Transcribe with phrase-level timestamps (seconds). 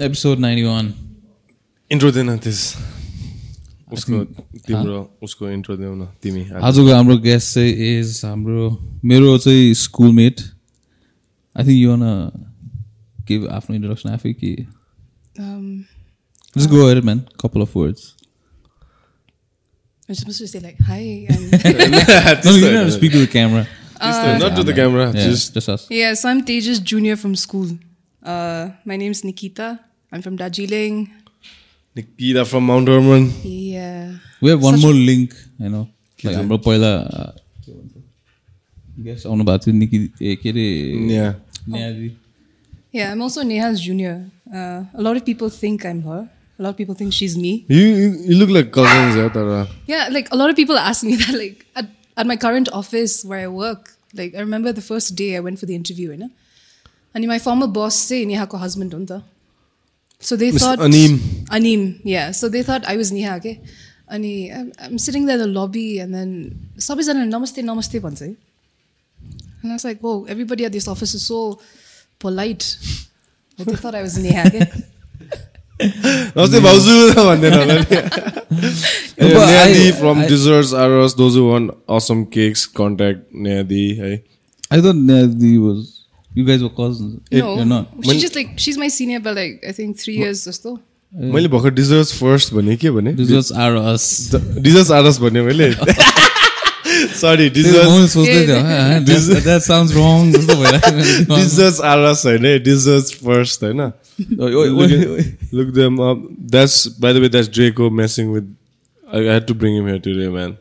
[0.00, 0.92] episode 91
[1.90, 2.60] intro then त्यस
[3.92, 4.22] उसको
[4.66, 8.68] तिम्रो उसको इन्ट्रो देऊ न तिमी आजको हाम्रो गेस्ट चाहिँ इज हाम्रो
[9.10, 10.40] मेरो चाहिँ स्कुलमेट
[11.56, 12.06] आई थिङ्क यो न
[13.28, 14.54] के आफ्नो इन्ट्रोडक्सन आफै के
[15.36, 15.86] Um,
[16.56, 17.20] Just go ahead, man.
[17.42, 18.02] Couple of words.
[20.08, 21.26] I'm supposed to say like hi.
[21.28, 21.50] And
[22.44, 23.64] No, you don't have to speak to the camera.
[24.04, 25.86] Not to the camera Yeah, just just us.
[25.90, 27.68] yeah, so I'm Tejas Junior from school.
[28.23, 29.79] Uh, my name's Nikita.
[30.11, 31.07] I'm from Darjeeling.
[31.97, 34.17] Nikita from Mount Hermon Yeah.
[34.41, 35.85] We have one more link, you know.
[36.23, 36.91] Like हाम्रो पहिला
[39.05, 40.65] guest आउनु भएको थियो निकी ए के अरे
[41.13, 41.33] Yeah.
[41.69, 42.09] नेहाजी
[42.97, 44.13] Yeah, I'm also Neha's junior.
[44.51, 46.21] Uh, a lot of people think I'm her.
[46.59, 47.51] A lot of people think she's me.
[47.69, 47.83] You
[48.29, 49.51] you look like cousins या तर
[49.91, 53.17] Yeah, like a lot of people ask me that, like at, at my current office
[53.23, 53.91] where I work.
[54.21, 56.31] Like I remember the first day I went for the interview, you know,
[57.13, 59.21] and my former boss say Neha ko husband unta.
[60.19, 60.59] So they Mr.
[60.59, 61.17] thought Aneem.
[61.57, 62.31] Aneem, yeah.
[62.31, 63.61] So they thought I was Neha, okay.
[64.09, 66.31] And he, I'm, I'm sitting there in the lobby, and then
[66.77, 68.35] sabizana namaste, namaste, bhancha है.
[69.61, 71.59] And I was like, whoa, everybody at this office is so
[72.19, 72.77] polite.
[73.57, 74.65] But they thought I was Neha, okay.
[75.81, 82.23] नमस्ते भाउजू भन्दैन होला नि But नेहादी I- from I- desserts Aras those one awesome
[82.33, 84.11] cakes contact नेहादी है
[84.71, 85.85] I thought Nehaji was
[86.34, 87.12] you guys were cousins.
[87.32, 87.88] No, You're not.
[88.04, 90.74] she's just like she's my senior by like I think three years or so.
[91.34, 94.06] मैले भर्खर desserts first भने के भने Desserts are us.
[94.34, 95.68] Desserts are us भने मैले
[97.18, 102.24] sorry त्यो desserts म सोच्दै थियो "हाँ, that- that sounds wrong जस्तो भइरहेको। डिजर्ट्स आरस
[102.26, 105.22] होइन डिजर्ट्स फर्स्ट होइन ओइ, ओइ, ओइ, ओइ।
[105.60, 106.26] Look them up.
[106.56, 108.50] That's by the way, that's Draco messing with.
[109.12, 110.56] I, I had to bring him here today, man.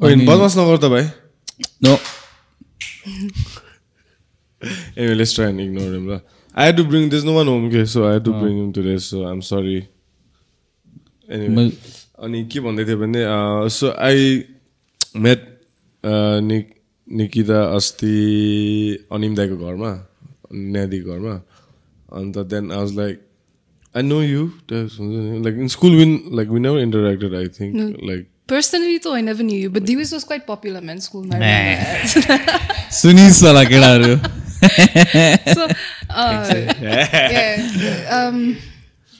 [0.00, 1.10] Oh, in mean- बदमास नगर त भाइ
[1.88, 1.98] No.
[4.96, 6.20] Anyway, let's try and ignore him.
[6.54, 7.08] I had to bring.
[7.08, 8.98] There's no one home, okay, so I had to bring him today.
[8.98, 9.88] So I'm sorry.
[11.28, 11.72] Anyway,
[12.22, 13.22] अनि के भन्दै थिएँ भने
[13.74, 14.44] so I
[15.24, 15.40] met
[16.48, 16.68] निक
[17.08, 18.16] निकिता अस्ति
[19.12, 19.90] अनिम दाईको घरमा
[20.54, 21.34] न्यादीको घरमा
[22.20, 23.20] अन्त then I was like
[23.96, 27.74] I know you like in school when like we never interacted I think
[28.10, 30.98] like Personally, though, I never knew you, but Divis was quite popular, man.
[31.00, 32.88] School, I remember that.
[32.92, 34.16] सुनिस होला केटाहरू
[34.62, 35.68] so,
[36.10, 38.08] uh, yeah.
[38.10, 38.56] Um,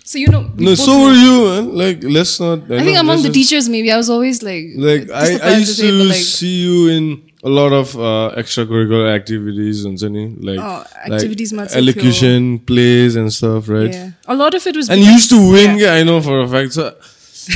[0.04, 1.75] so you know, No, so were you, man.
[1.75, 2.64] Like, let's not.
[2.70, 5.25] I think know, among the just- teachers, maybe I was always like, Like, I, I
[5.32, 9.98] surprised used say, to like, see you in a lot of uh, extracurricular activities and
[9.98, 13.92] something like, Oh, like activities must elocution, plays and stuff, right?
[13.92, 14.88] yeah, a lot of it was.
[14.91, 15.94] And you used to win, Yeah.
[15.94, 16.00] yeah.
[16.00, 16.72] I know for a fact.
[16.75, 16.94] So,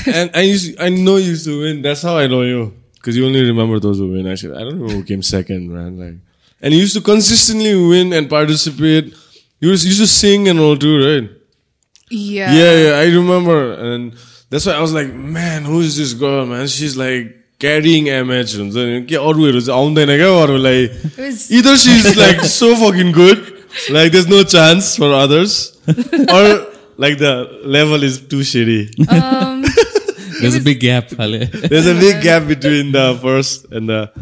[0.06, 1.82] and I used, to, I know you used to win.
[1.82, 4.26] That's how I know you, because you only remember those who win.
[4.26, 5.98] Actually, I don't know who came second, man.
[5.98, 6.14] Like,
[6.60, 9.14] and he used to consistently win and participate.
[9.60, 11.30] He was, used to sing and all too, right?
[12.10, 12.52] Yeah.
[12.52, 13.74] Yeah, yeah, I remember.
[13.74, 14.14] And
[14.50, 16.68] that's why I was like, man, who is this girl, man?
[16.68, 18.56] She's like carrying image.
[18.56, 18.76] Was...
[21.50, 27.60] Either she's like so fucking good, like there's no chance for others, or like the
[27.64, 29.08] level is too shitty.
[29.10, 29.62] Um,
[30.40, 34.12] there's a big gap, There's a big gap between the first and the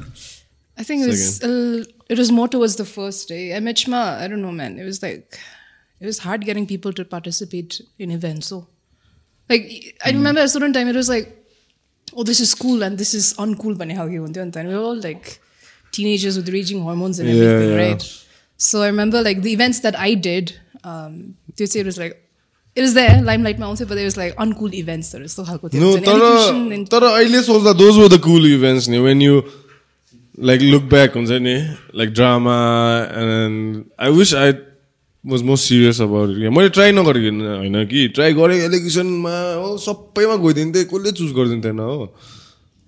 [0.77, 3.49] I think it was uh, it was more towards the first day.
[3.49, 4.79] MHMA, I don't know, man.
[4.79, 5.37] It was like
[5.99, 8.47] it was hard getting people to participate in events.
[8.47, 8.67] So,
[9.49, 11.35] like, I remember at a certain time it was like,
[12.15, 13.77] oh, this is cool and this is uncool.
[13.77, 15.39] But how you and we were all like
[15.91, 17.87] teenagers with raging hormones and Yeah, everything, yeah.
[17.89, 18.25] right?
[18.57, 20.57] So I remember like the events that I did.
[20.83, 22.25] Um, they say it was like.
[22.75, 25.11] It was there, limelight also, but it was like uncool events.
[25.11, 25.61] That was so hard.
[25.73, 29.43] No, तर तर अहिले सोच्दा those were the cool events नि when you
[30.38, 31.56] like look back हुन्छ नि
[31.94, 32.54] like drama
[33.14, 34.52] and I wish I
[35.24, 36.38] was more serious about it.
[36.50, 38.08] मैले try नगरिकन होइन कि?
[38.14, 42.06] ट्राई गरेँ एलिगेसनमा हो सबैमा गइदिन्थेँ कसले चुज गरिदिन्थेन हो।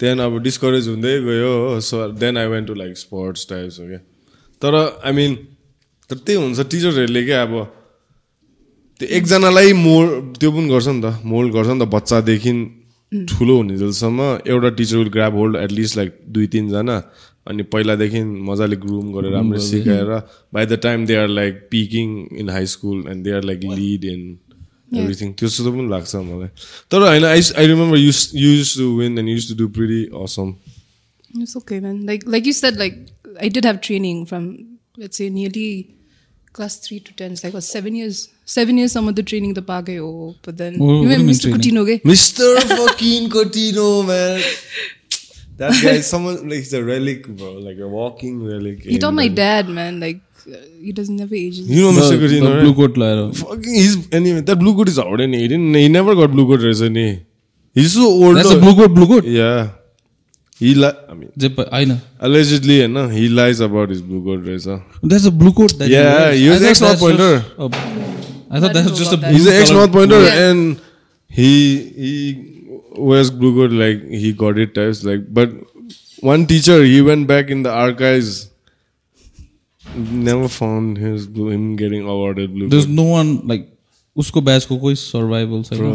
[0.01, 3.87] त्यहाँदेखि अब डिस्करेज हुँदै गयो हो so then I went to like sports types हो
[3.89, 3.99] क्या
[4.63, 4.75] तर
[5.07, 5.35] आई मिन
[6.11, 7.55] तर त्यही हुन्छ टिचरहरूले क्या अब
[9.01, 12.53] त्यो एकजनालाई मोल्ड त्यो पनि गर्छ नि त मोल्ड गर्छ नि त बच्चादेखि
[13.31, 16.97] ठुलो हुने जेलसम्म एउटा teacher will grab hold at least like दुई तिनजना।
[17.51, 20.11] अनि पहिलादेखि मजाले ग्रुम गरेर राम्ररी सिकाएर
[20.55, 22.09] by the time they are like picking
[22.43, 24.23] in high school and they are like lead in
[25.03, 26.49] everything त्यो जस्तो पनि लाग्छ मलाई
[26.91, 30.55] तर होइन I I remember used used to win and used to do pretty awesome
[31.45, 31.97] It's okay, man.
[32.09, 32.95] Like like you said, like
[33.47, 34.45] I did have training from
[35.03, 35.65] let's say nearly
[36.59, 37.35] class three to ten.
[37.37, 38.21] It's like what seven years.
[38.53, 40.07] Seven years some of the training the pagayo.
[40.47, 41.43] But then What- you what remember mean Mr.
[41.43, 41.59] training?
[41.59, 41.99] Coutinho, okay?
[45.57, 47.53] That guy is someone like he's a relic, bro.
[47.53, 48.83] Like a walking relic.
[48.83, 50.01] He told my dad, man.
[50.01, 50.21] Like
[50.81, 51.59] he doesn't have age.
[51.59, 52.19] You know, Mr.
[52.19, 52.61] Gurino, right?
[52.61, 53.33] blue coat liar.
[53.33, 54.41] Fucking, he's anyway.
[54.41, 55.75] That blue coat is out, and he didn't.
[55.75, 56.95] He never got blue coat resume.
[56.95, 57.81] He?
[57.81, 58.37] He's so old.
[58.37, 58.95] That's a blue coat.
[58.95, 59.25] Blue coat.
[59.25, 59.71] Yeah.
[60.59, 61.31] He li- I mean,
[61.71, 61.99] I know.
[62.19, 64.83] Allegedly, eh, you know, he lies about his blue coat dresser.
[65.03, 65.77] There's a blue coat.
[65.79, 67.45] That yeah, he was ex North Pointer.
[68.51, 69.29] I thought that was oh, just a.
[69.29, 70.49] He's an ex North Pointer, yeah.
[70.49, 70.81] and
[71.29, 72.56] he he
[73.10, 75.28] wears blue coat like he got it types like.
[75.42, 75.52] But
[76.32, 78.50] one teacher, he went back in the archives.
[79.96, 82.94] Never found his blue, him getting awarded blue There's coat.
[83.02, 83.68] no one like
[84.22, 85.92] उसको ब्याचको कोही survival छैन Bro,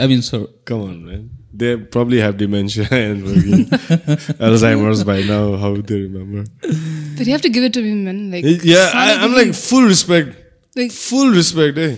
[0.00, 1.24] I mean sir come on, man.
[1.62, 5.56] They probably have dementia and fucking Alzheimer's by now.
[5.64, 6.44] How would they remember?
[6.62, 8.18] But you have to give it to him, man.
[8.32, 10.34] Like Yeah, I, I'm like full respect,
[10.80, 11.92] like full respect, eh?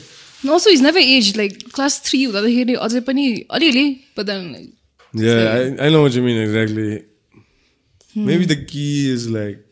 [0.49, 1.37] Also he's never aged.
[1.37, 4.69] Like class three हुँदाखेरि अझै पनि अलिअलि but then like
[5.13, 7.03] Yeah, I, I know what you mean exactly.
[8.15, 9.65] Maybe the key is like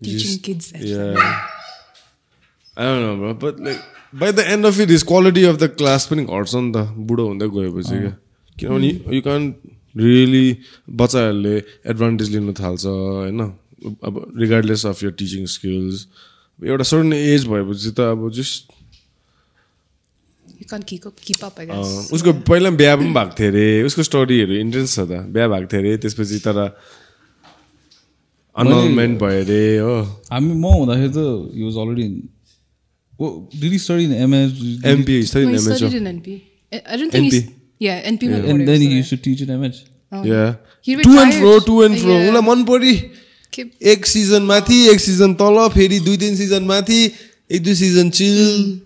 [0.00, 0.72] teaching kids.
[0.72, 0.82] that.
[0.82, 1.48] Yeah.
[2.76, 3.34] I don't know, bro.
[3.34, 3.82] But like
[4.12, 7.26] by the end of it, his quality of the class पनि घट्छ नि त बुढो
[7.28, 8.12] हुँदै गएपछि क्या
[8.58, 9.54] किनभने you कान
[9.96, 10.46] रियली
[11.00, 11.56] बच्चाहरूले
[11.90, 13.40] एडभान्टेज लिन थाल्छ होइन
[14.08, 16.06] अब regardless of your teaching skills
[16.62, 18.72] एउटा सर्टन एज भएपछि त अब जस्ट.
[22.12, 25.80] उसको पहिला बिहा पनि भएको थियो अरे उसको स्टोरीहरू इन्ट्रेन्स छ त बिहा भएको थियो
[25.80, 26.58] अरे त्यसपछि तर
[28.56, 29.94] अनलमेन्ट भयो अरे हो
[30.32, 31.18] हामी म हुँदाखेरि त
[31.56, 32.06] he was already
[33.60, 34.50] did study in MS
[34.92, 36.08] MP No, study he in.
[36.72, 37.34] I don't think NP.
[37.34, 37.50] he's
[37.80, 38.22] yeah NP.
[38.30, 38.48] Yeah.
[38.50, 39.76] In MH
[40.12, 40.42] yeah
[40.86, 41.38] He to and retired.
[41.38, 42.26] Fro to and fro Yeah.
[42.28, 43.23] उसलाई मन परि Okay.
[43.58, 47.00] एक season माथि एक season तल फेरि दुई तिन सिजन माथि
[47.50, 48.80] एक दुई season chill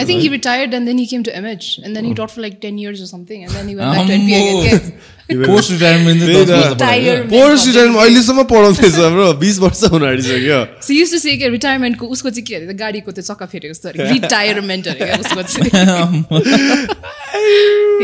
[0.00, 2.40] I think he retired and then he came to MH and then he taught for
[2.42, 4.58] like 10 years or something and then he went back to NP again.
[4.58, 5.38] Okay.
[5.48, 7.30] Post retirement.
[7.30, 11.48] Four season अहिलेसम्म पढाउँदैछ bro बिस वर्ष हुन आँटिसक्यो So he used to say कि
[11.56, 12.74] रिटायरमेन्टको उसको चाहिँ के अरे?
[12.84, 15.70] गाडीको त्यो चक्का फेरेको जस्तो अरे रिटायरमेन्ट अरे उसको चाहिँ।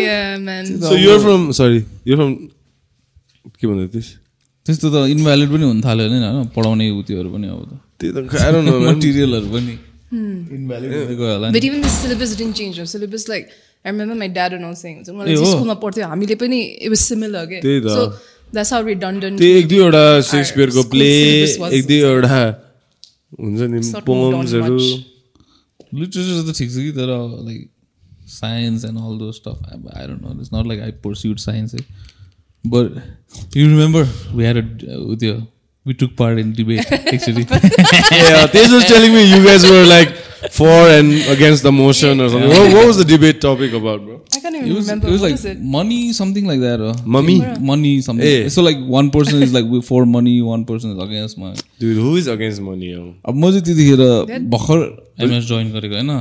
[0.03, 0.65] Yeah, man.
[0.83, 1.79] So you're from sorry
[2.11, 2.35] you're from
[3.61, 4.11] के भन्दै थिइस्
[4.67, 6.49] त्यस्तो त इन्भ्यालिड पनि हुन थाल्यो नि होइन?
[6.57, 8.17] पढाउने उत्योहरू पनि अब त। त्यही त.
[8.89, 9.75] मटेरियलहरू पनि।
[10.57, 11.49] इन्भ्यालिड गयो होला
[15.13, 15.37] मलाई?
[15.37, 16.35] स्कुलमा पढ्थ्यो। हामीले
[17.51, 17.89] के त्यही त।
[19.59, 21.11] एक दुईवटा सेक्सपियरको प्ले
[21.77, 22.41] एक दुईवटा
[23.41, 24.91] हुन्छ नि पोम्सहरू much.
[25.99, 27.11] लिटरेचर त ठिक छ कि तर
[27.47, 27.61] like
[28.31, 29.59] science and all though stuff
[29.97, 31.75] I don't know it's not like I pursued science
[32.67, 34.03] but you remember
[34.35, 34.59] we had
[35.21, 35.35] त्यो
[35.87, 40.13] we took part in debate actually yeah, they was telling me you guys were like
[40.57, 42.51] for and against the motion or something.
[42.55, 44.17] What, what was the debate topic about, bro?
[44.37, 45.09] I can't even It was, remember.
[45.09, 45.61] it was what like it?
[45.77, 46.83] money, something like that.
[46.89, 47.37] Uh, Mummy?
[47.71, 48.27] Money, something.
[48.33, 48.51] Eh.
[48.57, 51.65] So like one person is like for money, one person is against money.
[51.85, 52.91] Dude, who is against money?
[52.93, 53.05] Yo?
[53.29, 54.03] अब म चाहिँ त्यतिखेर
[54.57, 54.85] भर्खर
[55.29, 56.13] MS join गरेको होइन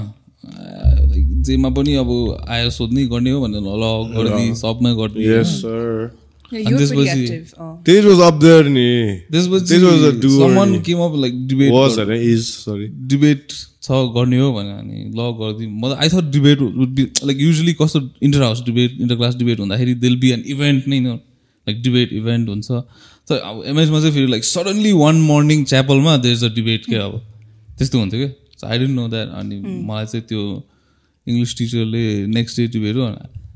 [1.12, 2.12] like जेमा पनि अब
[2.58, 6.12] आयो सोध्ने गर्ने हो भनेर ल गरिदिए सबमै गरिदिए Yes, sir.
[6.54, 7.54] And you were this pretty was the- active.
[7.60, 8.10] Oh.
[8.10, 8.88] Was up there, ni.
[9.30, 10.40] This was a doer.
[10.40, 12.10] someone came up like debate Was it?
[12.10, 12.90] Is sorry.
[13.14, 13.54] Debate
[13.86, 17.74] छ गर्ने हो भने अनि ल गरिदिउँ म I thought debate would be like usually
[17.82, 22.14] कस्तो inter house debate inter class debate हुँदाखेरि दिल बी एन इभेन्ट नै लाइक डिबेट
[22.14, 22.72] इभेन्ट हुन्छ
[23.30, 26.96] तर अब एमएसमा चाहिँ फेरि लाइक सडन्ली वान मर्निङ च्यापलमा देयर इज अ डिबेट के
[27.08, 27.20] अब
[27.78, 28.30] त्यस्तो हुन्थ्यो क्या
[28.60, 29.60] so I didn't know that अनि
[29.90, 30.42] मलाई चाहिँ त्यो
[31.28, 32.06] इङ्ग्लिस टिचरले
[32.38, 33.06] नेक्स्ट डे डिबेट हो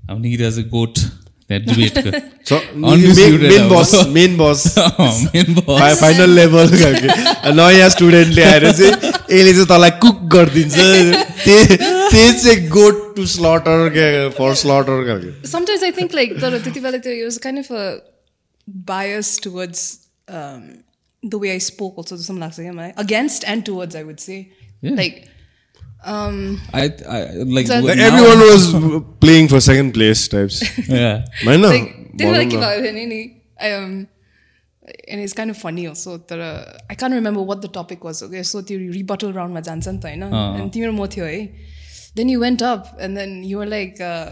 [0.10, 1.00] अब निकिरहेको चाहिँ गोट
[7.60, 10.75] नयाँ स्टुडेन्टले आएर चाहिँ यसले चाहिँ तँलाई कुक गरिदिन्छ
[11.46, 16.60] त्यही त्यही चाहिँ गोट टु स्लटर क्या फर स्लटर खालके Sometimes I think like तर
[16.68, 17.86] त्यति बेला त्यो it was kind of a
[18.92, 19.86] bias towards
[20.27, 20.84] um,
[21.24, 24.39] the way I spoke also जस्तो लाग्छ क्या मलाई against and towards I would say
[24.82, 25.00] Yeah.
[26.08, 26.36] Like um,
[26.76, 26.90] I
[27.56, 28.68] like So- Like everyone was
[29.26, 30.60] playing for second place types.
[30.90, 31.88] होइन like
[32.18, 33.22] त्यति बेला भनौँ के न। भयो भने नि
[33.70, 33.96] um,
[35.12, 36.42] and it's kind of funny also तर
[36.90, 40.00] I can't remember what the topic was okay so त्यो rebuttal round मा जान्छ नि
[40.00, 41.42] त होइन and तिम्रो म थियो है
[42.20, 44.28] then you went up and then you were like uh,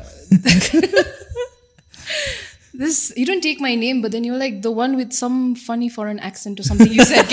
[2.82, 5.90] this you don't take my name but then you're like the one with some funny
[5.96, 7.26] foreign accent or something you said.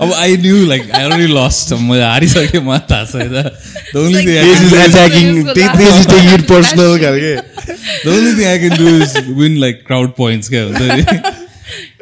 [0.00, 4.32] अब I knew like I already lost म हारिसकेँ म थाहा छैन the only thing
[4.46, 5.28] This is That's attacking.
[5.36, 5.54] useful.
[5.58, 9.10] This this is taking it personal खालके the only thing I can do is
[9.42, 11.04] win like crowd points क्या हुन्छ नि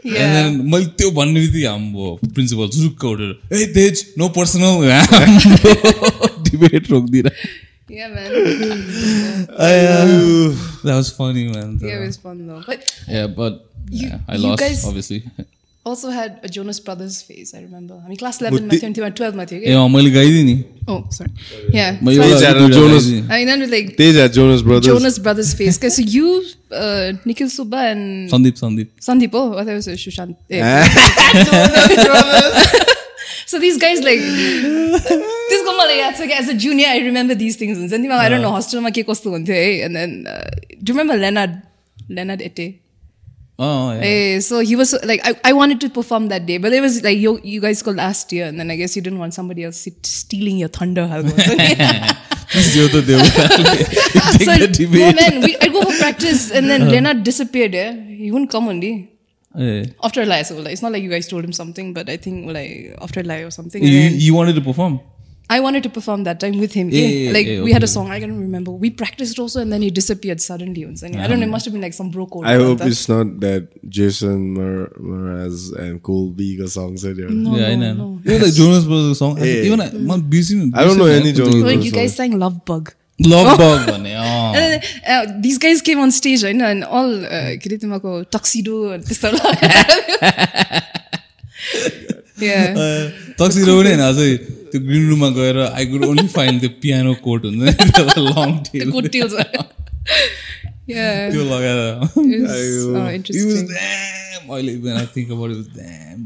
[0.09, 3.31] yeah And then मैले त्यो भन्ने बित्तिकै हाम्रो प्रिन्सिपल झुक्क उठेर
[3.61, 4.73] ए तेज नो पर्सनल
[6.51, 7.27] डिबेट रोकिदिएर
[7.89, 8.33] Yeah, man.
[10.85, 11.79] that was funny, man.
[11.83, 12.63] Yeah, it was fun though.
[12.67, 15.23] But Yeah, but You- yeah, I you lost guys- obviously.
[15.89, 17.95] also had a Jonas Brothers phase, I remember.
[18.05, 20.57] I mean, class 11 मा थियो 12 मा थियो ए अँ, मैले गाइदिएँ नि
[20.89, 21.31] Oh, sorry.
[21.73, 21.97] Yeah.
[22.03, 24.87] म so I- एउटा- Jonas- दुइटा Jonas- गाइदिएँ। I mean, like त्यही छ Jonas Brothers
[24.91, 25.79] Jonas Brothers phase.
[25.81, 27.49] Okay, so you, uh, Nikhil
[33.51, 34.25] so these guys like
[35.53, 38.11] this go मलाई याद छ कि as a junior I remember these things हुन्छ नि
[38.25, 40.45] I don't know hostelमा के कस्तो हुन्थ्यो है and then uh,
[40.83, 41.57] do you remember Leonard
[42.19, 42.67] Leonard Ete
[43.61, 44.03] अँ yeah.
[44.09, 47.03] Eh, so he was like I, I wanted to perform that day but it was
[47.07, 49.65] like you, you guys go last year and then I guess you didn't want somebody
[49.65, 51.69] else sit, stealing your thunder खालको हुन्छ नि।
[52.55, 55.17] त्यो त देऊ so, Take the no, debate.
[55.21, 57.75] man, we, I'd go for practice and then Leonard disappeared.
[57.75, 57.93] Yeah?
[58.21, 58.93] He wouldn't come only.
[59.59, 62.17] A After Lai, so like, it's not like you guys told him something, but I
[62.17, 63.83] think like after Lai or something.
[63.83, 65.01] You, then you wanted to perform?
[65.51, 66.91] I wanted to perform that time with him.
[66.91, 68.71] Yeah, Yeah, yeah, like yeah, we had a song, I can't remember.
[68.71, 70.83] We practiced also, and then he disappeared suddenly.
[70.83, 72.45] And I don't know, it must have been like some bro code.
[72.45, 72.89] I hope something.
[72.89, 77.31] it's not that Jason Mar- Mraz and Cole Beagle songs that you're.
[77.31, 78.09] No, yeah, I no, know.
[78.11, 78.21] no.
[78.27, 78.57] Even like mm.
[78.57, 79.39] Jonas Brothers song.
[79.39, 79.69] Yeah.
[79.69, 80.71] Even I, man, busy.
[80.75, 82.93] I don't know any Jonas Brothers you guys sang Love Bug.
[83.27, 84.81] Love Bug भने अँ And then,
[85.13, 86.61] uh, these guys came on stage, right?
[86.73, 88.77] And all, uh, के अरे तिमीहरूको tuxedo
[89.09, 89.33] त्यस्तो.
[92.39, 94.29] तक्सिरो पनि होइन अझै
[94.73, 97.63] त्यो ग्रिन रुममा गएर आई कुड ओन्ली फाइन्ड त्यो पियानो कोट हुन्छ
[98.29, 99.35] long The tail good deals.
[100.95, 101.31] yeah.
[101.33, 103.67] त्यो लगाएर It was uh, It was interesting.
[103.75, 104.53] damn.
[104.57, 106.23] अहिले when I think about it, it was damn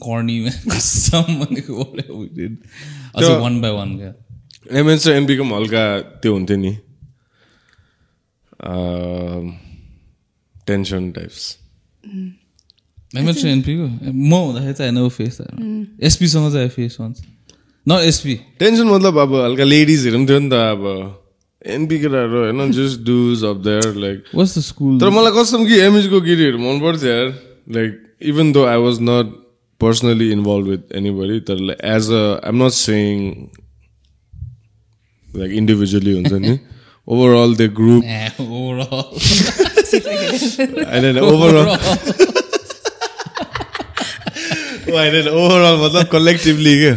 [0.00, 0.80] corny man.
[0.88, 2.58] Some भनेको whatever we did.
[3.14, 4.12] अझै त्यो- one by one क्या
[4.72, 5.82] MN र एनपीको पनि हल्का
[6.22, 6.72] त्यो हुन्थ्यो नि
[10.66, 11.42] टेन्सन टाइप्स
[13.14, 15.40] मेमोरी छ एनपीको म हुँदाखेरि चाहिँ नेभर फेस
[16.02, 17.18] एसपीसँग चाहिँ face once
[17.86, 20.82] not SP tension मतलब अब हल्का लेडिजहरू पनि थियो नि त अब।
[21.62, 25.78] एनपी केटाहरू होइन just dudes of there like what's the school तर मलाई कस्तो कि
[25.80, 27.28] एमएचको गिरीहरू मन पर्थ्यो यार।
[27.76, 27.90] Like
[28.32, 29.26] even though I was not
[29.80, 33.12] personally involve with anybody तर as a I'm not saying
[35.36, 36.58] like individually हुन्छ नि
[37.08, 38.02] ओभरअल द ग्रुप
[40.90, 41.62] होइन ओभरअल
[44.94, 46.96] होइन ओभरअल मतलब कलेक्टिभली क्या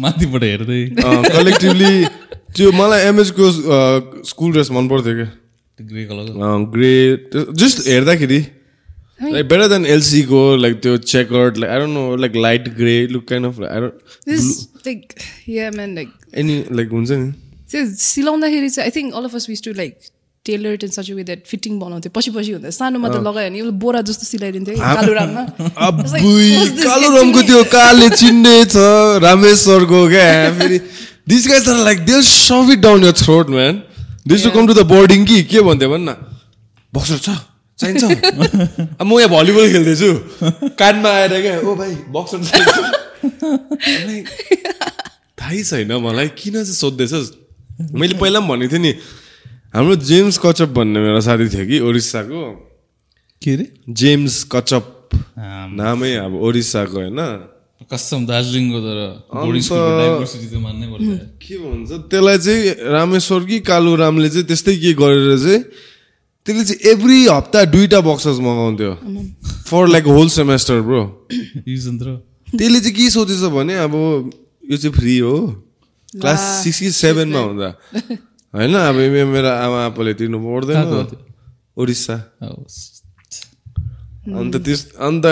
[0.00, 0.80] माथिबाट हेर्दै।
[1.28, 1.92] कलेक्टिभली
[2.56, 3.50] त्यो मलाई एमएचको
[4.30, 5.30] स्कुल ड्रेस मन पर्थ्यो क्या
[5.78, 6.26] ग्रे कलर
[6.74, 6.92] ग्रे
[7.62, 8.40] जस्ट हेर्दाखेरि
[9.22, 13.24] लाइक बेटर देन एलसीको लाइक त्यो checkered like I don't know like light grey look
[13.28, 13.94] kind of I don't
[14.30, 14.48] This,
[14.86, 15.08] like,
[15.52, 17.32] yeah, man, like, any like हुन्छ नि
[17.72, 19.98] त्यो सिलाउँदाखेरि चाहिँ I think all of us was to like
[20.46, 23.60] tailor it in such way that fitting बनाउँथ्यो पछि पछि हुँदा सानोमा त लगायो भने
[23.60, 25.44] उसले बोरा जस्तो सिलाइदिन्थ्यो कालो राममा
[26.82, 27.46] कालो me?
[27.46, 28.76] त्यो काले चिन्ने छ
[29.24, 30.26] रामेश्वरको क्या
[30.58, 30.78] फेरि
[31.28, 33.82] this guys are like they shove it down your throat man
[34.26, 36.16] this to come to the boarding कि के भन्थ्यो भन् न
[36.92, 37.36] बक्सर छ
[37.78, 38.02] चाहिन्छ
[39.02, 40.10] म यहाँ भलिबल खेल्दैछु
[40.78, 42.38] कानमा आएर क्या ओ भाइ बक्सर
[45.38, 47.30] थाहै छैन मलाई किन चाहिँ सोध्दैछस्
[47.90, 48.92] मैले पहिला पनि भनेको थिएँ नि
[49.74, 52.42] हाम्रो जेम्स कचप भन्ने मेरो साथी थियो कि ओडिसाको।
[53.42, 53.66] के अरे?
[53.88, 54.86] जेम्स कचप
[55.72, 57.20] नामै अब ओडिसाको होइन।
[57.92, 58.98] कसम दार्जिलिङको तर
[61.42, 62.62] के भन्छ त्यसलाई चाहिँ
[62.92, 65.60] रामेश्वर कि कालु रामले चाहिँ त्यस्तै के गरेर चाहिँ
[66.46, 68.92] त्यसले चाहिँ एभ्री हप्ता दुईटा boxes मगाउँथ्यो।
[69.66, 71.02] For like whole semester bro
[72.48, 73.94] त्यसले चाहिँ के सोचेछ भने अब
[74.70, 75.36] यो चाहिँ फ्री हो।
[76.12, 77.68] क्लास सिक्स कि सेभेनमा हुँदा
[78.54, 78.96] होइन अब
[79.32, 81.08] मेरो आमा आप्पाले तिर्नु पर्दैन?
[81.78, 82.16] ओडिसा
[84.28, 85.24] अन्त त्यस अन्त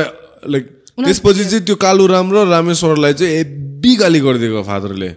[0.48, 0.64] लाइक
[0.98, 5.08] त्यसपछि चाहिँ त्यो कालु राम र रामेश्वरलाई चाहिँ हेब्बी गाली गरिदिएको फादरले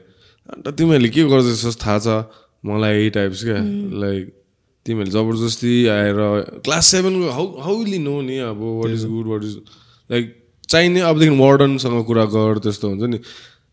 [0.50, 2.08] अन्त तिमीहरूले के गर्दैछस् थाहा छ
[2.64, 3.60] मलाई यही टाइप्स क्या
[4.04, 4.24] लाइक
[4.86, 6.20] तिमीहरूले जबरजस्ती आएर
[6.60, 9.56] क्लास सेभेनको हाउ हाउ लिनु नि अब what is good what is
[10.10, 10.26] like
[10.70, 13.18] चाहिने अबदेखि वार्डनसँग कुरा गर त्यस्तो हुन्छ नि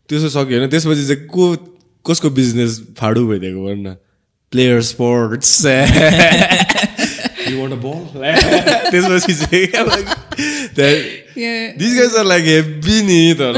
[0.09, 1.43] त्यसो सक्यो होइन त्यसपछि चाहिँ को
[2.07, 3.95] कसको बिजनेस फाडु भइदिएको भन न
[4.51, 5.61] player sports
[7.51, 8.01] You want a ball?
[8.91, 9.33] त्यसपछि.
[11.77, 13.55] These guys are like heavy नि तर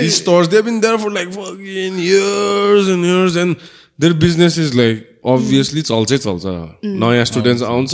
[0.00, 3.56] These stores, they've been there for like fucking years and years and
[3.98, 6.44] their business is like obviously चल्छै चल्छ
[6.84, 7.90] नयाँ स्टुडेन्ट्स आउँछ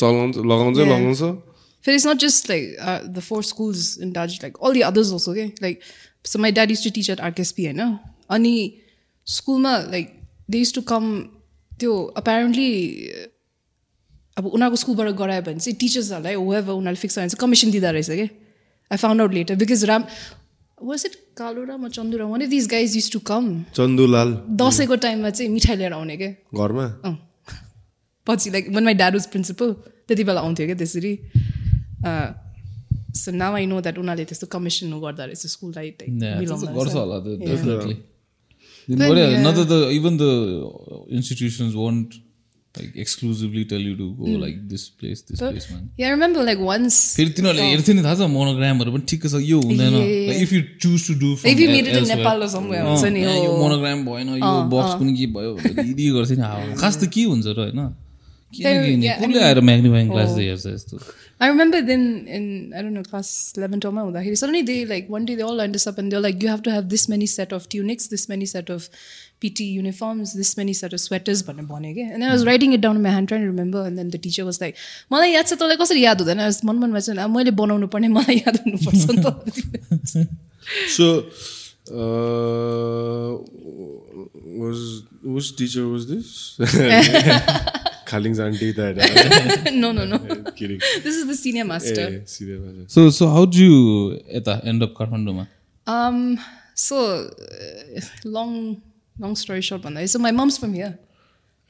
[0.00, 0.78] चलाउँछ लगाउँछ.
[0.78, 1.22] लगाउँछ
[1.84, 5.12] But it's not just like uh, the four schools in Daj, like all the others
[5.12, 5.52] also, okay?
[5.60, 5.82] Like,
[6.24, 7.74] so my dad used to teach at RKSP,
[9.58, 10.10] ma, like,
[10.48, 11.30] they used to come,
[11.80, 12.70] त्यो apparently,
[14.36, 18.10] अब उनीहरूको स्कुलबाट गरायो भने चाहिँ टिचर्सहरूलाई whoever उनीहरूले fix भने चाहिँ कमिसन दिँदो रहेछ
[18.10, 18.26] कि?
[18.90, 20.02] I found out later because Ram
[20.78, 23.44] was it Kaloram Chanduram one of this guys used to come
[23.76, 24.30] Chandulal.
[24.60, 26.86] दसैँको टाइममा चाहिँ मिठाई लिएर आउने क्या घरमा?
[28.26, 29.72] पछि like one my dad was principal
[30.08, 31.12] त्यति बेला आउँथ्यो क्या त्यसरी?
[33.14, 37.18] So now I know that उनीहरूले त्यस्तो कमिसन गर्दा रहेछ स्कुललाई गर्छ। होला
[38.88, 39.40] But yeah.
[39.42, 40.32] Not the even the
[41.08, 42.14] institutions won't
[42.74, 45.82] like exclusively tell you to go like this place, this place, man.
[45.96, 46.96] Yeah, I remember like once.
[47.16, 50.42] फेरि तिनीहरूले हेर्थ्यो नि थाहा छ मोनोग्रामहरू पनि ठिकै छ यो हुँदैन Yeah.
[50.44, 53.22] If you choose to do If you made it in Nepal or somewhere, हुन्छ नि,
[53.24, 56.98] यो हो। मोनोग्राम भएन यो बक्स पनि के भयो भनेर दिदी गर्थ्यो नि हावा खास
[57.02, 57.80] त के हुन्छ र होइन
[58.53, 60.99] yeah, I कसले आएर म्याग्निफाइङ ग्लास हेर्छ यस्तो
[61.41, 65.25] I remember then in I don't know class eleven or हुँदाखेरि suddenly they like one
[65.25, 67.27] day they all lined us up and they're like you have to have this many
[67.33, 68.89] set of tunics, this many set of
[69.43, 72.73] PT uniforms, this many set of sweaters भनेर भन्यो क्या and then I was writing
[72.73, 74.83] it down in my hand trying to remember and then the teacher was like
[75.15, 77.87] मलाई याद छ तँलाई कसरी याद हुँदैन I was मन मनमा चाहिँ अब मैले बनाउनु
[77.95, 80.27] पर्ने मलाई याद हुनुपर्छ नि त
[80.95, 81.05] So,
[81.91, 83.29] uh,
[84.63, 86.59] was which teacher was this?
[88.10, 89.00] Khaling's auntie that.
[89.84, 90.18] no no no
[90.58, 90.80] Kidding.
[91.04, 92.92] this is the senior master Yeah, serious.
[92.94, 93.78] So so how do you
[94.38, 95.46] यता एन्ड अप काठमाडौँमा
[95.86, 96.20] Um,
[96.82, 98.04] so uh,
[98.36, 98.52] long,
[99.16, 99.82] long story short,
[100.12, 100.92] so my mom's from here.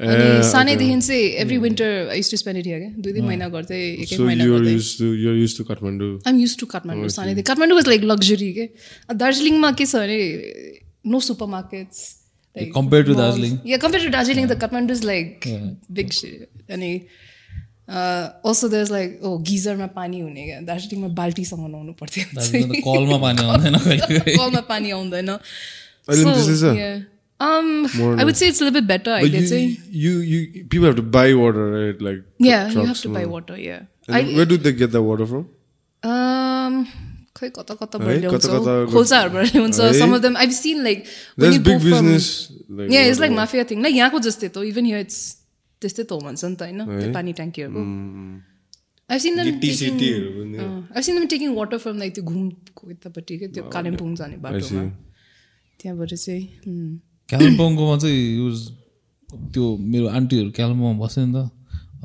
[0.01, 3.49] अनि Uh, सानैदेखि चाहिँ every winter used to spend it here क्या दुई तिन महिना
[3.49, 6.09] गर्दै एक एक So महिना you're गर्दै used to you're used to Kathmandu.
[6.27, 8.67] I'm used to Kathmandu सानैदेखि काठमाडौँ वाज लाइक लग्जरी के
[9.23, 10.19] दार्जिलिङमा के छ भने
[11.15, 11.21] no
[11.55, 12.01] supermarkets
[12.74, 13.58] Compared to Darjeeling?
[13.72, 15.46] Yeah compare to Darjeeling the Kathmandu is like
[15.98, 16.10] big
[16.78, 16.90] अनि
[17.90, 22.82] also there is like oh गिजरमा पानी हुने क्या दार्जिलिङमा बाल्टीसँग नुहाउनु पर्थ्यो दार्जिलिङ त
[22.88, 26.76] कलमा पानी आउँदैन कहिले कलमा पानी आउँदैन अहिले पनि त्यस्तै छ?
[26.82, 27.00] yeah.
[27.48, 27.68] Um,
[28.22, 29.12] I would say it's a little bit better.
[29.18, 29.60] I But did you, say.
[30.06, 30.40] you, you,
[30.72, 32.02] people have to buy water, right?
[32.08, 33.30] Like Yeah, you have trucks, to buy no?
[33.36, 33.56] water.
[33.58, 33.86] Yeah.
[34.10, 35.46] And then where do they get the water from?
[36.04, 36.76] Um,
[37.45, 39.93] खै कता कता है, कता कता गर- खोल्साहरूबाट ल्याउँछ है?
[40.01, 42.27] some of them I've seen like when There's you go big from business.
[42.81, 43.41] Like yeah it's like water.
[43.45, 43.81] mafia thing.
[43.87, 45.21] Like यहाँको जस्तै त even here it's
[45.83, 47.83] त्यस्तै त हो भन्छ नि त होइन त्यो पानी ट्याङ्कीहरूको
[49.09, 54.83] I've seen them taking water from like त्यो घुमको यतापट्टि के त्यो कालिम्पोङ जाने बाटोमा
[55.81, 56.45] त्यहाँबाट चाहिँ.
[57.29, 58.59] कालिम्पोङकोमा चाहिँ युज
[59.55, 61.51] त्यो मेरो आन्टीहरू कालिम्पोङमा बस्यो नि त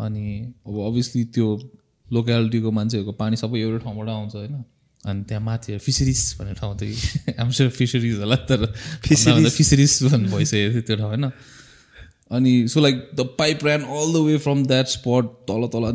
[0.04, 0.26] अनि
[0.68, 1.48] अब अभियसली त्यो
[2.08, 4.54] लोकेलिटीको मान्छेहरूको पानी सबै एउटै ठाउँबाट आउँछ होइन?
[5.04, 7.32] अनि त्यहाँ माथि फिसरिज भन्ने ठाउँ थियो कि?
[7.42, 8.66] आमसर फिसरिज होला तर
[9.06, 11.32] फिसरिज भन्ने भइसकेको थियो त्यो ठाउँ होइन?
[12.32, 15.86] अनि so like the pipe ran all the way from that spot तल तल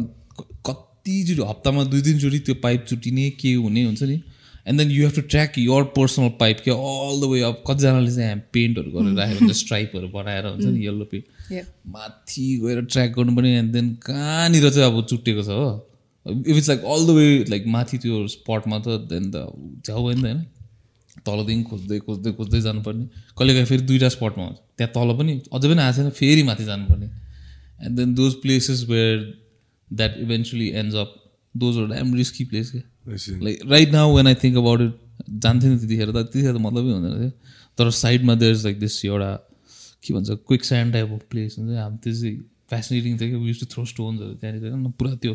[0.40, 4.20] क- कतिचोटि हप्तामा दुई तिनचोटि त्यो पाइप चुटिने के हुने हुन्छ नि?
[4.68, 8.10] And then you have to track your personal pipe क्या अल द वे अब कतिजनाले
[8.14, 11.64] चाहिँ पेन्टहरू गरेर राखेको हुन्छ स्ट्राइपहरू बनाएर हुन्छ नि येल्लो पेन्ट Yeah.
[11.86, 15.66] माथि गएर ट्र्याक गर्नु पनि एन्ड देन कहाँनिर चाहिँ अब चुट्टिएको छ हो?
[16.26, 19.37] If it's like all the way like माथि त्यो स्पटमा त देन त
[19.87, 20.40] झ्याउ भयो नि त होइन
[21.26, 23.04] तलदेखि खोज्दै खोज्दै खोज्दै जानुपर्ने।
[23.38, 27.06] कहिलेकाहीँ फेरि दुइटा स्पटमा हुन्छ। त्यहाँ तल पनि अझै पनि आएको छैन फेरि माथि जानुपर्ने।
[27.84, 29.18] And then those places where
[29.90, 31.14] that eventually ends up
[31.54, 32.82] those are damn risky place क्या.
[33.44, 34.92] Like right now when I think about it
[35.42, 37.30] जान्थेँ नि त्यतिखेर त। त्यतिखेर त मतलबै हुँदैन थियो।
[37.78, 39.30] तर साइडमा देयर इज लाइक दिस एउटा
[40.02, 42.37] के भन्छ quicksand type of place हुन्छ। हामी त्यो चाहिँ
[42.70, 45.34] फेसिनेटिङ थियो कि। युज टु थ्रो स्टोन्सहरू त्यहाँनिर। पुरा त्यो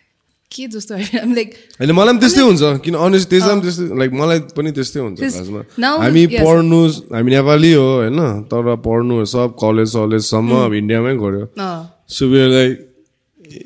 [0.51, 4.11] के जस्तो I'm like, होइन मलाई पनि त्यस्तै हुन्छ किन अनेस्ट त्यसमा पनि त्यस्तै लाइक
[4.21, 6.27] मलाई पनि त्यस्तै हुन्छ खासमा हामी.
[6.37, 6.79] पढ्नु
[7.15, 8.21] हामी नेपाली हो होइन
[8.53, 11.81] तर पढ्नु सब कलेज सलेजसम्म अब इन्डियामै गऱ्यो oh.
[12.17, 12.87] So like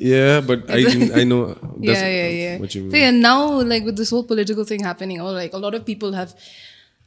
[0.00, 2.58] yeah but I I know that's yeah, yeah, yeah.
[2.58, 5.52] what you mean So yeah, now like with this whole political thing happening, or like
[5.52, 6.34] a lot of people have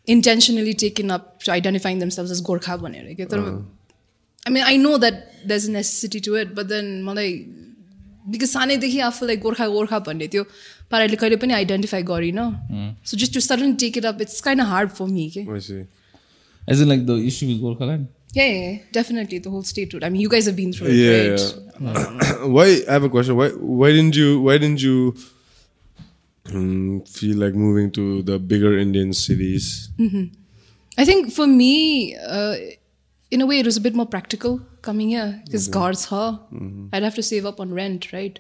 [0.07, 3.65] intentionally taken up to identifying themselves as Gorkha तर
[4.45, 7.45] I mean I know that there's a necessity to it, but then मलाई
[8.30, 10.44] because सानैदेखि आफू like Gorkha Gorkha भन्ने त्यो
[10.90, 12.46] पाराले कहिले पनि identify गरिनँ
[13.06, 15.84] so just to sudden take it up it's kind hard for me के I see
[16.72, 18.04] As in like the issue with Gorkhaland.
[18.37, 20.04] Yeah, yeah, yeah, definitely the whole statehood.
[20.06, 22.48] I mean, you guys have been through it, yeah, right?
[22.54, 23.48] why I have a question why
[23.82, 24.94] why didn't you why didn't you
[26.52, 29.68] um, feel like moving to the bigger Indian cities
[30.96, 32.54] I think for me, uh,
[33.32, 36.18] in a way, it was a bit more practical coming here because घर छ
[36.92, 38.38] I'd have to save up on rent, right?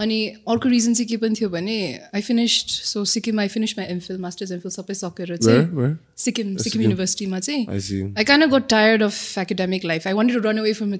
[0.00, 0.18] अनि
[0.54, 1.78] अर्को reason चाहिँ के पनि थियो भने
[2.14, 5.42] I finished so Sikkim I finish my MPhil masters MPhil सबै सकेर Where?
[5.46, 5.96] चाहिँ Where?
[6.26, 8.02] सिक्किम सिक्किम युनिभर्सिटीमा चाहिँ I see.
[8.16, 10.06] I kind of got tired of academic life.
[10.06, 10.94] I wanted to run away from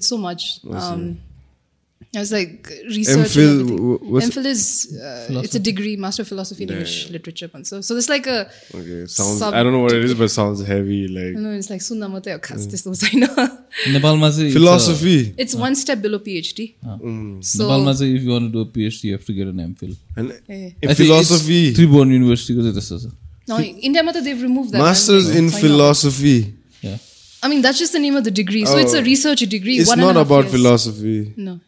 [2.16, 3.34] As like research.
[3.34, 7.12] MPhil, MPhil is uh, it's a degree, master of philosophy in yeah, English yeah.
[7.12, 8.48] literature, and so so it's like a.
[8.72, 9.42] Okay, sounds.
[9.42, 11.08] I don't know what it is, but sounds heavy.
[11.08, 13.34] Like no, it's like sunna mate akhas this was I know.
[13.92, 14.16] Nepal
[14.58, 15.34] philosophy.
[15.36, 16.76] It's, one step below PhD.
[16.84, 16.98] Ah.
[16.98, 17.44] Mm.
[17.44, 19.56] So Nepal mazi if you want to do a PhD, you have to get an
[19.56, 19.96] MPhil.
[20.16, 20.70] And yeah.
[20.82, 21.74] in philosophy.
[21.74, 23.08] Tribhuvan University ko this is.
[23.48, 24.78] No, India mate they've removed that.
[24.78, 26.54] Masters in philosophy.
[26.80, 26.98] Yeah.
[27.42, 28.64] I mean that's just the name of the degree.
[28.64, 29.12] So oh, it's a oh.
[29.12, 29.78] research degree.
[29.78, 31.34] It's not about philosophy.
[31.36, 31.60] No.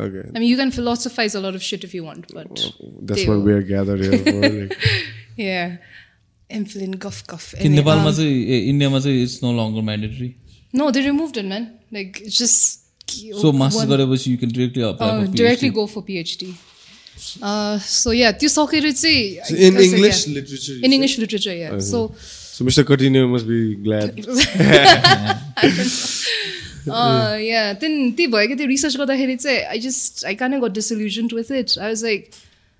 [0.00, 3.20] Okay, I mean, you can philosophize a lot of shit if you want, but that's
[3.22, 4.40] they what will- we are gathered here for.
[4.48, 4.74] Like,
[5.36, 5.76] yeah.
[6.56, 7.46] MPhil in guff guff.
[7.54, 10.28] कि Anyway, नेपालमा um, चाहिँ ए इन्डियामा चाहिँ it's no longer mandatory
[10.80, 11.64] No, they removed it, man.
[11.96, 12.84] Like it's just
[13.40, 16.52] so masters one- गरेपछि you can directly uh, apply directly go for PhD.
[17.50, 20.34] Uh, so yeah, त्यो सकेर चाहिँ so in I was like, English yeah.
[20.38, 20.72] literature.
[20.72, 20.96] you In say?
[21.00, 21.78] English literature, yeah.
[21.90, 22.04] So
[22.56, 22.84] So Mr.
[22.90, 24.22] Coutinho must be glad.
[26.87, 30.73] uh, yeah, then त्यही भयो क्या त्यो research गर्दाखेरि चाहिँ I just I can got
[30.79, 32.29] disillusioned with it I was like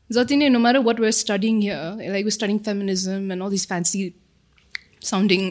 [0.09, 3.67] जति नै no matter what we're studying here like we studying feminism and all this
[3.67, 4.11] fancy
[5.11, 5.49] sounding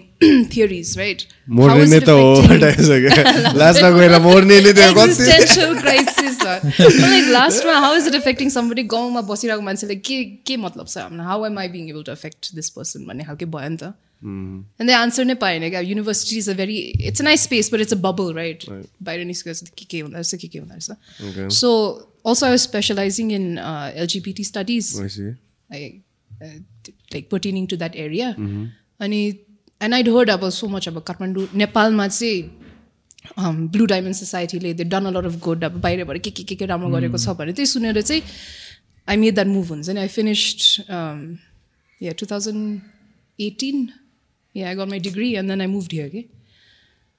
[0.55, 1.23] theories right
[1.61, 7.97] मर्ने नै त हो टाइसक्यो लास्टमा गएर मर्नेले त्यो कति existential crisis लाइक लास्टमा how
[7.97, 11.89] is it affecting somebody गाउँमा बसिरहेको मान्छेले के के मतलब छ how am I being
[11.91, 15.69] able to affect this person भन्ने खालके भयो नि त एन्ड द आन्सर नै पाएन
[15.71, 16.77] क्या university is a very
[17.09, 18.65] it's a nice space but it's a bubble right
[19.03, 21.73] बाहिर निस्केर के के हुँदो रहेछ के के हुँदो रहेछ so
[22.27, 24.95] also I was specializing in LGBT studies
[27.13, 28.29] like pertaining to that area.
[29.01, 29.19] अनि
[29.81, 35.05] एन्ड आइड हर्ड अब सो मच अब काठमाडौँ नेपालमा चाहिँ Blue Diamond सोसाइटीले they done
[35.07, 37.67] a lot of good अब बाहिरबाट के के के के राम्रो गरेको छ भने त्यही
[37.67, 38.23] सुनेर चाहिँ
[39.09, 40.61] आई मेड द्याट मुभ हुन्छ नि I finished
[41.99, 42.81] yeah two thousand
[43.39, 43.89] eighteen
[44.53, 46.07] Yeah, I got my degree and then I moved here.
[46.07, 46.29] Okay?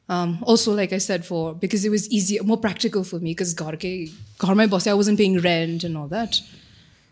[0.09, 3.53] Um, also, like I said, for because it was easier, more practical for me because
[3.53, 4.09] ghar ke
[4.61, 6.41] my boss, I wasn't paying rent and all that.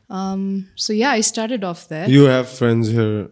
[0.10, 2.10] Um, so yeah, I started off there.
[2.10, 3.30] You have friends here.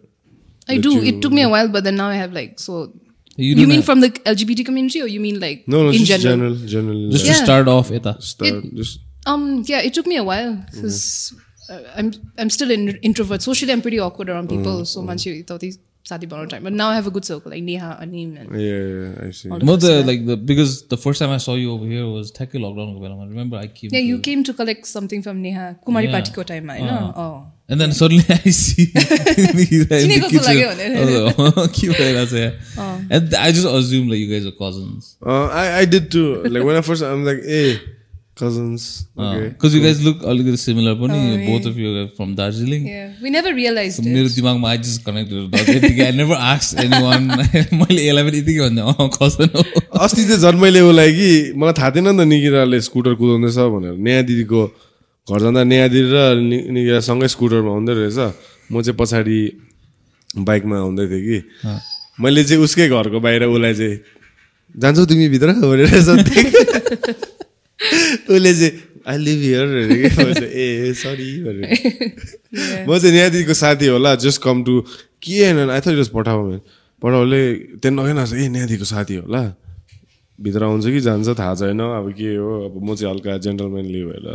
[0.69, 1.02] I do.
[1.02, 2.93] It took me a while, but then now I have like so.
[3.36, 3.86] You, you mean have.
[3.86, 6.38] from the LGBT community, or you mean like no, no, in general?
[6.38, 8.21] general, general just to start off, Ita.
[8.21, 9.00] Start, it, just.
[9.26, 9.63] Um.
[9.65, 10.82] Yeah, it took me a while mm-hmm.
[10.82, 11.34] because.
[11.36, 11.43] Mm.
[11.69, 13.41] Uh, I'm I'm still an introvert.
[13.41, 14.84] Socially, I'm pretty awkward around people.
[14.84, 15.08] Mm, so mm.
[15.08, 15.78] once you thought these
[16.09, 18.85] sati बनाउने time, but now I have a good circle like Neha, Anim, and yeah,
[18.93, 19.49] yeah, I see.
[19.49, 21.91] All the म त first like the because the first time I saw you over
[21.91, 25.45] here was ठ्याक्कै लकडाउनको बेलामा remember I came yeah, you came to collect something from
[25.47, 26.17] Neha Kumari Yeah.
[26.17, 27.03] Patiko time, I know.
[27.25, 27.35] Oh.
[27.69, 32.31] And then suddenly I see चिनेको जस्तो लाग्यो भनेर। के भइरहेछ
[33.09, 35.11] And I just assume like you guys are cousins.
[35.25, 36.43] Uh, I I did too.
[36.43, 37.79] Like when I first, I'm like, hey,
[38.39, 38.84] cousins.
[39.17, 39.50] Okay.
[39.50, 42.88] Because you guys look अलिकति similar पनि Oh, both of you are from Darjeeling.
[42.88, 44.10] Yeah, we never realized it.
[44.15, 47.23] मेरो दिमागमा I just connected I never ask anyone
[47.82, 49.63] मैले यसलाई पनि यतिकै भन्ने अँ कसन हो
[50.08, 51.30] अस्ति चाहिँ जन्मैले उसलाई कि
[51.63, 54.62] मलाई थाहा थिएन नि त निकिराले स्कुटर कुदाउँदैछ भनेर नेहा दिदीको
[55.28, 58.19] घर जाँदा नेहा दिदी र नि- निकिरा सँगै स्कुटरमा आउँदै रहेछ
[58.71, 59.39] म चाहिँ पछाडि
[60.47, 61.38] बाइकमा आउँदै थिएँ कि
[62.19, 63.97] मैले चाहिँ उसकै घरको बाहिर उसलाई चाहिँ
[64.76, 67.26] जान्छौ तिमी भित्र भनेर।
[67.77, 68.71] उसले चाहिँ
[69.07, 69.67] I live here
[70.43, 74.81] a sorry भनेर म चाहिँ दिदीको साथी होला जस्ट कम टु
[75.23, 76.57] के होइन आई थट पठाऊ
[77.01, 77.41] पठाउले
[77.79, 79.43] त्यहाँ नगेन ए नेहा दिदीको साथी होला
[80.39, 84.25] भित्र आउँछ कि जान्छ थाहा छैन अब के हो अब म चाहिँ हल्का जेन्टलमेनली भएर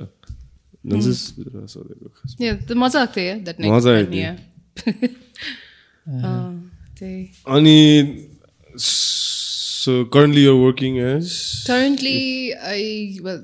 [1.68, 4.33] सोधेको मजा आएको थियो
[7.46, 7.76] अनि
[9.82, 11.34] So currently you're working as
[11.67, 12.17] currently
[12.73, 12.82] I
[13.28, 13.41] well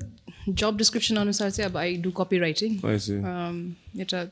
[0.62, 2.78] job description अनुसार चाहिँ अब I do copywriting.
[2.92, 2.96] I
[3.34, 3.60] Um,
[4.00, 4.24] एउटा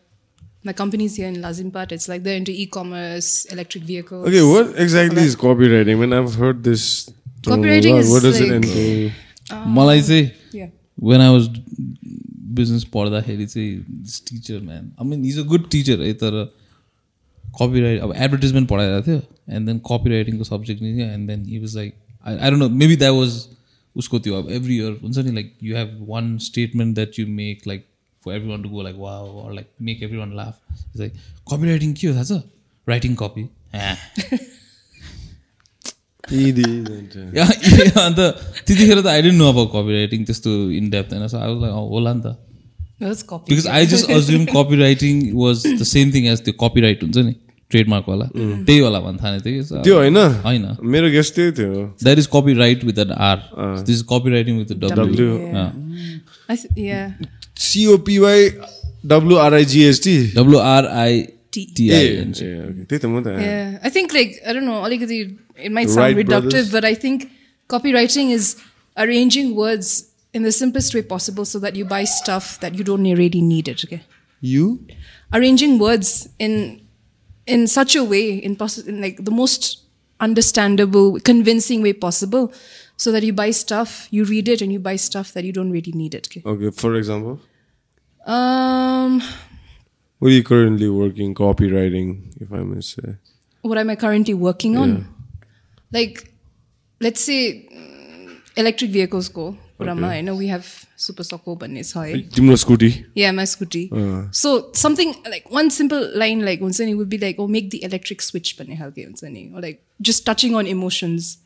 [0.68, 1.92] my company's here in Lazimpat.
[1.94, 4.26] It's like they're into e-commerce, electric vehicles.
[4.28, 6.02] Okay, what exactly is copywriting?
[6.02, 9.10] When I've heard this, term, Copywriting what, is what does it like- entail?
[9.78, 10.68] मलाई चाहिँ Yeah.
[11.10, 11.48] When I was
[12.58, 13.70] business पढ्दाखेरि चाहिँ
[14.02, 16.38] this teacher man I mean is a good teacher है तर
[17.60, 21.59] copy right अब advertisement पढाइरहेको थियो and then copy राइटिङको सब्जेक्ट नि and then he
[21.59, 21.93] was like
[22.25, 23.37] I I don't know maybe that was
[23.95, 27.67] उसको त्यो अब एभ्री इयर हुन्छ नि like you have one statement that you make
[27.67, 27.85] like
[28.23, 31.13] for everyone to go like वा or like make everyone laugh like
[31.51, 32.41] copy writing के हो थाहा छ
[32.87, 33.47] राइटिङ कपी
[38.03, 38.19] अन्त
[38.67, 41.73] त्यतिखेर त आई डेन्ट नो अब कपी राइटिङ त्यस्तो इन डेप्थ होइन सो आई लाइक
[41.95, 42.35] होला नि त.
[43.49, 44.45] Because I just assume
[44.79, 47.33] copywriting was the same thing as त्यो कपी राइट हुन्छ नि
[47.71, 52.27] ट्रेडमार्कवाला त्यही होला भन्न थाले थियो त्यो होइन होइन मेरो गेस्ट त्यही थियो that is
[52.59, 53.37] copyright with an R
[53.87, 54.03] this is
[54.33, 55.29] copywriting with W
[56.49, 57.07] I th- yeah.
[57.59, 58.49] COPY
[59.13, 61.21] WRIGST WRI
[61.55, 61.63] T.
[61.77, 64.79] TIN त्यही त म त Yeah, I think like I don't know.
[64.87, 65.19] Alikati,
[65.67, 66.71] it might sound Wright reductive, brothers.
[66.75, 67.27] but I think
[67.69, 68.49] copywriting is
[68.97, 69.91] arranging words
[70.33, 73.71] in the simplest way possible so that you buy stuff that you don't really need
[73.73, 73.83] it.
[73.87, 74.01] Okay,
[74.41, 74.65] you
[75.39, 76.11] arranging words
[76.47, 76.53] in
[77.47, 78.57] in such a way, in,
[78.87, 79.83] in like the most
[80.19, 82.53] understandable, convincing way possible,
[82.97, 85.71] so that you buy stuff, you read it, and you buy stuff that you don't
[85.71, 86.27] really need it.
[86.27, 86.41] Okay.
[86.45, 87.39] okay for example.
[88.25, 89.21] Um.
[90.19, 93.17] What are you currently working copywriting, if I may say?
[93.61, 94.89] What am I currently working on?
[94.89, 95.03] Yeah.
[95.91, 96.33] Like,
[96.99, 99.55] let's say mm, electric vehicles go.
[99.79, 100.17] Kurama, okay.
[100.17, 102.21] I know we have Super Socko banne छ है.
[102.35, 103.81] तिम्रो scooty Yeah, my scooty.
[104.43, 107.83] So something like one simple line like हुन्छ नि would be like, oh, make the
[107.89, 109.43] electric switch भन्ने खालके हुन्छ नि.
[109.53, 111.37] Or like just touching on emotions.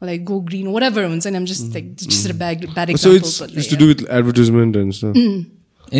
[0.00, 1.36] Or like go green, whatever हुन्छ नि.
[1.36, 3.16] I'm just like just a bad bad So example.
[3.16, 5.16] it's, but it's like, to do with advertisement and stuff.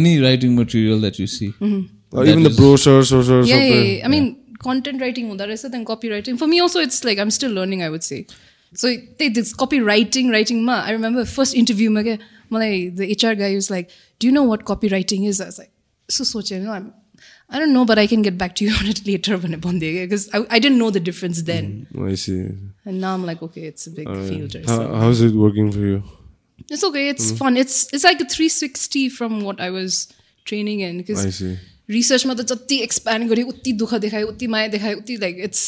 [0.00, 1.52] Any writing material that you see
[2.12, 3.86] Or even the brochures or yeah, yeah, something.
[3.86, 4.06] yeah.
[4.06, 4.26] I mean,
[4.64, 6.38] content writing हुँदो रहेछ then copywriting.
[6.42, 8.20] For me also, it's like I'm still learning, I would say.
[8.82, 10.76] So they, this copywriting, writing ma.
[10.90, 12.14] I remember first interview ma के
[12.56, 15.72] मलाई the HR guy was like, "Do you know what copywriting is?" I was like,
[16.18, 16.92] "So सोचे no, I'm,
[17.50, 19.92] I don't know, but I can get back to you on it later भने भनिदियो
[19.92, 21.70] क्या because I, I didn't know the difference then,
[22.10, 22.40] I see.
[22.84, 24.56] and now I'm like, okay, it's a big field.
[24.56, 24.94] Or How, so.
[25.02, 26.02] how's it working for you?
[26.70, 27.08] It's okay.
[27.12, 27.56] It's fun.
[27.62, 30.02] It's it's like a 360 from what I was
[30.50, 31.54] training in because I see.
[31.90, 35.64] रिसर्चमा त जति expand गऱ्यो उति दुःख देखायो उति माया देखायो उति like it's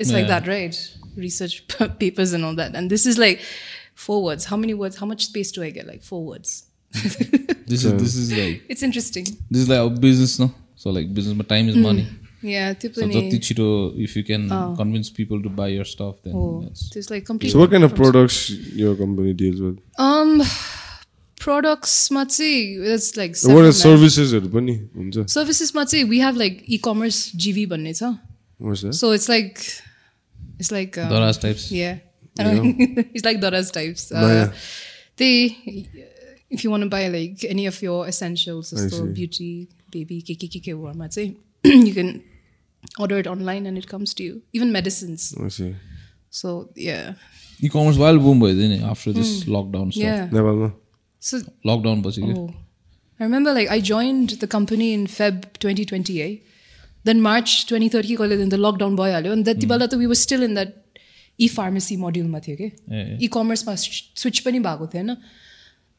[0.00, 0.76] it's like that right
[1.24, 1.62] research
[2.00, 3.38] papers and all that and this is like
[3.96, 4.44] four words.
[4.44, 4.96] How many words?
[4.96, 5.86] How much space do I get?
[5.88, 6.66] Like four words.
[6.92, 9.24] this so, is this is like it's interesting.
[9.50, 10.52] This is like our business, no?
[10.76, 11.82] So like business, but time is mm.
[11.82, 12.06] money.
[12.42, 14.74] Yeah, so if you can oh.
[14.76, 16.62] convince people to buy your stuff, then oh.
[16.62, 17.50] that's like completely.
[17.50, 19.80] So what kind of products your company deals with?
[19.98, 20.42] Um,
[21.40, 24.88] products matzi that's like what are services bani
[25.26, 27.92] services matzi we have like e-commerce GV banne.
[28.58, 28.94] What's that?
[28.94, 29.58] So it's like,
[30.58, 30.96] it's like.
[30.98, 31.72] Um, types.
[31.72, 31.98] Yeah.
[32.38, 34.10] It's like Dora's types.
[34.10, 34.52] No, yeah.
[35.16, 35.88] They,
[36.50, 40.72] if you want to buy like any of your essentials, so beauty, baby, kiki kiki,
[40.72, 42.22] I'd say you can
[42.98, 44.42] order it online and it comes to you.
[44.52, 45.34] Even medicines.
[45.42, 45.76] I see.
[46.30, 47.14] So yeah.
[47.60, 48.82] E-commerce wild boom boy, didn't it?
[48.82, 49.48] After this mm.
[49.48, 50.02] lockdown stuff.
[50.02, 50.28] Yeah.
[50.30, 50.72] Never.
[51.20, 52.54] So lockdown was oh.
[53.18, 56.22] I remember like I joined the company in Feb 2020.
[56.22, 56.36] Eh?
[57.04, 58.16] Then March 2030
[58.48, 59.98] the lockdown boy and that mm.
[59.98, 60.85] we were still in that
[61.40, 62.68] e pharmacy मोड्युलमा थियो कि।
[63.24, 65.16] इ कमर्समा switch पनि भएको थिएन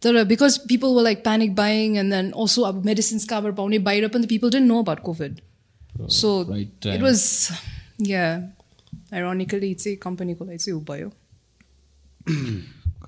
[0.02, 4.08] तर because people were like panic buying and then also अब medicines कहाँबाट पाउने बाहिर
[4.08, 5.40] पनि people didn't know about COVID
[6.10, 6.88] so it.
[7.02, 7.22] Was
[8.08, 8.26] yeah
[9.14, 11.12] ironically चाहिँ कम्पनीको लागि चाहिँ ऊ भयो।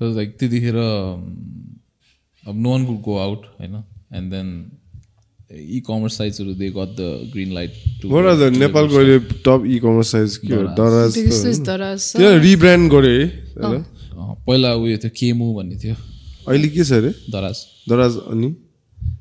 [0.01, 1.21] लाइक त्यतिखेर um,
[2.43, 3.83] अब no one could go out होइन?
[4.13, 4.47] And then
[5.49, 9.63] e commerce साइट्सहरू they got the green light to What are the नेपालको अहिले टप
[9.65, 12.13] इ कमर्स साइज के हो दराज
[12.45, 13.79] रिब्रान्ड गरे है?
[14.45, 15.95] पहिला उयो थियो केमु भन्ने थियो
[16.47, 17.57] अहिले के छ अरे दराज
[17.89, 18.49] दराज अनि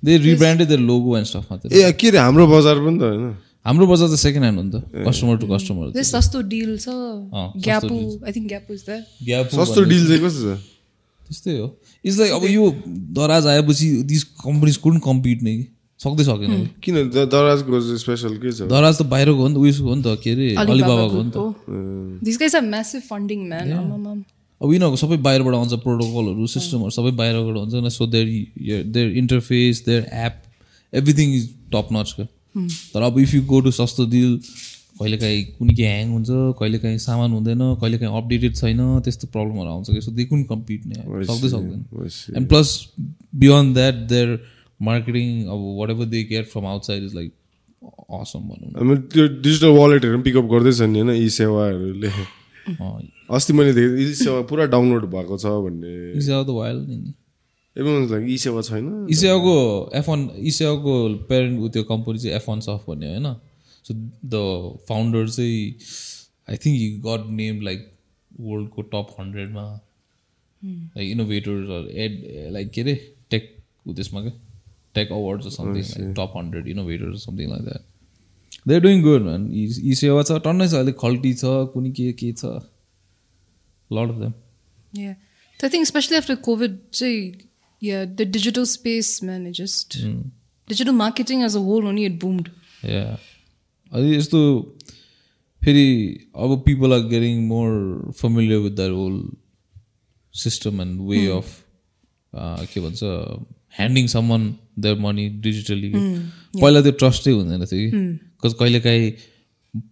[0.05, 3.35] they rebranded their logo and stuff मात्र ए के अरे हाम्रो बजार पनि त होइन।
[3.67, 6.87] हाम्रो बजार त सेकेन्ड ह्यान्ड हो नि त। Customer to customer This Sasto Deal छ।
[6.89, 8.25] Sasto Gyapu deal.
[8.27, 8.91] I think Gyapu is the
[9.57, 10.61] Sasto Deal चाहिँ कस्तो छ?
[11.25, 11.67] त्यस्तै हो।
[12.05, 12.65] इट्स लाइक अब यो
[13.17, 15.67] दराज आएपछि दिस कम्पनीज कुन कम्पिट नै। कि
[15.99, 16.95] सक्दै सकेन किन?
[17.11, 18.71] दराजको स्पेसल के छ?
[18.71, 21.33] दराज त बाहिरको हो नि त उयसको हो नि त के अरे अलिबाबाको हो नि
[21.35, 21.39] त.
[24.59, 28.27] अब यिनीहरूको सबै बाहिरबाट आउँछ प्रोटोकलहरू सिस्टमहरू सबै बाहिरबाट हुन्छ न so their
[28.95, 30.35] their interface their app
[30.93, 32.27] everything is top notch क्या
[32.95, 34.31] तर अब if you go to Sasto Deal
[34.99, 40.01] कहिलेकाहीँ कुनै के ह्याङ हुन्छ कहिलेकाहीँ सामान हुँदैन कहिलेकाहीँ अपडेटेड छैन त्यस्तो प्रब्लमहरू आउँछ कि।
[40.03, 41.81] सो दे कुन कम्पिट नै सक्दै सक्दैन.
[42.39, 42.69] And plus
[43.43, 44.29] beyond that their
[44.81, 45.61] marketing अब
[45.91, 47.33] whatever they get from outside is like
[48.21, 53.01] awesome भनौँ त्यो डिजिटल वालेटहरू पनि पिकअप गर्दैछ नि होइन ई सेवाहरूले। अँ,
[53.37, 57.13] अस्ति मैले देखेँ ई सेवा पुरा डाउनलोड भएको छ भन्ने। इसेवा त भइहाल्यो नि
[57.77, 59.55] एभ्रिवान्स लाइक ई सेवा छैन। इसेवाको
[59.99, 60.95] एफ वान इसेवाको
[61.29, 63.35] पेरेन्ट ऊ त्यो कम्पनी चाहिँ एफ वान सफ्ट भन्ने होइन।
[63.85, 63.95] सो
[64.35, 64.35] द
[64.89, 65.61] फाउन्डर चाहिँ
[66.51, 67.81] I think he got name like
[68.31, 69.65] वर्ल्डको टप हन्ड्रेडमा
[70.63, 72.13] लाइक इनोभेटर्स एड
[72.53, 72.95] लाइक के अरे
[73.31, 74.33] टेक ऊ त्यसमा क्या।
[74.96, 79.50] Tech awards something like top hundred innovators something like that they are doing good man
[79.54, 82.56] e Sewa छ टन्नै छ अलिक खल्टी छ कुनै के के छ
[83.92, 84.34] load of them
[84.94, 85.14] Yeah.
[85.60, 87.10] So I think especially after COVID, say,
[87.82, 89.96] yeah, the digital space, man, it just
[90.68, 92.50] digital marketing as a whole only it boomed.
[92.86, 93.04] या
[93.92, 94.40] अहिले यस्तो
[95.62, 95.86] फेरि
[96.46, 97.72] अब people are getting more
[98.22, 99.16] familiar with the whole
[100.34, 101.52] system and way of
[102.74, 103.02] के भन्छ
[103.80, 104.48] handling Saman
[104.81, 107.99] their money digitally पहिला त्यो ट्रस्टै हुँदैन थियो कि।
[108.39, 109.11] बिकज कहिलेकाहीँ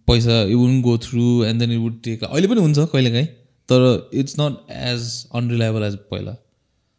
[0.07, 3.27] पैसा you won't go through and then you would take अहिले पनि हुन्छ कहिलेकाहीँ
[3.69, 3.81] तर
[4.19, 5.01] it's not as
[5.35, 6.31] unreliable as पहिला।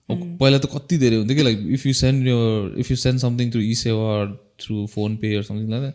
[0.09, 3.21] अब पहिला त कति धेरै हुन्थ्यो कि like if you send your if you send
[3.21, 4.13] something through Sewa
[4.61, 5.91] through Fonepay something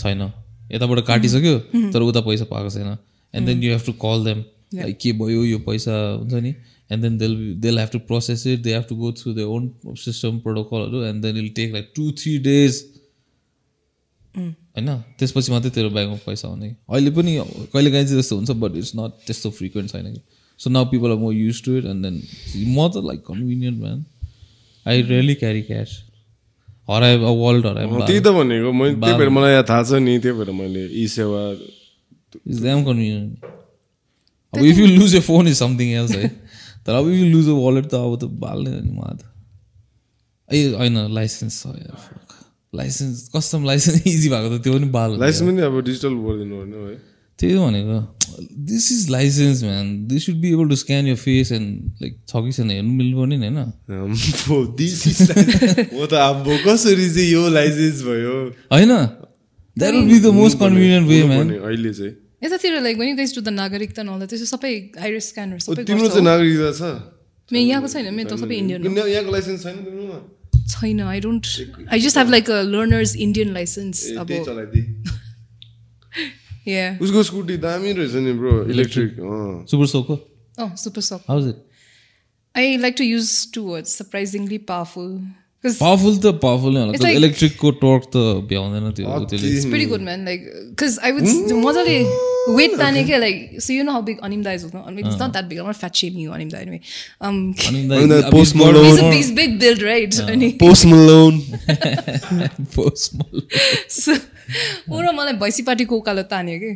[0.00, 0.22] छैन।
[0.72, 1.58] यताबाट काटिसक्यो
[1.92, 2.96] तर उता पैसा पाएको छैन।
[3.34, 6.52] And then you have to call them like के भयो यो पैसा हुन्छ नि?
[6.90, 9.70] And then they'll they'll have to process it they have to go through the own
[10.04, 12.84] system प्रोटोकलहरू and then will take like two three days
[14.38, 17.36] होइन त्यसपछि मात्रै तेरो ब्याङ्कमा पैसा आउने अहिले पनि
[17.72, 20.20] कहिले काहीँ चाहिँ त्यस्तो हुन्छ बट इट्स नट त्यस्तो फ्रिक्वेन्ट छैन कि।
[20.60, 22.16] So now people are more used to it and then
[22.74, 24.04] म त like convenient man
[24.86, 25.90] I really carry cash
[26.90, 30.50] हराए वर्ल्ड हराए त्यही त भनेको। मैले त्यही भएर मलाई थाहा छ नि त्यही भएर
[30.60, 33.44] मैले eSewa it's damn convenient
[34.52, 36.24] अब if you lose a phone is something else है
[36.86, 39.22] तर अब यु लुज अ वालेट त अब त बाल्ने नि मलाई त।
[40.48, 41.66] ए होइन लाइसेन्स छ
[42.74, 46.88] लाइसेन्स कस्टम लाइसेन्स इजी भएको त त्यो पनि बाल लाइसेन्स पनि अब डिजिटल गरिदिनु पर्ने
[46.88, 46.96] है
[47.38, 47.98] त्यही भनेको।
[48.66, 52.42] This is licence man this should be able to scan your face and like छ
[52.44, 53.72] कि छैन हेर्नु मिल्नु पर्ने नि होइन?
[56.28, 58.36] अब कसरी चाहिँ यो लाइसेन्स भयो?
[58.72, 58.92] होइन?
[59.76, 63.16] That would be the most convenient way man भने अहिले चाहिँ। यतातिर like when you
[63.18, 66.72] guys do the नागरिकता and all that त्यसो सबै आइरिस स्क्यानर सबै तिम्रो चाहिँ नागरिकता
[66.78, 66.82] छ?
[67.50, 68.14] मेरो यहाँको छैन?
[68.14, 70.18] मेरो त सबै इन्डियन यहाँको लाइसेन्स छैन तिम्रोमा
[70.70, 71.46] छैन I don't
[71.92, 74.30] I just have like a learner's Indian licence अब
[76.68, 79.16] या उसको स्कुटी दामी रहेछ नि ब्रो इलेक्ट्रिक
[79.70, 80.14] सुपर सोको
[80.58, 81.64] अँ super suck how's it
[82.54, 85.12] I like to use two words surprisingly powerful
[85.64, 90.44] powerful त पावरफुल नै इलेक्ट्रिकको टर्क त भ्याउँदैन त्यो त्यसले it's pretty good man like
[90.70, 91.26] because I would
[91.64, 91.96] मजाले
[92.58, 95.32] weight ताने क्या like so you know how big Animda is I mean it's not
[95.32, 96.80] that big I'm not fat shaming you Animda anyway
[97.20, 98.54] um he's
[99.00, 101.42] a he's big build right अनि Post Malone
[102.76, 103.46] post Malone.
[103.88, 104.12] so
[104.88, 106.72] ऊ र मलाई भैँसीपाटीको उकालो तान्यो कि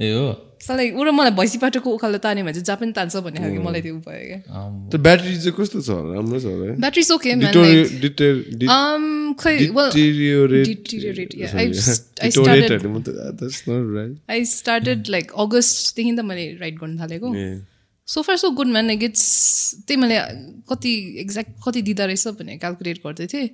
[0.00, 0.28] ए हो
[0.64, 3.80] सलाई ऊ र मलाई भैँसीपाटीको उकालो तान्यो भने चाहिँ जहाँ पनि तान्छ भन्ने खालको मलाई
[3.84, 4.40] त्यो भयो क्या।
[4.96, 6.46] ब्याट्री चाहिँ कस्तो छ राम्रो छ
[6.80, 7.28] battery okay
[8.72, 9.04] um.
[14.30, 17.28] I started like अगस्तदेखि त मैले राइड गर्न थालेको.
[18.08, 19.24] So far so good man like it's
[19.86, 20.18] त्यही मैले
[20.70, 23.48] कति एक्ज्याक्ट कति दिँदो रहेछ भनेर क्यालकुलेट गर्दै थिएँ।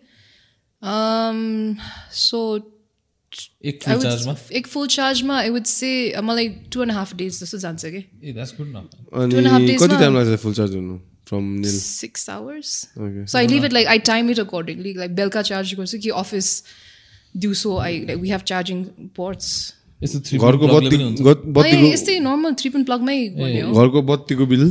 [2.14, 2.38] सो
[3.64, 5.90] एक फुल चार्जमा एक फुल चार्जमा आई वुड से
[6.22, 8.00] मलाई टु एन्ड हाफ डेज जस्तो जान्छ कि
[8.32, 10.96] अनि कति टाइम लाग्छ फुल चार्ज हुनु
[11.28, 12.70] from nil six hours.
[12.96, 16.48] So I leave it like I time it accordingly like बेलुका चार्ज गर्छु कि अफिस
[17.36, 18.82] दिउँसो I like we have charging
[19.16, 19.52] ports
[20.00, 24.66] यस्तो घरको बत्ती नर्मल थ्री पिन प्लगमै घरको बत्तीको bill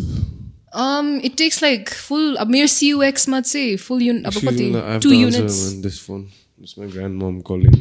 [0.81, 2.25] Um, it takes like full.
[2.39, 4.65] अब मेरो CUX मा चाहिँ full unit अब कति
[5.05, 5.55] two units.
[5.85, 6.27] This phone
[6.61, 7.75] It's my grandmom calling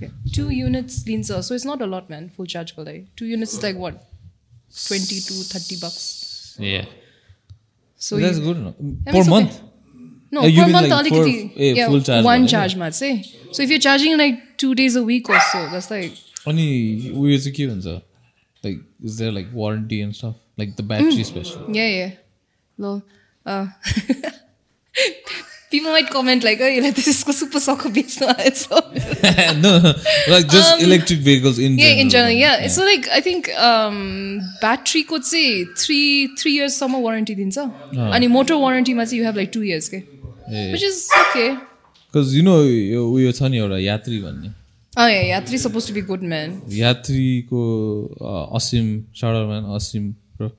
[0.00, 0.08] me.
[0.36, 3.54] Two units लिन्छ so it's not a lot man full charge को लागि two units
[3.58, 4.00] is like what
[4.86, 6.06] twenty to thirty bucks.
[6.60, 6.86] A
[8.00, 9.30] So that's you, good न Yeah, per it's okay.
[9.36, 9.62] Month
[10.36, 12.76] no you per mean month like for- अलिकति ए, yeah full charge one मा, charge
[12.84, 16.22] मा चाहिँ so if you're charging like two days a week or so that's like
[16.52, 16.66] अनि
[17.16, 17.86] उयो चाहिँ के भन्छ
[18.66, 22.12] like is there like warranty and stuff like the battery special yeah yeah
[22.84, 23.00] lol
[23.46, 23.66] uh
[25.73, 28.61] people might comment like oh यसलाई त्यसको super सको बेच्नु आएछ
[29.63, 29.71] no
[30.33, 32.67] like just electric vehicles in Um, Yeah, in general, general yeah.
[32.77, 33.99] So like I think um
[34.63, 36.05] battery को चाहिँ three
[36.41, 37.57] three years सम्म warranty दिन्छ
[38.17, 41.49] अनि motor warranty चाहिँ you have like two years के ए which is okay.
[42.13, 44.49] Because you know यो उयो छ नि एउटा यात्री भन्ने
[44.93, 46.55] Oh yeah, यात्री supposed to be good man.
[46.77, 47.61] यात्रीको
[48.21, 48.87] अ, असीम
[49.21, 50.49] साडर म्यान असीम र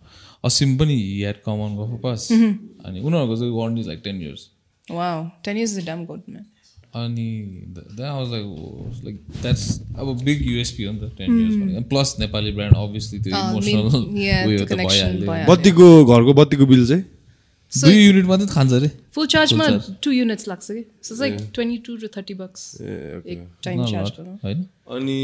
[0.49, 0.95] असीम पनि
[1.25, 4.49] हेड कमन गएको पास अनि उनीहरूको चाहिँ warranty like ten years
[4.91, 6.47] Wow, ten years is a damn good man.
[6.95, 7.27] अनि
[7.79, 8.45] लाइक
[9.05, 9.65] लाइक द्याट्स
[9.99, 13.87] अब बिग युएसपी हो नि त ten years plus Nepali brand obviously त्यो इमोसनल
[14.49, 17.05] उयो त भइहाल्यो। बत्तीको घरको बत्तीको बिल चाहिँ
[17.73, 19.87] दुई युनिट मात्रै खान्छ अरे full charge मा charge.
[20.07, 22.63] two units लाग्छ कि so it's like twenty two to thirty bucks.
[22.81, 22.83] A
[23.19, 23.31] okay.
[23.33, 24.37] एक time Not a charge lot, गर्नु.
[24.45, 24.59] होइन
[24.97, 25.19] अनि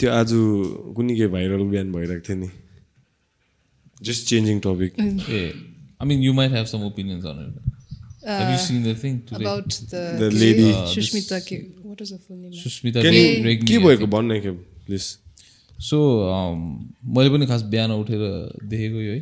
[0.00, 0.30] त्यो आज
[0.98, 2.50] कुनै के भाइरल बिहान भइरहेको थियो नि
[4.10, 5.42] just changing topic uh
[6.00, 7.72] I mean you might have some opinions on it
[8.26, 9.44] Have you seen the thing today?
[9.44, 10.68] About the, The lady.
[10.72, 11.56] uh, Shushmita के
[11.88, 12.52] what was her full name?
[12.94, 14.50] के रेग्मी के भएको भन्न के
[14.86, 15.08] प्लिज
[15.88, 15.98] सो
[17.16, 18.22] मैले पनि खास बिहान उठेर
[18.64, 19.20] देखेको यो है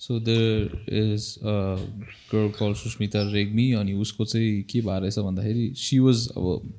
[0.00, 5.98] so there is girl called Sushmita Regmi अनि उसको चाहिँ के भएर रहेछ भन्दाखेरि सी
[6.06, 6.72] वाज अब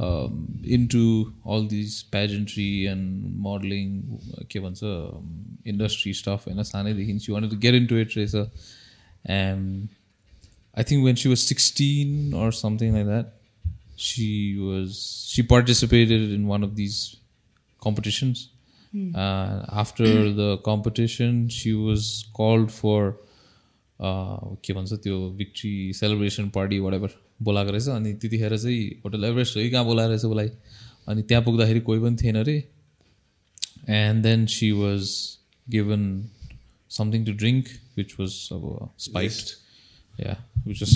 [0.00, 4.02] um, into all these pageantry and modeling
[4.50, 4.82] के भन्छ
[5.66, 8.50] industry stuff होइन सानैदेखि she wanted to get into it रहेछ
[9.24, 9.88] and
[10.74, 13.32] I think when she was 16 or something like that
[13.96, 17.16] she was she participated in one of these
[17.80, 18.50] competitions
[19.14, 23.16] uh, after the competition she was called for
[24.00, 27.10] uh, के भन्छ त्यो victory celebration party what
[27.42, 30.48] बोलाएको रहेछ अनि त्यतिखेर चाहिँ hotel Everest हो। कहाँ बोलाएको रहेछ उसलाई?
[31.08, 32.56] अनि त्यहाँ पुग्दाखेरि कोही पनि थिएन अरे।
[33.88, 35.10] And then she was
[35.70, 36.02] given
[36.90, 39.48] something to drink which was अब spiced
[40.20, 40.94] yeah which was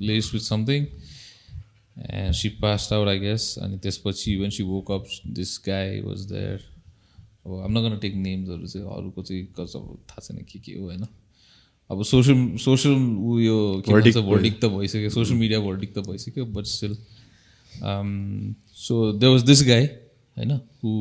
[0.00, 0.86] laced with something.
[2.08, 3.58] And she passed out I guess.
[3.58, 5.06] अनि त्यसपछि when she woke up
[5.38, 6.60] this guy was there.
[7.46, 10.84] अब not gonna take names चाहिँ अरूको चाहिँ कस अब थाहा छैन के के हो
[10.84, 11.06] होइन?
[11.91, 12.93] अब सोसियल सोसियल
[13.33, 16.95] उयो के भन्छ Verdict भर्डिक त भइसक्यो सोसियल मिडिया भर्डिक त भइसक्यो but still
[18.85, 20.97] so there was this guy होइन हु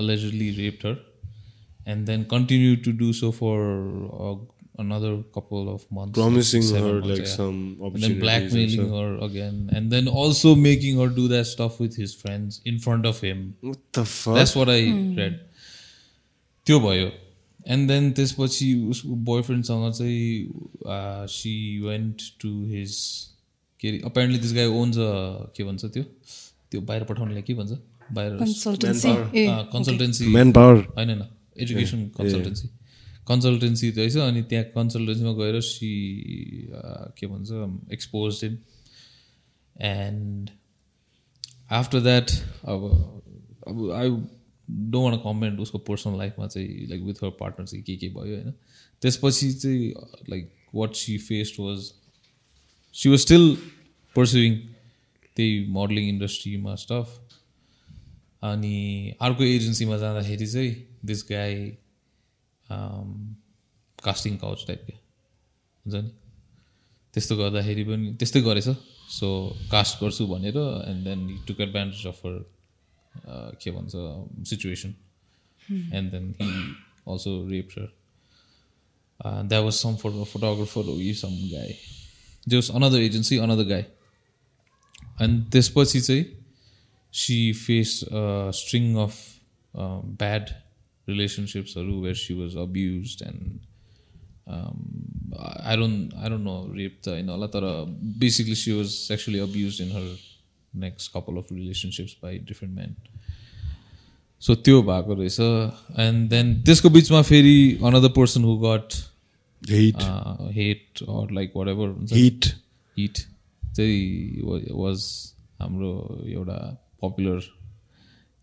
[0.00, 0.90] allegedly raped her
[1.92, 3.54] and then continued to do so for
[4.26, 4.34] uh,
[4.84, 7.32] another couple of months Promising seven her months, like yeah.
[7.32, 8.10] some and then opportunities.
[8.12, 8.92] and blackmailing stuff.
[9.00, 13.06] her again and then also making her do that stuff with his friends in front
[13.12, 14.36] of him What the fuck?
[14.40, 14.80] that's what I
[15.20, 15.40] read
[16.66, 17.10] त्यो भयो
[17.65, 22.97] and then त्यसपछि उसको बोयफ्रेन्डसँग चाहिँ C went to his
[23.79, 24.97] के अरे apparently this guy ons
[25.55, 26.03] के भन्छ त्यो
[26.71, 27.77] त्यो बाहिर पठाउनेलाई के भन्छ
[28.13, 29.11] बाहिर Consultancy.
[29.73, 30.77] Consultancy Manpower.
[30.95, 31.23] होइन होइन
[31.57, 32.67] एजुकेसन कन्सल्टेन्सी
[33.27, 35.91] कन्सल्टेन्सी रहेछ अनि त्यहाँ कन्सल्टेन्सीमा गएर सी
[37.17, 38.57] के भन्छ expose him
[39.75, 40.49] and
[41.71, 42.31] after that
[42.65, 42.83] अब
[43.67, 44.09] अब आई
[44.91, 48.35] डोन्ट वान कमेन्ट उसको पर्सनल लाइफमा चाहिँ लाइक विथ हर पार्टनर चाहिँ के के भयो
[48.35, 48.51] होइन?
[49.01, 49.89] त्यसपछि चाहिँ
[50.29, 51.91] like what she faced was
[52.95, 53.55] she was still
[54.15, 54.57] pursuing
[55.35, 57.19] त्यही मोडलिङ इन्डस्ट्रीमा स्टफ
[58.43, 58.77] अनि
[59.21, 60.71] अर्को एजेन्सीमा जाँदाखेरि चाहिँ
[61.05, 61.55] दिस गाई
[64.03, 66.09] कास्टिङ काउच टाइपको हुन्छ नि?
[67.13, 68.67] त्यस्तो गर्दाखेरि पनि त्यस्तै गरेछ।
[69.11, 69.27] सो
[69.71, 70.57] कास्ट गर्छु भनेर
[70.87, 72.35] and then took advantage of her
[73.61, 74.93] के भन्छ situation
[75.93, 76.51] and then he
[77.07, 77.87] also rape her
[79.19, 81.75] that was some photo photographer you some guy
[82.47, 83.83] just another agency another guy
[85.21, 86.25] अनि त्यसपछि चाहिँ
[87.13, 87.99] she face
[88.59, 89.17] string of
[89.73, 90.49] bad
[91.07, 93.59] रिलेसनसिप्सहरू where she was abuse and
[94.49, 97.67] I don't I don't know rape त होइन होला तर
[98.19, 100.07] basically she was sexually abuse in her
[100.75, 102.95] next couple of relationships by different man
[104.39, 105.39] so त्यो भएको रहेछ.
[105.99, 108.93] And then त्यसको बिचमा फेरि another person who got
[109.69, 110.01] Hate.
[110.53, 112.47] Hate or like whatever हुन्छ। Heat.
[112.97, 113.17] हिट
[113.75, 114.41] चाहिँ
[114.71, 117.39] वाज हाम्रो एउटा पपुलर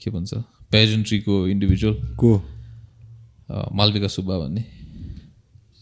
[0.02, 0.34] के भन्छ?
[0.70, 2.40] पेजेन्ट्रीको इन्डिभिजुअल Go.
[3.72, 4.64] मालविका सुब्बा भन्ने।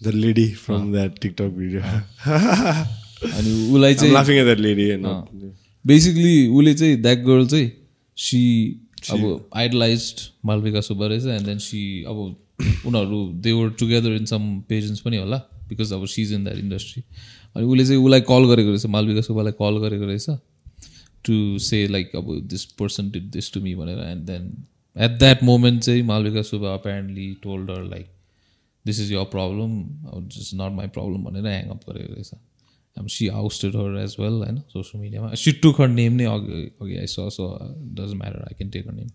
[0.02, 1.80] The lady from that TikTok video.
[3.34, 4.12] अनि उसलाई चाहिँ
[5.86, 7.70] बेसिकली उसले चाहिँ द्याट गर्ल चाहिँ
[8.16, 8.42] सी
[9.10, 10.14] अब आइडलाइज
[10.44, 12.18] मालविका सुब्बा रहेछ एन्ड देन सी अब
[12.86, 15.36] उनीहरू they were together in some pageants पनि होला
[15.68, 17.02] बिकज अब सिज इन द्याट इन्डस्ट्री
[17.56, 20.30] अनि उसले चाहिँ उसलाई कल गरेको रहेछ मालविका सुब्बालाई कल गरेको रहेछ
[21.24, 24.50] टु से लाइक अब this person did this to me भनेर and then
[24.96, 28.06] at that moment चाहिँ Malvika Subba apparently told her like
[28.86, 29.82] this is your problem
[30.28, 32.40] this is not my problem भनेर hang up गरेको रहेछ। अब
[33.08, 36.96] she ousted her as well होइन social मिडियामा she took her name नै अघि अघि
[36.96, 37.58] I so so
[37.94, 39.08] does matter I can take her name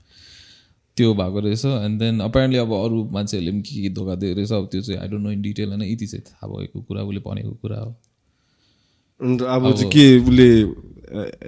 [0.97, 4.51] त्यो भएको रहेछ एन्ड देन अपेरेन्टली अब अरू मान्छेहरूले पनि के के धोका दिएको रहेछ
[4.51, 7.19] अब त्यो चाहिँ I don't know in detail होइन यति चाहिँ थाहा भएको कुरा उसले
[7.19, 7.95] भनेको कुरा हो।
[9.21, 10.59] अन्त अब चाहिँ के उसले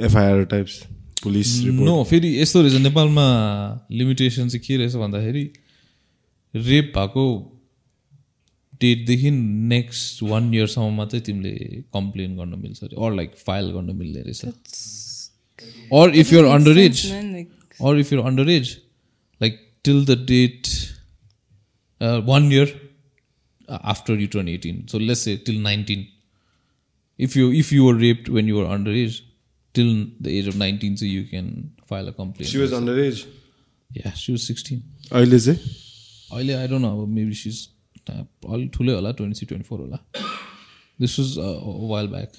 [0.06, 0.84] एफआइआर टाइप्स
[1.24, 3.26] पुलिस नो फेरि यस्तो रहेछ नेपालमा
[3.92, 5.54] लिमिटेसन चाहिँ के रहेछ भन्दाखेरि
[6.56, 7.53] रेप भएको
[8.86, 9.32] डेटदेखि
[9.74, 11.56] नेक्स्ट वान इयरसम्म मात्रै तिमीले
[11.98, 14.46] कम्प्लेन गर्न मिल्छ अरे अर लाइक फाइल गर्न मिल्ने रहेछ
[16.00, 18.80] or if you're under age man, like, or if you're underage,
[19.42, 20.94] like till the date,
[22.02, 22.68] uh, one year
[23.70, 24.88] after you turn 18.
[24.88, 26.08] So let's say till 19.
[27.20, 29.22] If you if you were raped when you were underage,
[29.76, 32.52] till the age of 19, so you can file a complaint.
[32.52, 33.26] She was under age
[33.92, 34.82] yeah, she was 16.
[35.12, 35.58] अहिले चाहिँ
[36.34, 37.68] अहिले I don't know maybe she's
[38.10, 39.98] अलिक ठुलै होला twenty three twenty four होला
[41.00, 41.30] this was
[41.92, 42.32] while back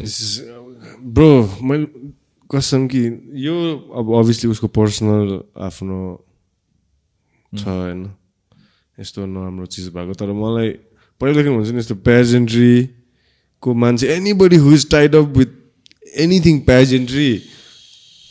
[0.00, 0.30] this is
[1.16, 1.30] bro
[1.62, 1.86] मैले
[2.50, 3.02] कसम कि
[3.46, 3.54] यो
[4.00, 5.98] अब अभियसली उसको पर्सनल आफ्नो
[7.52, 8.02] छ होइन।
[8.98, 10.68] यस्तो नराम्रो चिज भएको तर मलाई
[11.20, 14.06] पहिलादेखि हुन्छ नि यस्तो पेजेन्ट्रीको मान्छे
[14.40, 15.50] anybody who is tied up with
[16.20, 17.30] anything pageantry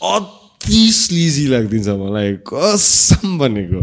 [0.00, 3.80] अति स्लिजी लाग्दिन्छ मलाई कसम भनेको।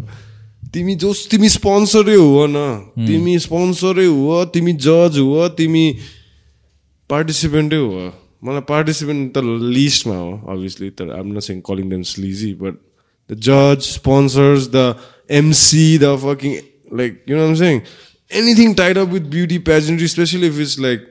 [0.74, 5.86] तिमी जोस तिमी स्पोन्सरै हो न। तिमी स्पोन्सरै हो तिमी जज हो तिमी
[7.10, 8.06] पार्टिसिपेन्टै हो
[8.44, 9.38] मलाई पार्टिसिपेन्ट त
[9.76, 12.80] लिस्टमा हो अभियसली तर I'm not saying calling them sleazy but
[13.30, 14.86] the जज sponsors the
[15.42, 16.58] MC the fucking
[17.02, 17.80] like you know saying
[18.32, 21.06] anything tied up with beauty pageantry especially if it's like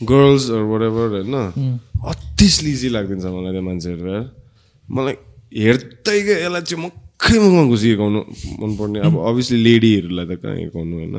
[0.00, 0.48] girls
[0.82, 1.38] whatever होइन
[2.14, 4.24] अति sleazy लाग्दिन्छ मलाई त्यो मान्छेहरू
[4.88, 5.14] मलाई
[5.64, 8.20] हेर्दै यसलाई चाहिँ मक्खै मुखमा घुसी हिर्काउनु
[8.60, 11.16] मनपर्ने। अब अभियसली लेडीहरूलाई त कहाँ हिर्काउनु होइन।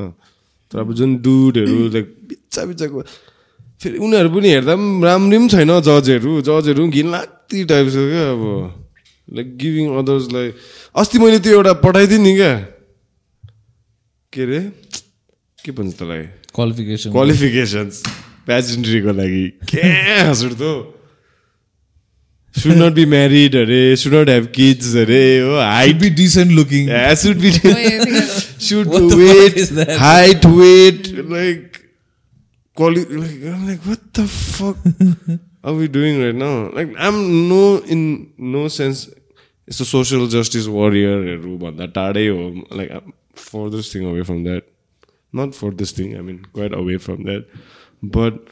[0.72, 3.00] तर अब जुन दुडहरू लाइक बिच्चा बिच्चाको
[3.80, 8.42] फेरि उनीहरू पनि हेर्दा पनि राम्री पनि छैन जजहरू। जजहरू पनि घिनलाग्दी टाइप्सको क्या अब।
[9.28, 10.48] लाइक गिभिङ अदर्सलाई
[10.96, 12.52] अस्ति मैले त्यो एउटा पठाइदिएँ नि क्या।
[14.32, 14.60] के अरे
[15.64, 16.22] के भन्छ त्यसलाई?
[16.54, 17.94] क्वालिफिकेसन क्वालिफिकेसन्स
[18.48, 20.72] पेजेन्ट्रीको लागि। के हाँस उठ्दो
[22.52, 26.88] should not be married, array, should not have kids, array, oh, I'd be decent looking.
[26.88, 27.50] Yeah, should be,
[28.58, 31.84] should what weight, height, weight, like,
[32.74, 34.76] quality, like, I'm like, what the fuck
[35.64, 36.70] are we doing right now?
[36.70, 39.08] Like, I'm no, in no sense,
[39.66, 44.64] it's a social justice warrior, um, like, I'm furthest thing away from that.
[45.32, 47.46] Not for this thing, I mean, quite away from that.
[48.02, 48.46] But,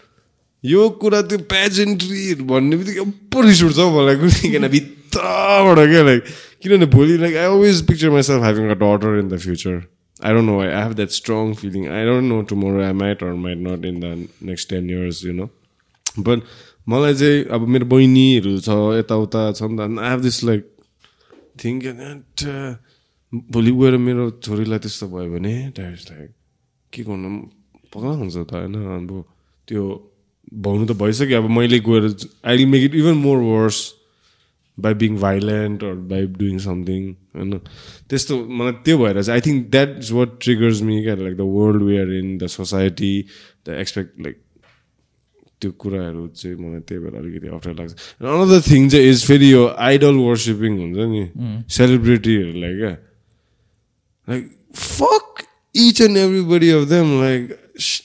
[0.64, 6.22] यो कुरा त्यो pageantry भन्ने बित्तिकै अप्पो रिस उठ्छ हौ मलाई किन भित्रबाट क्या लाइक
[6.62, 9.76] किनभने भोलि like I always picture myself having a daughter in the future
[10.24, 13.32] I don't know I have that strong feeling I don't know tomorrow I might or
[13.46, 15.48] might not in the next ten years you know
[16.28, 16.42] but
[16.88, 20.68] मलाई चाहिँ अब मेरो बहिनीहरू छ यताउता छ नि त I have this like
[21.64, 21.82] think
[23.52, 26.30] भोलि गएर मेरो छोरीलाई त्यस्तो भयो भने लाइक
[26.92, 27.28] के गर्नु
[27.94, 28.74] पगला हुन्छ त होइन?
[28.96, 29.24] अब
[29.68, 29.84] त्यो
[30.53, 32.05] भन्नु त भइसक्यो। अब मैले गएर
[32.44, 33.78] I will make it even more worse
[34.78, 37.03] by being violent or by doing something
[37.36, 37.59] होइन?
[38.11, 41.40] त्यस्तो मलाई त्यो भएर चाहिँ I think that is what triggers me क्या like the
[41.40, 43.14] world we are in the society
[43.68, 44.36] the expect like
[45.61, 47.92] त्यो कुराहरू चाहिँ मलाई त्यही भएर अलिकति अप्ठ्यारो लाग्छ।
[48.22, 51.22] अनदर थिङ चाहिँ इज फेरि यो आइडल वर्सिपिङ हुन्छ नि।
[51.68, 52.96] सेलिब्रिटीहरूलाई क्या।
[54.28, 55.40] Like fuck
[55.74, 58.05] each and everybody of them like sh-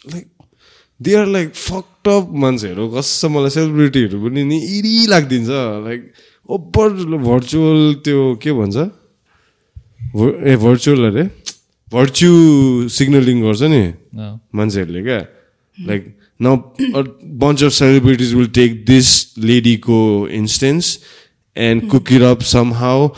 [0.99, 5.49] are like fucked up मान्छेहरू कसम मलाई सेलिब्रिटीहरू पनि नि इरी लागिदिन्छ
[5.87, 6.01] लाइक
[6.49, 6.89] ओभर
[7.27, 8.77] भर्चुअल त्यो के भन्छ?
[10.51, 11.23] ए भर्चुअल अरे?
[11.91, 12.31] भर्च्यु
[12.97, 13.83] सिग्नलिङ गर्छ नि
[14.55, 15.19] मान्छेहरूले क्या।
[15.77, 16.03] Like
[16.41, 16.55] now
[17.43, 20.01] bunch of celebrities will take this लेडीको
[20.41, 20.97] instance
[21.55, 22.41] and cook it up
[22.73, 23.09] somehow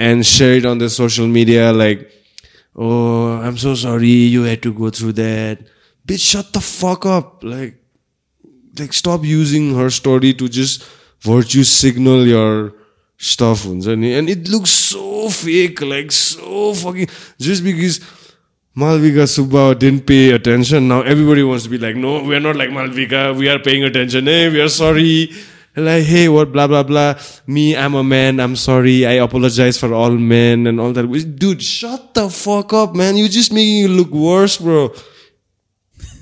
[0.00, 2.08] and share it on the social media like
[2.76, 5.58] oh, I'm so sorry you had to go through that.
[6.06, 7.42] bitch, shut the fuck up.
[7.42, 7.76] Like,
[8.78, 10.84] like stop using her story to just
[11.20, 12.74] virtue signal your
[13.16, 13.64] stuff.
[13.64, 18.00] And it looks so fake, like so fucking, just because
[18.76, 20.88] Malvika Subba didn't pay attention.
[20.88, 23.36] Now everybody wants to be like, no, we're not like Malvika.
[23.36, 24.26] We are paying attention.
[24.26, 25.30] Hey, we are sorry.
[25.76, 27.14] Like, hey, what, blah, blah, blah.
[27.46, 28.38] Me, I'm a man.
[28.38, 29.06] I'm sorry.
[29.06, 31.06] I apologize for all men and all that.
[31.36, 33.16] Dude, shut the fuck up, man.
[33.16, 34.92] You're just making it look worse, bro.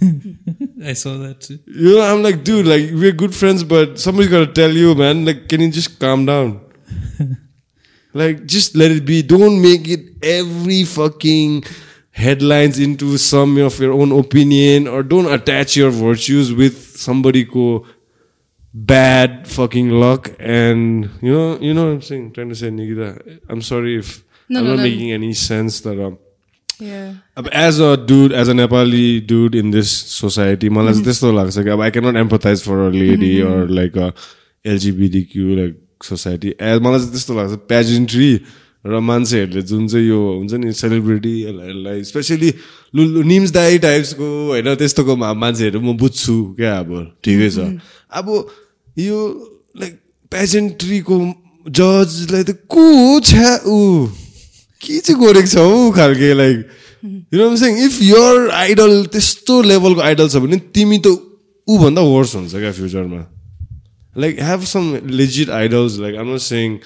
[0.84, 1.58] I saw that too.
[1.66, 4.94] You know, I'm like, dude, like, we're good friends, but somebody's got to tell you,
[4.94, 5.24] man.
[5.24, 6.60] Like, can you just calm down?
[8.14, 9.22] like, just let it be.
[9.22, 11.64] Don't make it every fucking
[12.10, 17.86] headlines into some of your own opinion or don't attach your virtues with somebody go
[18.74, 23.40] bad fucking luck and you know you know what I'm saying trying to say Nikita
[23.48, 24.82] I'm sorry if No, I'm no, not no.
[24.82, 26.21] making any sense that um, yeah.
[27.36, 31.58] अब as a dude as a Nepali dude in this society मलाई चाहिँ त्यस्तो लाग्छ
[31.58, 34.10] कि अब I can't empathise for a lady or like a
[34.64, 38.32] LGBTQ like society as मलाई चाहिँ त्यस्तो लाग्छ पेजेन्ट्री
[38.84, 42.52] र मान्छेहरूले जुन चाहिँ यो हुन्छ नि सेलिब्रिटीहरूलाई स्पेसली
[42.94, 46.90] लु निम्स दाई टाइप्सको होइन त्यस्तोको मान्छेहरू म बुझ्छु क्या अब
[47.24, 47.68] ठिकै छ
[48.12, 48.32] अब
[48.98, 49.20] यो
[49.76, 49.94] लाइक
[50.32, 51.18] पेजेन्ट्रीको
[51.66, 53.78] जजलाई त को छ्या ऊ
[54.86, 56.66] के चाहिँ गरेको छ हौ खालके like
[57.34, 61.14] you know saying if your idol त्यस्तो लेभलको आइडल छ भने तिमी त
[61.68, 63.22] ऊभन्दा वर्स हुन्छ क्या फ्युचरमा
[64.24, 66.78] like have some legit idols like I'm not saying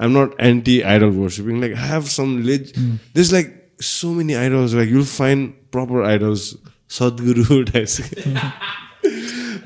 [0.00, 2.72] I'm not anti idol worshipping like have some ledge
[3.16, 3.54] this like
[3.90, 6.48] so many idols like you'll find proper idols
[6.98, 8.00] Sadhguru types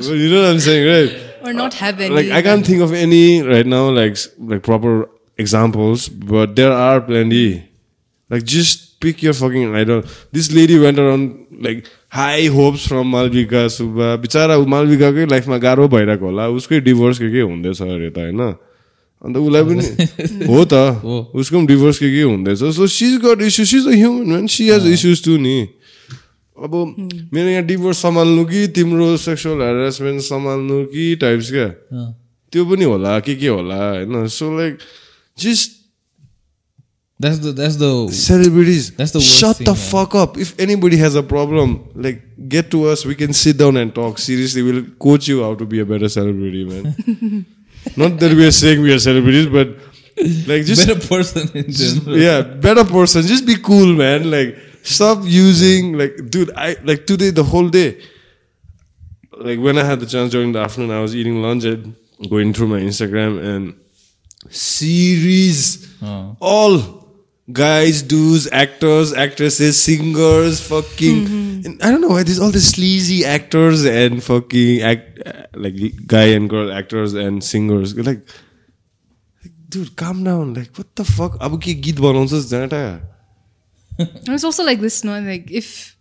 [0.00, 2.14] you know I'm saying right Or not have any.
[2.14, 3.18] like I can't think of any
[3.48, 4.22] right now, like s-
[4.52, 4.94] like proper
[5.38, 7.42] examples, but there are plenty.
[8.30, 10.02] Like just pick your fucking idol.
[10.32, 15.88] This lady went around like high hopes from Malvika Subba बिचरा ऊ मालविकाकै लाइफमा गाह्रो
[15.94, 18.40] भइरहेको होला उसकै divorce के के हुँदैछ अरे त होइन
[19.22, 20.74] अन्त उसलाई पनि हो त
[21.36, 24.68] उसको पनि डिभोर्स के के हुँदैछ so she's got issue she's a human man she
[24.70, 25.56] has issues too नि
[26.56, 26.72] अब
[27.34, 31.68] मेरो यहाँ डिभोर्स सम्हाल्नु कि तिम्रो सेक्सुअल हेरेसमेन्ट सम्हाल्नु कि टाइप्स क्या
[32.52, 34.78] त्यो पनि होला के के होला होइन so like
[35.38, 35.75] just
[37.18, 39.80] That's the that's the celebrities That's the worst shut thing, the man.
[39.90, 40.36] fuck up.
[40.36, 43.04] If anybody has a problem like get to us.
[43.06, 44.18] We can sit down and talk.
[44.18, 47.46] Seriously we'll coach you how to be a better celebrity man.
[47.96, 49.68] Not that we are saying we are celebrities but
[50.46, 52.18] like just better person in general.
[52.18, 53.22] yeah better person.
[53.22, 54.30] Just be cool man.
[54.30, 58.00] Like stop using like dude i like today the whole day
[59.46, 61.96] like when i had the chance during the afternoon i was eating lunch and
[62.30, 63.74] going through my instagram and
[64.48, 67.05] series Uh, all
[67.51, 71.25] guys dudes actors actresses singers fucking
[71.65, 75.75] and i don't know why there's all these sleazy actors and fucking act uh, like
[76.05, 78.21] guy and girl actors and singers like
[79.69, 82.83] dude calm down like what the fuck अब के गीत बनाउँछस् जाँटा
[83.99, 85.19] And it's also like this, no?
[85.19, 85.95] Like if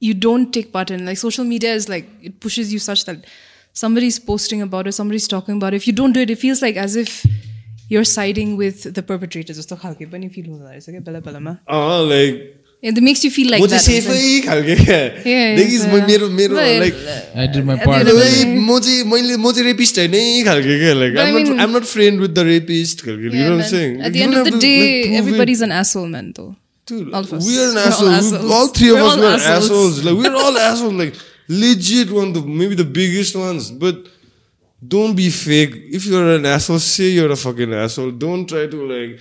[0.00, 3.26] you don't take part in like social media is like it pushes you such that
[3.72, 5.76] somebody's posting about it, somebody's talking about it.
[5.76, 7.24] If you don't do it, it feels like as if
[7.89, 9.57] you're siding with the perpetrators.
[9.59, 11.57] जस्तो खालके पनि feel हुँदो रहेछ क्या बेला बेलामा.
[12.13, 12.55] Like
[12.89, 13.85] It makes you feel like that.
[13.85, 15.57] Yeah, yeah.
[18.67, 22.33] म चाहिँ मैले म चाहिँ रेपिस्ट होइन खालके क्या like mean- I'm not friend with
[22.39, 23.69] the rapist खालके you Yeah, know what I'm man.
[23.71, 25.17] saying At Like, the you end don't of the have to, day, like, prove it.
[25.23, 26.31] everybody's an asshole, man.
[26.37, 26.55] Though.
[26.91, 27.45] Dude, All of us.
[27.49, 28.13] we are an We're all asshole.
[28.19, 28.51] Assholes.
[28.59, 29.99] All three of We're us all were assholes.
[30.05, 30.93] Like we're all assholes.
[31.03, 31.13] Like
[31.49, 33.69] legit one, of the maybe the biggest ones.
[33.83, 34.07] But
[34.86, 35.74] don't be fake.
[35.98, 38.10] If you're an asshole, say you're a fucking asshole.
[38.12, 39.20] Don't try to like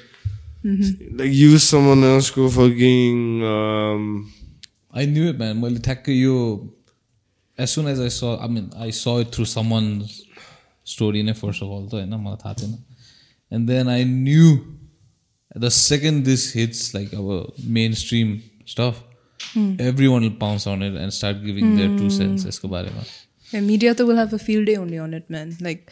[1.11, 4.31] like use someone else go fucking um
[4.91, 5.59] I knew it, man.
[5.61, 6.69] मैले ठ्याक्कै यो
[7.57, 10.23] as soon as I saw, I mean, I saw it through someone's
[10.83, 12.77] story नै first of all त होइन मलाई थाहा थिएन
[13.51, 14.47] and then I knew
[15.55, 17.35] the second this hits like our
[17.79, 19.03] mainstream stuff
[19.79, 23.03] everyone will pounce on it and start giving their two cents यसको बारेमा
[23.52, 25.56] Yeah, media though will have a field day only on it, man.
[25.60, 25.90] Like,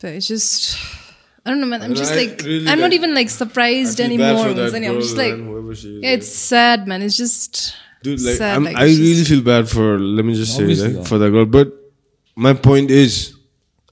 [0.00, 0.76] but it's just.
[1.44, 1.82] I don't know, man.
[1.82, 4.46] I'm just I like really I'm not even like surprised anymore.
[4.48, 7.02] I'm just like, is, yeah, it's sad, man.
[7.02, 8.56] It's just dude like, sad.
[8.56, 11.30] I'm, like, I really just- feel bad for let me just say like, for that
[11.30, 11.72] girl but
[12.36, 13.32] my point is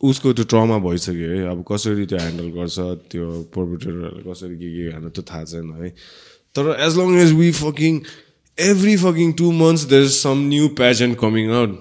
[0.05, 2.79] उसको त्यो trauma भइसक्यो है अब कसरी त्यो handle गर्छ
[3.12, 5.89] त्यो पर्पिटेटरहरूले कसरी के के हान्नु त्यो थाहा छैन है
[6.59, 8.01] तर as long as we fucking
[8.59, 11.79] every fucking two months there is some new pageant coming out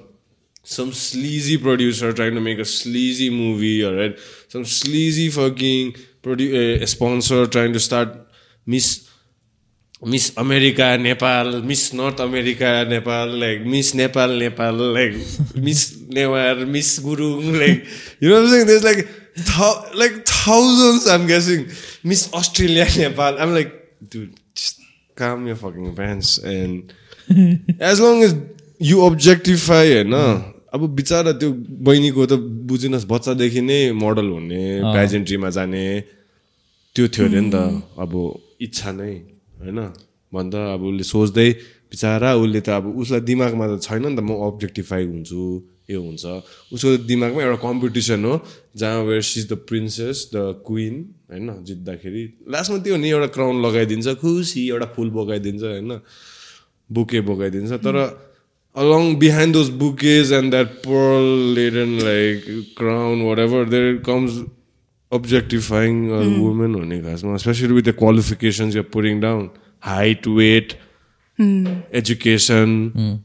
[0.63, 4.17] some sleazy producer trying to make a sleazy movie, all right?
[4.47, 8.09] Some sleazy fucking produ- uh, sponsor trying to start
[8.65, 9.09] Miss
[10.01, 15.13] Miss America Nepal, Miss North America Nepal, like Miss Nepal Nepal, like
[15.55, 17.85] Miss Newar, Miss Gurung, like
[18.19, 18.67] you know what I'm saying?
[18.67, 21.07] There's like th- like thousands.
[21.07, 21.67] I'm guessing
[22.03, 23.39] Miss Australia Nepal.
[23.39, 24.81] I'm like, dude, just
[25.15, 26.93] calm your fucking pants and
[27.79, 28.35] as long as
[28.79, 30.52] you objectify it, no.
[30.73, 31.49] अब बिचरा त्यो
[31.85, 32.33] बहिनीको त
[32.69, 35.83] बुझिनुहोस् बच्चादेखि नै model हुने पेजेन्ट्रीमा जाने
[36.95, 37.57] त्यो थियो अरे नि त।
[38.03, 38.11] अब
[38.65, 39.13] इच्छा नै
[39.61, 39.79] होइन?
[40.33, 41.49] भन्दा अब उसले सोच्दै
[41.93, 45.41] बिचरा उसले त अब उसलाई दिमागमा त छैन नि त म अब्जेक्टिफाई हुन्छु
[45.93, 46.23] यो हुन्छ।
[46.73, 48.33] उसको दिमागमा एउटा कम्पिटिसन हो
[48.73, 50.95] जहाँ where she's the princess the queen
[51.29, 51.47] होइन?
[51.69, 55.91] जित्दाखेरि लास्टमा त्यो नि एउटा क्राउन लगाइदिन्छ खुसी एउटा फुल बोकाइदिन्छ होइन?
[56.89, 57.95] बुके बोकाइदिन्छ तर
[58.75, 61.21] along behind those bouquets and that pearl
[61.57, 64.41] laden like crown whatever there comes
[65.11, 66.41] objectifying a mm.
[66.41, 66.99] woman oh, only
[67.35, 70.75] especially with the qualifications you're putting down height weight
[71.37, 71.83] mm.
[71.91, 73.19] education mm.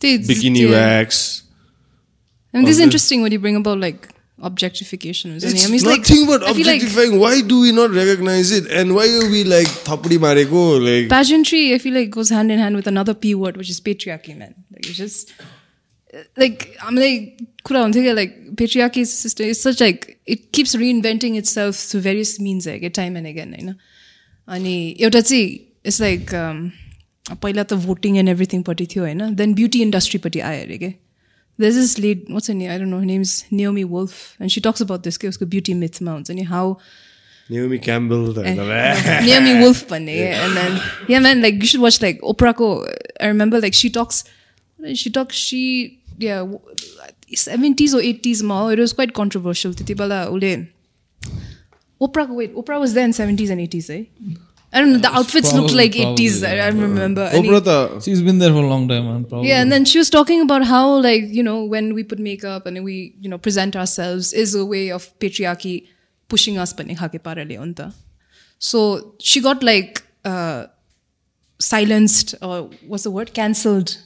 [0.00, 0.70] bikini yeah.
[0.70, 1.44] wax
[2.52, 4.13] I mean, this is interesting what you bring about like
[4.50, 5.34] objectification.
[5.36, 8.94] It's it's like, but I feel like objectifying why do we not recognize it and
[8.98, 11.64] why are we like thapdi mareko like pageantry.
[11.74, 14.54] I feel like goes hand in hand with another p word, which is patriarchy, man.
[14.70, 15.34] Like it's just
[16.36, 21.36] like I'm like कुरा हुन्थ्यो क्या, like patriarchy system is such like it keeps reinventing
[21.42, 23.74] itself through various means like time and again होइन
[24.48, 25.46] अनि एउटा चाहिँ
[25.86, 26.30] it's like
[27.42, 30.92] पहिला त voting and एभ्रिथिङपट्टि थियो होइन देन ब्युटी इन्डस्ट्रीपट्टि आयो अरे के
[31.56, 32.70] there's this lady, what's her name?
[32.70, 32.98] I don't know.
[32.98, 36.46] Her name's Naomi Wolf, and she talks about this ke called beauty myth mounts and
[36.46, 36.78] how.
[37.48, 38.54] Naomi Campbell, eh,
[39.26, 40.46] Naomi Wolf, panne, yeah.
[40.46, 42.86] and then yeah, man, like you should watch like Oprah ko.
[43.20, 44.24] I remember like she talks,
[44.94, 46.46] she talks, she yeah,
[47.34, 48.68] seventies or eighties ma.
[48.68, 49.72] It was quite controversial.
[49.72, 50.66] Titibala ule.
[52.00, 54.04] Oprah, wait, Oprah was there in seventies and eighties, eh?
[54.73, 54.99] I don't know.
[55.03, 56.43] The outfits looked Probably- like probably, 80s.
[56.47, 57.23] I, I remember.
[57.33, 59.23] And ओप्रा त She's been there for a long time, man.
[59.29, 59.49] Probably.
[59.49, 62.67] yeah, and then she was talking about how, like, you know, when we put makeup
[62.71, 65.73] and we, you know, present ourselves is a way of patriarchy
[66.35, 67.87] pushing us pani khake parale ho ni ta.
[68.59, 68.83] So
[69.31, 70.03] she got like
[70.33, 70.65] uh,
[71.59, 73.33] silenced or what's the word?
[73.33, 73.97] Cancelled.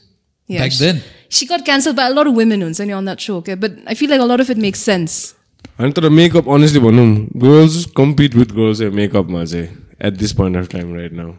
[0.46, 1.02] Yeah, Back she- then?
[1.28, 3.54] She got cancelled by a lot of women hunsa ni on that show, okay?
[3.54, 5.34] But I feel like a lot of it makes sense.
[5.80, 7.06] अनि तर makeup honestly भनौँ
[7.42, 9.68] girls compete with girls मेकअपमा चाहिँ
[9.99, 11.35] at this point of time right now.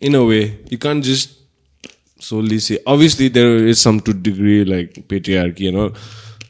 [0.00, 1.38] In a way, you can't just
[2.20, 2.78] solely say.
[2.86, 5.90] Obviously, there is some to degree like patriarchy and all.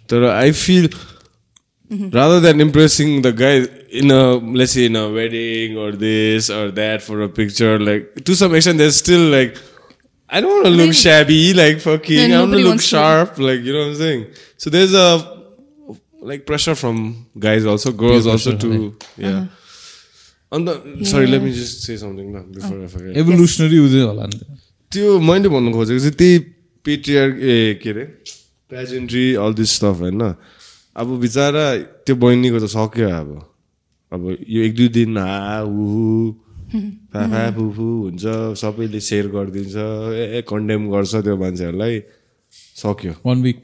[0.09, 2.11] But I feel mm-hmm.
[2.11, 6.70] rather than impressing the guy in a let's say in a wedding or this or
[6.72, 9.57] that for a picture, like to some extent, there's still like.
[10.27, 12.33] I don't want to look shabby, like fucking.
[12.33, 13.43] I want to look sharp, to.
[13.43, 14.27] like you know what I'm saying.
[14.57, 15.45] So there's a
[16.20, 18.97] like pressure from guys also, girls also too.
[19.16, 19.29] to yeah.
[19.29, 19.47] Uh-huh
[20.55, 23.17] let me just say something now before i forget.
[23.17, 24.39] Evolutionary उयो होला नि।
[24.93, 26.39] त्यो मैले भन्नु खोजेको चाहिँ त्यही
[26.85, 28.05] पेट्रियर ए के अरे?
[28.71, 30.23] पेजेन्ट्री अल दिस स्टफ होइन?
[30.95, 31.67] अब बिचरा
[32.07, 33.31] त्यो बहिनीको त सक्यो अब।
[34.15, 36.33] अब यो एक दुई दिन हा उहु
[37.11, 38.25] फाफा फुफु हुन्छ
[38.63, 39.75] सबैले सेयर गरिदिन्छ
[40.39, 41.95] ए कन्डेम गर्छ त्यो मान्छेहरूलाई।
[42.79, 43.59] सक्यो। होइन one week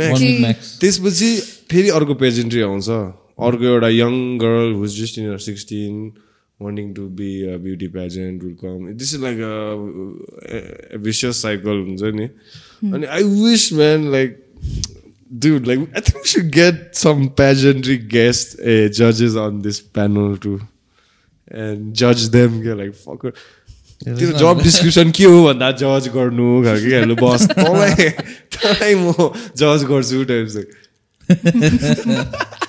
[0.00, 0.56] max week max.
[0.80, 1.30] त्यसपछि
[1.70, 2.88] फेरि अर्को पेजेन्ट्री आउँछ।
[3.46, 6.12] अर्को एउटा young girl who's just in sixteen
[6.60, 12.14] wanting to be a beauty pageant will come this is like a vicious cycle हुन्छ
[12.20, 12.28] नि
[12.94, 14.44] अनि I wish man like
[15.30, 20.38] Dude, like I think we should get some pageantry guests, uh, judges on this panel
[20.38, 20.58] too,
[21.50, 22.62] and judge them.
[22.62, 22.94] Get like.
[24.04, 28.08] त्यो जब description के हो भन्दा जज गर्नु क्या बस। तँलाई
[28.54, 29.12] तँलाई म
[29.58, 30.68] जज गर्छु टाइप चाहिँ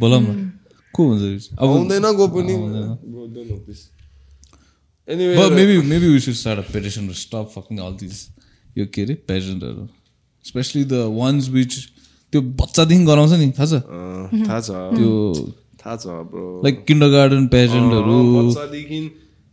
[0.00, 0.52] बोलौँ न
[0.94, 1.50] को हुन्छ?
[1.58, 2.54] अब आउँदैन गो पनि
[5.08, 8.20] But anyway maybe maybe we should start a petition to stop fucking all these.
[8.78, 9.82] यो के अरे पेजेन्टहरू
[10.44, 11.72] स्पेसली द वान्स विच
[12.32, 13.74] त्यो बच्चादेखि गराउँछ नि थाहा छ
[14.48, 15.12] थाहा छ त्यो
[15.80, 18.16] थाहा छ ब्रो लाइक किन्डर गार्डन पेजेन्टहरू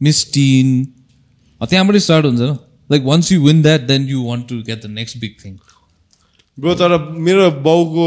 [0.02, 0.68] मिस टिन
[1.62, 2.58] त्यहाँबाटै स्टार्ट हुन्छ न
[2.92, 5.54] like once you win that then you want to get the next big thing
[6.58, 6.98] bro तर
[7.28, 8.06] मेरो बाउको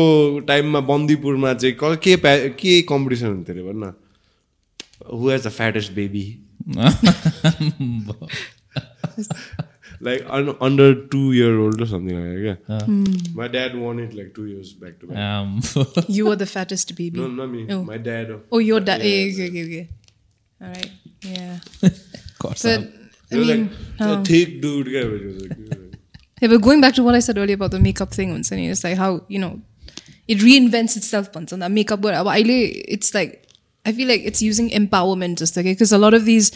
[0.49, 3.93] टाइममा बन्दीपुरमा चाहिँ क- के प्या के कम्पिटिसन हुन्थ्यो अरे भन्न
[5.21, 6.25] who has the fattest baby
[10.07, 10.27] like
[10.63, 12.77] under two year old something like क्या
[13.37, 15.19] my dad won it like two years back to back.
[19.11, 19.85] Yeah, okay, okay, okay.
[20.61, 20.93] All right.
[21.23, 21.57] Yeah.
[22.69, 22.85] But
[23.33, 25.86] I He was mean, like a thick dude.
[26.41, 28.85] Yeah, but going back to what I said earlier about the makeup thing, Unsani, it's
[28.85, 29.61] like how you know
[30.29, 31.33] it reinvents itself.
[31.33, 33.47] Pansan, that makeup, but I- it's like
[33.85, 36.53] I feel like it's using empowerment just like because a lot of these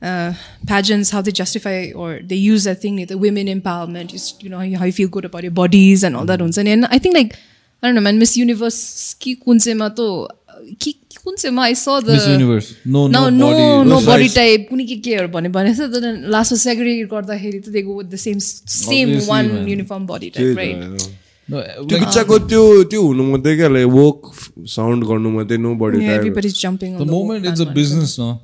[0.00, 0.34] uh,
[0.66, 4.58] pageants, how they justify or they use that thing, the women empowerment, is you know
[4.58, 6.40] how you feel good about your bodies and all that.
[6.40, 7.34] Unsani, and I think like
[7.82, 10.28] I don't know, man, Miss Universe ki kunsema to
[10.76, 13.50] के कुन चाहिँ my saw the universe no no no
[13.84, 18.02] no body type कुनै के केहरू भने भने त then लास्टमा सेग्रिगेट गर्दाखेरि त देखो
[18.04, 18.38] the same
[18.70, 21.12] same one uniform body type right
[21.48, 24.32] त्यो इच्छाको त्यो त्यो हुनु मात्रै क्या लाइक
[24.70, 28.34] साउन्ड गर्नु मात्रै no body the moment is a business न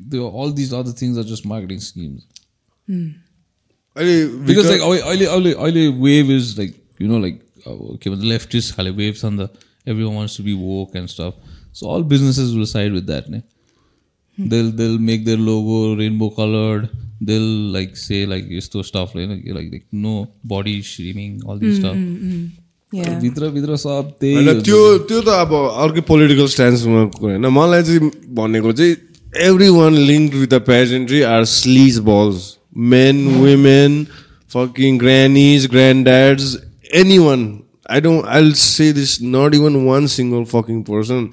[0.00, 2.16] त्यो all these other things are just marketing scheme
[3.96, 4.16] अहिले
[4.46, 8.72] बिकज लाइक अहिले अहिले अहिले wave is like you know like अब के लेफ्ट इज
[8.72, 11.34] खाले वेभ छ नि त everyone wants to be woke and stuff.
[11.72, 13.28] So all businesses will side with that.
[13.28, 13.42] Ne?
[14.38, 16.88] They'll they'll make their logo rainbow colored.
[17.20, 21.78] They'll like say like यस्तो stuff like like, like, like no body shaming all these
[21.78, 21.96] stuff.
[22.92, 23.20] Yeah.
[23.20, 28.10] भित्र भित्र सब त्यही होइन। त्यो त्यो त अब अर्कै पोलिटिकल स्ट्यान्समा होइन मलाई चाहिँ
[28.38, 28.96] भनेको चाहिँ
[29.76, 32.50] everyone link with the pageantry are sleaze balls
[32.92, 34.04] men women
[34.54, 35.66] fucking grannies
[36.04, 36.56] granddads
[37.18, 37.46] anyone
[37.91, 41.29] I don't I say this not even one single fucking person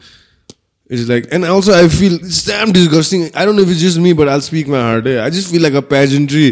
[0.94, 3.22] It's like, and also I feel it's damn disgusting.
[3.34, 5.06] I don't know if it's just me, but I'll speak my heart.
[5.12, 5.14] eh?
[5.26, 6.42] I just feel like a pageantry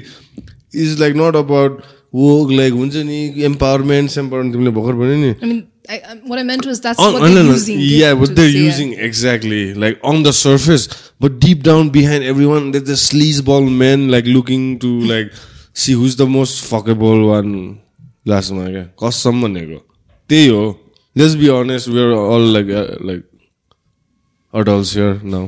[0.84, 1.82] is like not about
[2.20, 3.18] work, like हुन्छ नि
[3.50, 5.60] empowerment, empowerment तिमीले भर्खर भन्यो नि I mean,
[5.96, 7.78] I, I, what I meant was that's on, what on- they're no, no, using.
[7.90, 8.70] yeah, to- what to they're say, yeah.
[8.70, 10.88] using exactly, like on the surface,
[11.26, 15.32] but deep down behind everyone, there's the sleazeball men like looking to like
[15.84, 17.54] see who's the most fuckable one.
[18.36, 19.82] Last one, yeah, कसम भनेको
[20.29, 20.65] त्यही हो.
[21.17, 23.23] Be honest, we're all like uh, like
[24.53, 25.45] adults here now.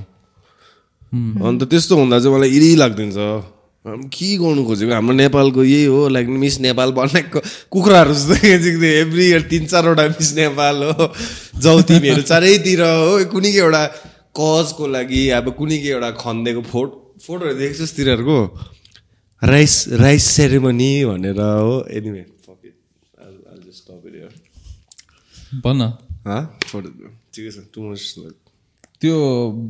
[1.14, 3.18] अन्त त्यस्तो हुँदा चाहिँ मलाई इरि लाग्दिन्छ
[4.14, 4.94] के गर्नु खोजेको?
[4.94, 8.34] हाम्रो नेपालको यही हो लाइक मिस नेपाल बनाएको कुखुराहरू जस्तो
[8.86, 11.14] एभ्री इयर तिन चारवटा मिस नेपाल हो।
[11.62, 13.84] जाउ तिमीहरू चारैतिर हो। कुनै एउटा
[14.34, 18.40] कजको लागि अब कुनै के एउटा खनिदिएको फोटो फोटोहरू देख्छु तिनीहरूको।
[19.42, 22.26] राइस राइस सेरेमनी भनेर हो। एनिवे
[25.54, 25.82] भन
[27.74, 28.32] टु
[29.02, 29.18] त्यो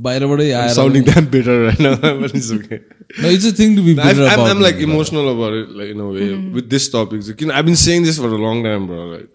[0.06, 2.80] बाहिरबाटै आएर साउन्डिङ द्याट बेटर होइन
[3.18, 4.48] No, it's a thing to be bitter I'm, about.
[4.52, 4.84] I'm like man.
[4.84, 7.24] emotional about it, like in a way, with this topic.
[7.24, 9.06] So, I've been saying this for a long time, bro.
[9.06, 9.30] Like,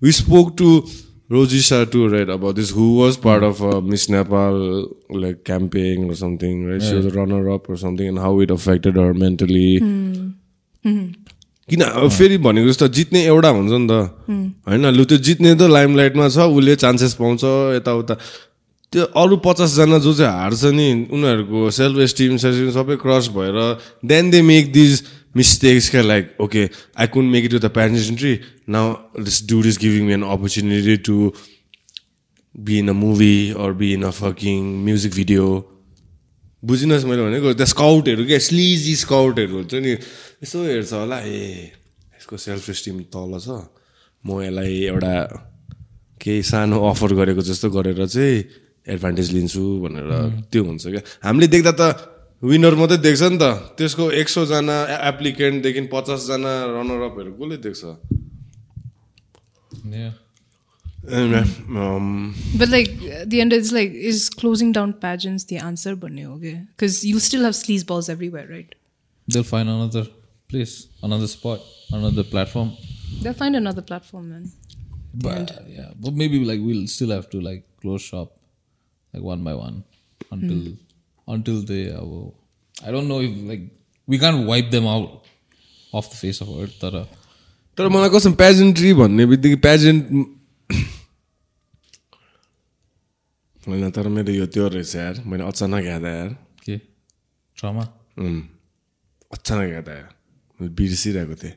[0.00, 0.82] we spoke to
[1.30, 6.16] Rojisha too, right, about this, who was part of uh, Miss Nepal, like camping or
[6.16, 6.82] something, right?
[6.82, 9.80] She was a runner-up or something, and how it affected her mentally.
[11.70, 13.92] किन फेरि भनेको जस्तो जित्ने एउटा हुन्छ नि त।
[14.68, 17.42] होइन लु त्यो जित्ने त लाइमलाइटमा छ उसले चान्सेस पाउँछ
[17.76, 18.14] यताउता।
[18.92, 23.58] त्यो अरू पचासजना जो चाहिँ हार्छ नि उनीहरूको सेल्फ एस्टिम सेल्फ सबै क्रस भएर
[24.06, 25.02] then they make these
[25.36, 26.62] mistakes क्या like okay
[26.96, 28.38] I can make it to the pageantry
[28.70, 31.32] now this dude is giving me an opportunity to
[32.54, 35.46] be in a movie or be in a fucking music video
[36.62, 39.92] बुझिनुहोस् मैले भनेको त्यो स्काउटहरू क्या sleazy स्काउटहरू हुन्छ नि।
[40.42, 41.72] यसो हेर्छ होला। ए
[42.16, 43.48] यसको सेल्फ एस्टिम तल छ।
[44.24, 45.14] म यसलाई एउटा
[46.18, 48.34] केही सानो अफर गरेको जस्तो गरेर चाहिँ
[48.88, 50.10] एडभान्टेज लिन्छु भनेर
[50.50, 51.82] त्यो हुन्छ क्या। हामीले देख्दा त
[52.42, 53.44] विनर मात्रै देख्छ नि त।
[53.78, 54.76] त्यसको एक सौजना
[55.10, 57.82] एप्लिकेन्टदेखि पचासजना रनरअपहरू कसले देख्छ?
[61.05, 61.17] Yeah.
[61.19, 61.43] Anyway,
[61.83, 62.89] um, But like
[63.19, 65.95] at the end, it's like is closing down pageants the answer?
[65.95, 68.75] But okay, because you still have sleazeballs everywhere, right?
[69.27, 70.03] They'll find another
[70.47, 72.73] place, another spot, another platform.
[73.21, 74.51] They'll find another platform, man.
[75.13, 78.37] But yeah, but maybe like we'll still have to like close shop,
[79.13, 79.83] like one by one,
[80.31, 80.73] until
[81.27, 81.91] until they.
[81.91, 82.35] Uh, will-
[82.85, 83.63] I don't know if like
[84.07, 85.25] we can't wipe them out
[85.93, 86.77] off the face of earth.
[86.79, 87.05] But, uh,
[87.77, 90.29] तर मलाई कस्तो pageantry भन्ने बित्तिकै pageant
[93.66, 96.78] होइन तर मेरो यो त्यो रहेछ यार मैले अचानक हेर्दा यार okay,
[97.56, 97.84] trauma.
[98.18, 98.40] उम्,
[99.30, 100.10] अचानक हेर्दा यार
[100.60, 101.54] मैले बिर्सिरहेको थिएँ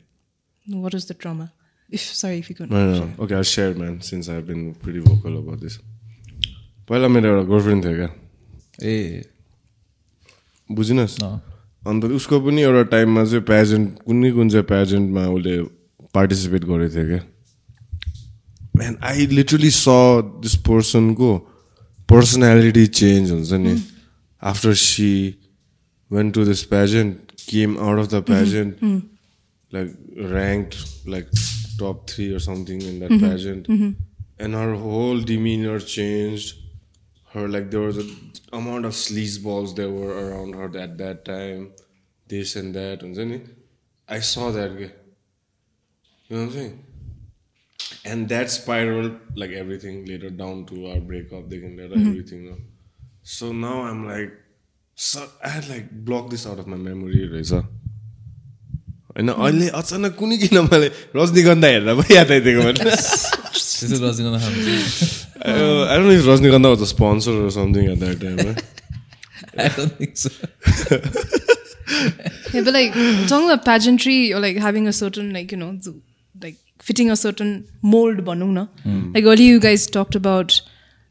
[0.65, 1.51] What is the trauma?
[1.89, 2.71] If sorry, if you could.
[3.19, 5.77] Okay I share man since I been pretty vocal about this
[6.89, 8.09] पहिला मेरो एउटा गर्लफ्रेन्ड थियो क्या
[10.69, 11.31] बुझिनस् no.
[11.87, 15.55] अन्त उसको पनि एउटा टाइममा चाहिँ पेजेन्ट कुनै कुन चाहिँ पेजेन्टमा उसले
[16.13, 17.21] पार्टिसिपेट गरेको थियो क्या
[18.77, 19.85] man I literally saw
[20.43, 21.29] this पर्सनको
[22.09, 23.75] personality change हुन्छ नि
[24.51, 25.11] after she
[26.11, 28.83] went to this pageant came out of the pageant
[29.73, 29.89] like
[30.31, 30.79] rank
[31.15, 31.29] like
[31.81, 33.67] top three or something in that pageant
[34.45, 36.57] and her whole demeanor changed
[37.35, 38.05] her like there was a
[38.59, 41.63] amount of sleaze balls that were around her at that time
[42.27, 43.39] this and that हुन्छ नि
[44.09, 44.89] I saw that guy.
[46.29, 46.77] you know what I'm saying
[48.04, 52.56] and that spiraled like everything later down to our breakup they can let everything no?
[53.22, 54.32] so now I'm like
[54.94, 57.52] so I had like blocked this out of my memory रहेछ
[59.16, 60.86] होइन अहिले अचानक कुनै किन मैले
[61.16, 62.84] रजनीगन्धा हेरेर पो याद आइदिएको भने
[63.54, 65.26] This is Rajinikanth Hamza.
[65.44, 68.36] Uh, I don't know if Rajnikanda was a sponsor or something at that time.
[68.36, 68.62] Right?
[69.58, 70.30] I don't think so.
[72.52, 72.94] Yeah, but like
[73.28, 76.02] talking about pageantry or like having a certain like you know the, like
[76.87, 78.67] fitting a certain mold bhanau na.
[79.15, 80.61] Like earlier you guys talked about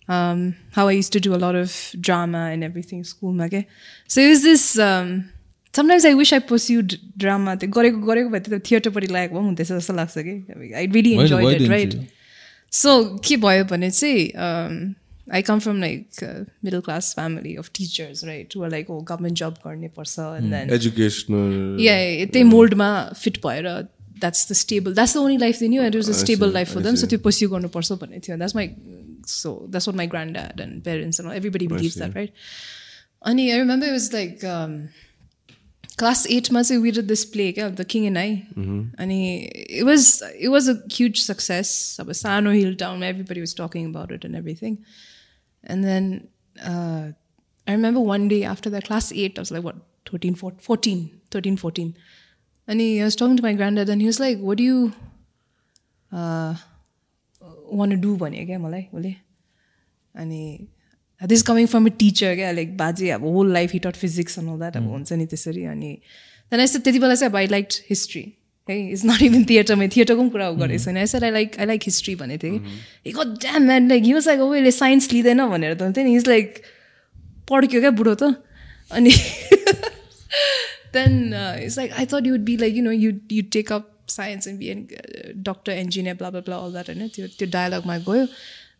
[0.08, 3.64] um, how I used to do a lot of drama and everything school ma ke.
[4.06, 5.10] So it was this um,
[5.74, 6.94] sometimes I wish I pursued
[7.24, 7.56] drama.
[7.56, 10.36] त्यो गरेको गरेको भए त्यो थिएटरपट्टि लागेको भए पनि हुँदैछ जस्तो लाग्छ कि
[10.84, 11.98] I really Why- enjoyed why it, didn't right?
[12.70, 12.94] So
[13.28, 14.96] के भयो भने चाहिँ um,
[15.30, 18.50] I come from like a middle class family of teachers, right?
[18.54, 21.78] Who are like, oh, government job गर्ने पर्छ and then Educational.
[21.86, 22.88] yeah, त्यही मोल्डमा
[23.22, 23.68] fit भएर
[24.20, 26.94] that's the stable that's the only life दिने and is a stable life for them
[27.02, 28.70] so त्यो pursue गर्नुपर्छ भन्ने थियो that's my
[29.34, 32.32] so that's what my granddad and parents and everybody believes that right
[33.32, 34.38] अनि I remember was like
[35.98, 38.34] class एटमा चाहिँ we this play क्या the king and I
[39.04, 43.88] अनि it was it was a huge success अब सानो hill टाउनमा everybody was talking
[43.88, 44.76] about it and everything
[45.64, 46.28] And then
[46.64, 47.12] uh,
[47.66, 51.96] I remember one day after that, class 8, I was like, what, 13, 14, 14
[52.68, 52.74] 13, 14.
[52.74, 54.92] And he, I was talking to my granddad, and he was like, What do you
[56.12, 56.54] uh,
[57.70, 58.16] want to do?
[58.16, 59.14] भने क्या मलाई उसले
[60.16, 60.68] अनि
[61.26, 64.48] this coming from a teacher क्या like बाजे अब whole life he taught physics and
[64.48, 65.98] whole that अब हुन्छ नि त्यसरी अनि
[66.52, 68.32] देन आई त्यति बेला चाहिँ अब आई लाइक हिस्ट्री
[68.68, 71.82] है इट्स नट इभन थिएटरमा थिएटरको पनि कुरा गरेको छैन यसरी I like I like
[71.84, 72.58] history भनेको थिएँ
[73.04, 76.28] कि goddamn man like use like अब यसले साइन्स लिँदैन भनेर त हुन्थ्यो नि इज
[76.28, 76.62] लाइक
[77.50, 78.34] पड्क्यो क्या बुढो त
[78.90, 79.10] अनि
[80.98, 83.70] then uh, it's like I thought you would be like you know you you take
[83.70, 87.18] up science and be a uh, doctor, engineer, blah blah blah, all that and it.
[87.18, 88.26] Your, dialogue might go.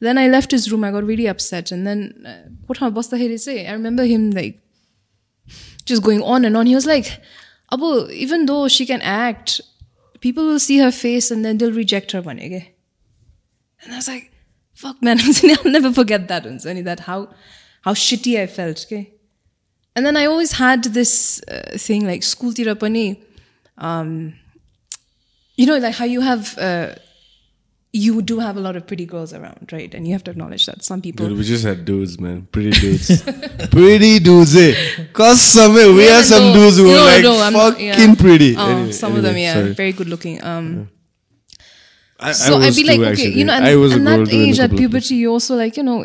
[0.00, 0.84] Then I left his room.
[0.84, 3.66] I got really upset, and then uh, what boss the hell he say?
[3.66, 4.60] I remember him like
[5.84, 6.66] just going on and on.
[6.66, 7.20] He was like,
[7.72, 9.60] "Abu, even though she can act,
[10.20, 12.66] people will see her face and then they'll reject her." One again,
[13.82, 14.32] and I was like,
[14.74, 15.18] "Fuck, man!
[15.44, 17.28] I'll never forget that." And that how
[17.82, 18.86] how shitty I felt.
[18.86, 19.17] Okay
[19.98, 21.14] and then I always had this
[21.50, 23.06] uh, thing like school tirapani.
[23.78, 24.34] um,
[25.56, 26.94] you know, like how you have uh,
[27.92, 29.92] you do have a lot of pretty girls around, right?
[29.94, 31.26] And you have to acknowledge that some people.
[31.28, 32.46] Dude, we just had dudes, man.
[32.52, 33.22] Pretty dudes.
[33.76, 34.74] pretty dudes, eh?
[35.12, 38.14] Cause some, we Yeah, had some no, dudes who were no, like no, fucking yeah.
[38.14, 38.54] pretty.
[38.56, 39.72] Oh, Anyway, some of them, yeah, sorry.
[39.74, 40.44] very good looking.
[40.44, 40.90] Um,
[42.20, 43.38] I, so I I'd was be like, okay, actually.
[43.38, 45.30] you know, and, I was a and that too in a age at puberty, you
[45.30, 46.04] also like, you know,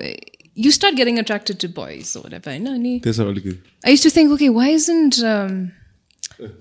[0.55, 2.49] you start getting attracted to boys or whatever.
[3.85, 5.71] I used to think, okay, why isn't um,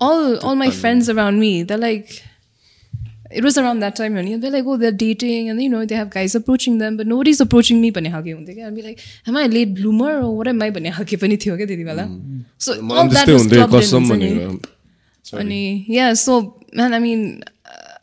[0.01, 1.63] all all my friends around me?
[1.63, 2.23] They're like,
[3.31, 5.95] it was around that time, and they're like, oh, they're dating, and you know, they
[5.95, 7.91] have guys approaching them, but nobody's approaching me.
[7.95, 10.71] I'd be like, am I a late bloomer or what am I?
[12.57, 13.27] So all that
[13.71, 13.89] was.
[15.23, 15.41] Sorry.
[15.87, 17.97] Yeah, so man, I mean, uh,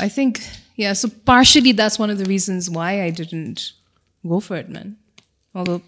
[0.00, 0.40] I think
[0.76, 3.72] yeah, so partially that's one of the reasons why I didn't
[4.26, 4.96] go for it, man.
[5.54, 5.82] Although,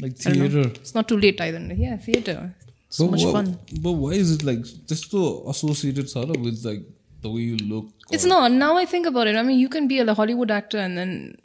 [0.00, 1.60] like theater, it's not too late either.
[1.74, 2.54] Yeah, theater,
[2.88, 3.58] so much fun.
[3.80, 6.82] But why is it like just so associated, Sara, with like
[7.20, 7.86] the way you look?
[8.10, 8.52] It's not.
[8.52, 9.36] Now I think about it.
[9.36, 11.36] I mean, you can be a Hollywood actor and then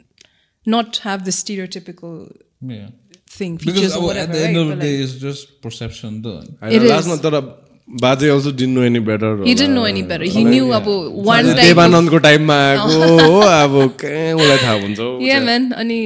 [0.66, 2.36] not have the stereotypical.
[2.60, 2.90] Yeah.
[3.32, 4.62] Thing, because whatever, oh, at the end right?
[4.62, 6.58] of the like, day, it's just perception done.
[6.60, 6.82] I it
[8.02, 10.24] बाजे also didn't know any better he didn't know any better.
[10.34, 11.56] He knew about one type.
[11.56, 13.72] Of, देवानन्दको टाइममा आएको हो अब
[14.02, 15.72] कहाँ उसलाई थाहा हुन्छ हौ। yeah, man.
[15.84, 16.00] Ani,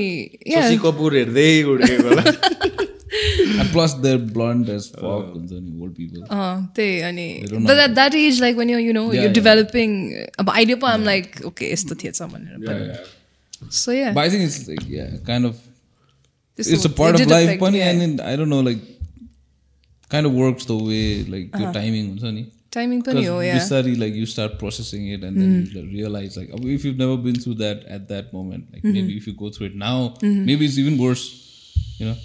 [0.52, 0.68] yeah.
[0.68, 2.24] Shashi Kapoor हेर्दै हुर्केको होला
[3.62, 5.26] And plus, they're blunt as fuck.
[5.34, 6.24] हुन्छ नि old people.
[6.36, 9.28] Uh, they, ani, don't but at that age, like when you're, you know, Yeah, you're
[9.28, 9.36] yeah.
[9.40, 9.92] developing.
[10.38, 12.48] But idea, I'm like, okay, it's the theater someone.
[12.64, 13.12] But,
[13.70, 15.54] So yeah, But I think it's like yeah, kind of.
[16.58, 16.96] this it's a will-
[20.14, 21.04] kind of works the way
[21.36, 22.44] like your timing, हुन्छ नि.
[22.74, 23.56] timing pani Because ho, yeah.
[23.56, 27.16] Bisari, like you start processing it and then you like, realize like if you've never
[27.26, 30.66] been through that at that moment, like maybe if you go through it now, maybe
[30.70, 31.26] it's even worse.
[31.98, 32.16] You know.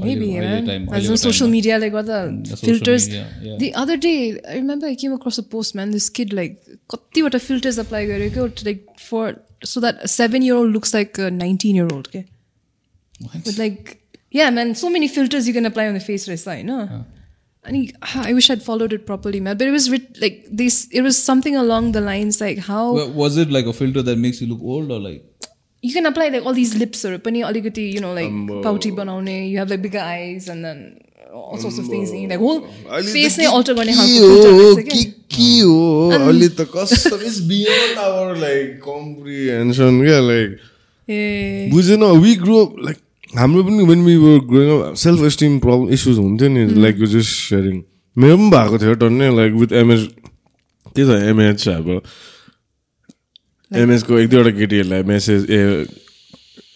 [0.00, 0.66] Maybe, अहिले- अहिले man.
[0.66, 2.18] time- As अहिलेको in social timeमा। media, like what the
[2.50, 3.06] social filters.
[3.08, 3.56] media, yeah.
[3.62, 4.12] The other day,
[4.52, 5.96] I remember I came across a post, man.
[5.96, 6.54] This kid, like,
[6.94, 9.24] कतिवटा filters apply गरेको like for
[9.72, 12.06] so that a seven year old looks like a nineteen year old.
[12.12, 12.24] Okay,
[13.26, 13.42] What?
[13.48, 13.94] but like,
[14.40, 14.74] yeah, man.
[14.84, 16.04] So many filters you can apply on the
[17.64, 19.54] and ah, I wish I'd followed it properly, Mel.
[19.54, 19.90] But it was
[20.20, 20.88] like this.
[20.92, 24.16] It was something along the lines like how well, was it like a filter that
[24.16, 25.24] makes you look old or like
[25.82, 28.62] you can apply like all these lips or pani aligati, you know, like um, uh,
[28.62, 29.50] pouty banaune.
[29.50, 31.00] You have like bigger eyes and then
[31.32, 32.10] all sorts of um, things.
[32.10, 32.62] Uh, like whole
[33.02, 40.00] face ne alter garne halko Kiki ho, ali the custom is beyond our like comprehension.
[40.06, 40.58] Yeah, like
[41.06, 42.18] yeah.
[42.18, 43.00] We grew up like
[43.30, 47.48] हाम्रो पनि when we were growing self esteem problem issues हुन्थ्यो नि like you just
[47.48, 47.82] sharing
[48.16, 50.08] मेरो पनि भएको थियो टन्ने like with MH
[50.96, 52.00] के छ एमएच अब?
[53.70, 55.60] एमएचको एक दुईवटा केटीहरूलाई मेसेज ए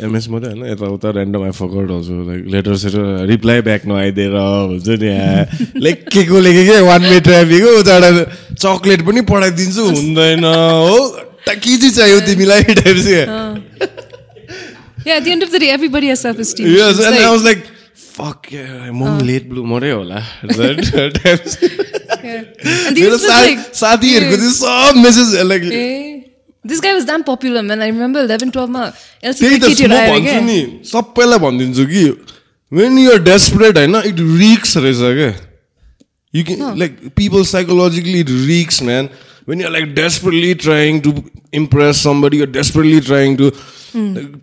[0.02, 4.88] एमएस मात्रै होइन यताउता ऱ्यान्डम आई फकट आउँछु लाइक लेटर सेटर रिप्लाई ब्याक नआइदिएर हुन्छ
[5.02, 8.16] नि लेखेको लेखेकै वान वे ट्राफिक हो उताबाट
[8.58, 10.98] चक्लेट पनि पठाइदिन्छु हुँदैन हो?
[11.46, 12.96] टा- के चाहिँ चाहियो तिमीलाई type
[15.04, 16.68] Yeah, at the end of the day, everybody has self esteem.
[16.68, 17.62] Yes, and I was like,
[17.94, 20.50] fuck yeah, म पनि लेट ब्लुमरै होला and
[22.94, 26.22] these मेरो like, साथीहरूको चाहिँ सब message like eh,
[26.64, 27.82] this guy was damn popular, man.
[27.82, 28.84] I remember 11, 12 ma.
[29.22, 30.58] त्यही LCK त केटीहरू म आएर भन्छु। नि
[30.92, 32.04] सबैलाई भनिदिन्छु कि
[32.72, 35.32] वेन युआर डेस्परेट होइन इट रिक्स रहेछ क्या
[36.34, 39.08] you can like people psychologically it reeks man
[39.48, 41.12] when you're like desperately trying to
[41.60, 43.50] impress somebody you're desperately trying to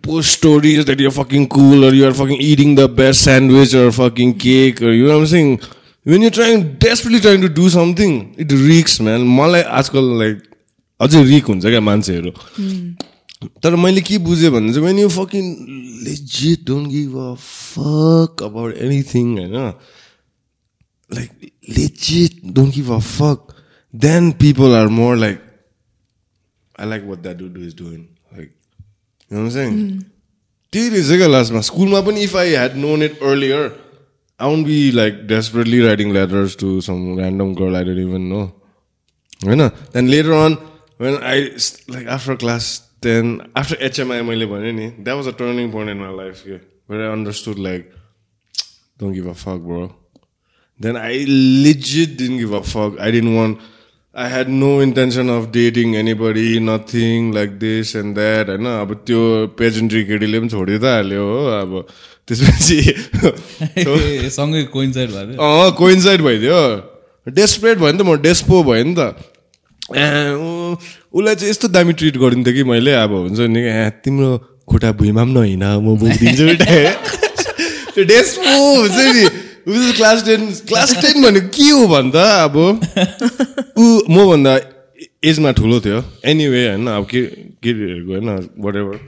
[0.06, 4.32] post stories that you're fucking cool or you're fucking eating the best sandwich or fucking
[4.46, 5.52] cake or you know what I'm saying?
[6.06, 9.24] When you're trying desperately trying to do something it reeks man.
[9.38, 10.36] मलाई आजकल like
[11.00, 12.30] अझै रिक हुन्छ क्या मान्छेहरू।
[13.64, 15.44] तर मैले के बुझेँ भने चाहिँ when you fucking
[16.06, 19.56] legit don't give a fuck about anything होइन?
[21.10, 21.30] Like
[21.78, 23.49] legit don't give a fuck
[23.92, 25.40] then people are more like,
[26.76, 28.16] I like what that dude is doing.
[28.32, 28.52] Like,
[29.28, 30.04] you know what I'm saying?
[30.72, 31.30] Mm.
[31.30, 33.72] last my school mapani, if I had known it earlier,
[34.38, 38.54] I wouldn't be like desperately writing letters to some random girl I didn't even know.
[39.42, 39.70] You know?
[39.92, 40.54] Then later on,
[40.96, 41.50] when I,
[41.88, 46.58] like after class 10, after HMI, that was a turning point in my life yeah,
[46.86, 47.92] where I understood, like,
[48.98, 49.94] don't give a fuck, bro.
[50.78, 52.98] Then I legit didn't give a fuck.
[52.98, 53.60] I didn't want
[54.14, 59.20] I had no intention of dating anybody nothing like this and that होइन अब त्यो
[59.58, 61.76] pageantry केटीले पनि छोडि त हाल्यो हो अब
[62.28, 62.78] त्यसपछि
[64.36, 66.58] सँगै कोइन्साइड भयो। अँ कोइन्साइड भइदियो।
[67.26, 69.14] डेस्परेट भयो नि त म डेस्पो भयो नि त।
[71.14, 73.62] उसलाई चाहिँ यस्तो दामी ट्रिट गरिन्थ्यो कि मैले अब हुन्छ नि
[74.04, 74.30] तिम्रो
[74.66, 76.46] खुट्टा भुइँमा पनि नहोइन म बोकिदिन्छु।
[77.94, 79.24] त्यो डेस्पो हुन्छ नि।
[79.66, 83.86] क्लास टेन क्लास टेन भनेको के हो भन्दा अब ऊ
[84.16, 84.56] मभन्दा
[85.30, 86.02] एजमा ठुलो थियो
[86.32, 87.22] एनिवे होइन अब के
[87.64, 88.48] केटीहरूको होइन
[88.82, 88.98] whatever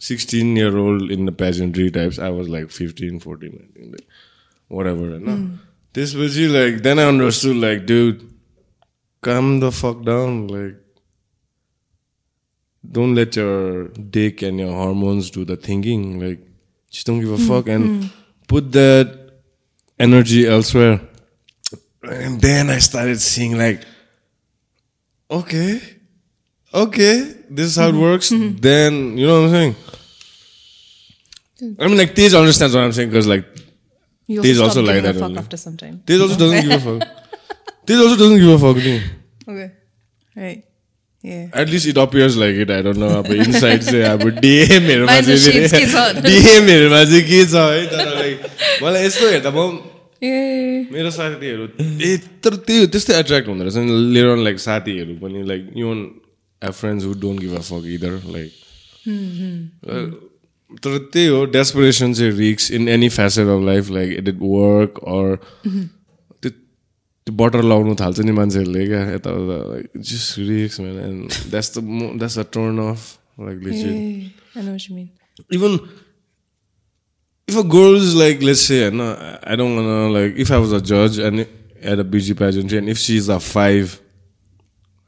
[0.00, 3.58] sixteen year old in the pageantry types I was like fifteen fourteen
[4.86, 5.58] whatever होइन
[5.94, 8.12] त्यसपछि like then I understood like dude
[9.22, 10.80] calm the fuck down like
[12.84, 16.20] don't let your dick and your hormones do the thinking.
[16.20, 16.40] Like,
[16.92, 18.10] just don't give a fuck and
[18.48, 19.23] put that
[19.98, 21.00] energy elsewhere.
[22.02, 23.82] And then I started seeing, like,
[25.30, 25.80] okay,
[26.72, 28.00] okay, this is how it mm-hmm.
[28.00, 28.30] works.
[28.30, 28.56] Mm-hmm.
[28.58, 29.76] Then, you know what I'm saying?
[31.62, 31.76] Mm.
[31.80, 33.46] I mean, like, Tej understands what I'm saying because, like,
[34.26, 35.38] You There's also, also like that fuck only.
[35.38, 36.02] after some time.
[36.06, 37.08] Tej also doesn't give a fuck.
[37.86, 38.76] Tej also doesn't give a fuck.
[38.76, 39.02] me.
[39.46, 39.72] Okay.
[40.34, 40.64] Right.
[41.72, 42.70] Least it appears like it.
[42.70, 43.08] I don't know.
[43.22, 44.80] अब inside चाहिँ अब the चाहिँ?
[46.26, 48.40] DM-हरूमा चाहिँ के छ है तर like
[48.82, 49.58] मलाई यस्तो हेर्दा म.
[50.24, 51.64] मेरो साथीहरू
[52.00, 55.88] ए तर त्यही हो त्यस्तै एट्र्याक्ट हुँदो रहेछ नि लिएर लाइक साथीहरू पनि like you
[56.62, 58.50] have friends who don't give a fuck either like
[60.84, 64.92] तर त्यही हो डेस्परेसन चाहिँ reeks in any facet of life like it it work
[65.16, 65.26] or
[67.26, 71.80] त्यो बटर लाउनु थाल्छ नि मान्छेहरूले क्या यताउता like just reeks man and that's the
[72.20, 73.00] that's a turn off
[73.48, 73.92] like legit
[74.54, 74.60] Yeah.
[74.60, 75.06] I know what you mean.
[75.56, 75.72] even
[77.52, 79.06] if a girl is like let's say no,
[79.52, 81.46] I don't wanna like if I was a judge and
[81.94, 83.96] at a BG pageantry and if she's a five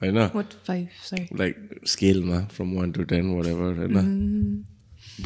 [0.06, 0.88] I know What five?
[1.10, 1.22] Sorry.
[1.42, 1.60] like
[1.92, 4.04] scale ma, from one to ten whatever I know.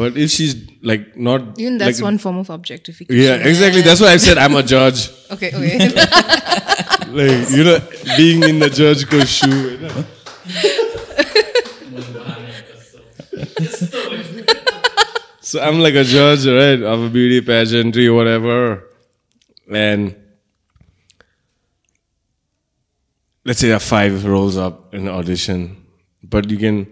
[0.03, 0.55] but if she's
[0.93, 3.23] like not Even that's like, one form of objectification.
[3.25, 5.07] yeah exactly that's why I said I'm a judge
[5.39, 5.51] Okay.
[5.63, 5.91] Okay.
[7.09, 7.79] Like you know
[8.17, 10.05] being in the judge shoe you know?
[15.51, 18.85] so I'm like a judge, right, of a beauty pageantry, or whatever,
[19.71, 20.15] and
[23.45, 25.85] let's say a five rolls up in audition,
[26.23, 26.87] but you can,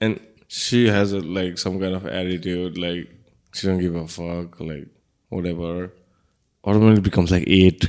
[0.00, 3.08] and she has a, like some kind of attitude, like
[3.52, 4.88] she don't give a fuck, like
[5.28, 5.92] whatever.
[6.64, 7.88] Automatically becomes like eight.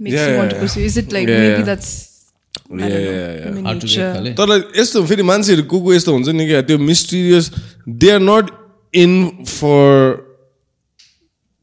[0.00, 0.60] Makes Yeah, you want yeah, to yeah.
[0.62, 0.80] pursue.
[0.80, 1.62] Is it like Yeah, maybe yeah.
[1.62, 2.32] that's,
[2.70, 3.44] I Yeah, don't know, yeah, yeah.
[3.44, 4.14] human hard to get nature?
[4.14, 7.50] खाले तर यस्तो फेरि मान्छेहरू को को यस्तो हुन्छ नि क्या त्यो mysterious
[7.88, 8.50] they are not
[8.94, 10.36] in for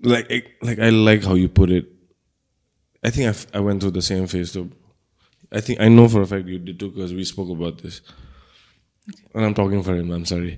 [0.08, 1.90] like like I like how you put it
[3.06, 4.64] I think I I went through the same phase too
[5.53, 8.01] I think I know for fact you did too because we spoke about this
[9.09, 10.57] and um talking for him um sorry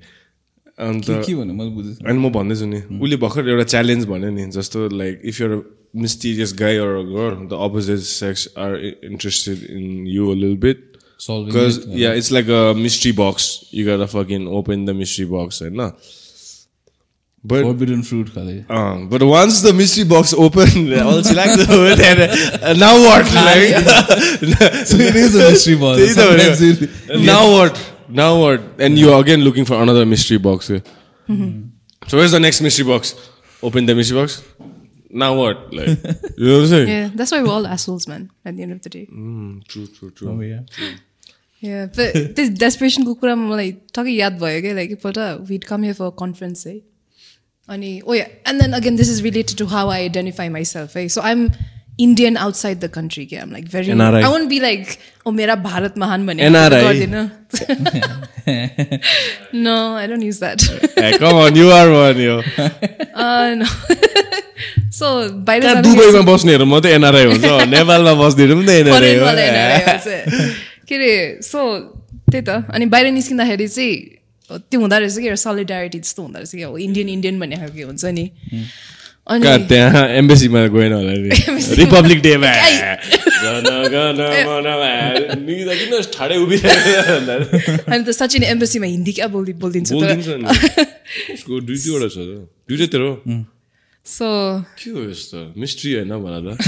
[0.89, 4.47] अन्त के भन्यो मैले बुझेँ अनि म भन्दैछु नि उसले भर्खर एउटा च्यालेन्ज भन्यो नि
[4.59, 5.57] जस्तो like if your
[6.05, 10.87] mysterious guy or a girl the opposite sex are interested in you a lil bit
[11.19, 13.65] Because it, yeah, it's like a mystery box.
[13.71, 15.91] You gotta fucking open the mystery box, and nah.
[17.52, 21.80] But forbidden fruit खाले uh, but once the mystery box opened, all she liked to
[21.94, 23.34] it, and uh, now what?
[23.48, 23.74] Like,
[24.92, 25.98] So it is a mystery box.
[26.00, 27.18] त्यही त Sometimes भनेको.
[27.18, 27.82] you- now what?
[28.22, 28.64] Now what?
[28.88, 30.70] And you're again looking for another mystery box.
[30.78, 30.80] eh?
[32.08, 33.14] So where's the next mystery box?
[33.72, 34.38] Open the mystery box.
[35.26, 35.68] Now what?
[35.80, 36.88] Like, you know what I'm saying?
[36.94, 39.04] Yeah, that's why we're all assholes, man, at the end of the day.
[39.12, 40.30] Mm, true, true, true.
[40.32, 40.64] Oh, yeah.
[41.68, 45.20] Yeah, but this desperation को कुरा मलाई टक्कै याद भयो क्या like एकपल्ट
[45.52, 46.76] we'd come here for conference है
[47.71, 51.09] अनि ओ yeah and then again this is related to how I identify myself है
[51.09, 51.49] so I'm
[52.01, 53.91] Indian outside the country क्या आम like very.
[53.91, 54.87] I want be like
[55.27, 56.83] oh मेरा भारत महान भने NRI.
[56.83, 57.25] गर्दिनँ
[59.55, 60.59] no I don't use that
[61.73, 62.37] are one, yo.
[64.93, 65.07] So
[65.45, 69.25] बाहिर दुबईमा बस्नेहरू मात्रै एनआरआई हुन्छ नेपालमा बस्नेहरू पनि त एनआरआई हो।
[70.89, 71.13] के अरे
[71.43, 71.59] सो
[72.31, 74.18] त्यही त अनि बाहिर निस्किँदाखेरि चाहिँ
[74.49, 78.05] त्यो हुँदो रहेछ कि सलिडारिटी जस्तो हुँदो रहेछ कि अब इन्डियन इन्डियन भन्ने खालको हुन्छ
[78.05, 78.25] नि।
[79.29, 81.29] अनि कहाँ त्यहाँ एम्बेसीमा गएन होला नि।
[81.81, 82.49] रिपब्लिक डेमा
[87.93, 90.17] अनि त सचिन एम्बेसीमा हिन्दी क्या बोलि बोलिदिन्छ तर
[91.61, 92.17] दुई दुईवटा छ
[92.69, 93.13] दुइटैतिर हो?
[94.07, 94.27] सो
[94.81, 95.39] के हो यस्तो?
[95.61, 96.59] मिस्ट्री होइन भन त।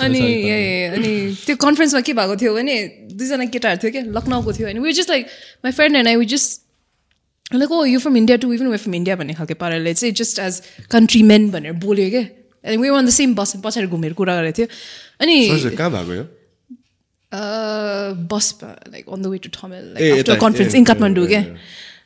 [0.00, 1.10] अनि ए अनि
[1.46, 2.74] त्यो कन्फरेन्समा के भएको थियो भने
[3.20, 5.24] दुईजना केटाहरू थियो क्या लखनऊको थियो। अनि we just like
[5.64, 8.94] my friend and I we just like oh you from India too even we from
[8.94, 12.24] India भन्ने खालको पाराले चाहिँ जस्ट एज कन्ट्री मेन भनेर बोल्यो क्या।
[12.64, 14.66] अनि we on the same bus पछाडि घुमेर कुरा गरेको थियो।
[15.20, 15.36] अनि
[15.76, 16.24] कहाँ भएको यो?
[18.26, 21.44] Bus like on the way to Thamel like conference in Kathmandu क्या।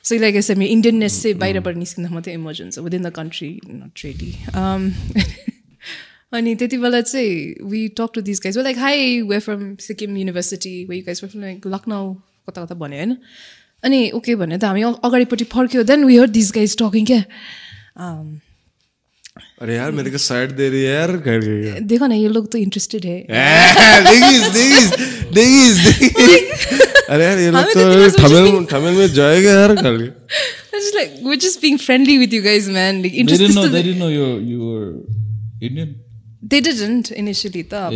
[0.05, 4.05] सो लाइक यसो मेरो इन्डियननेस चाहिँ बाहिरबाट निस्किँदा मात्रै इमर्ज हुन्छ within the country not
[4.05, 4.31] ready
[6.33, 10.85] अनि त्यति बेला चाहिँ we talk to this guys like hi we from Sikkim university
[10.91, 12.15] we guys from like Lucknow
[12.49, 13.17] कता कता भन्यो होइन?
[13.85, 17.23] अनि ओके भने त हामी अगाडिपट्टि फर्क्यो then we hear this guys talking क्या?
[18.05, 18.27] Um,
[19.63, 21.11] अरे यार मेरे को साइड दे रही है यार
[21.93, 23.19] देखो ना ये लोग तो इंटरेस्टेड है।
[24.07, 24.87] देखिस देखिस
[25.35, 25.77] देखिस
[27.11, 29.75] अरे यार ये लोग हमें तो तो दिमाग में जाएगा यार
[30.75, 33.03] It's just like we're just being friendly with you guys, man.
[33.03, 33.67] Like They didn't know.
[33.67, 34.89] They the- didn't know you you were
[35.69, 35.93] Indian.
[36.51, 37.95] They didn't initially त अब।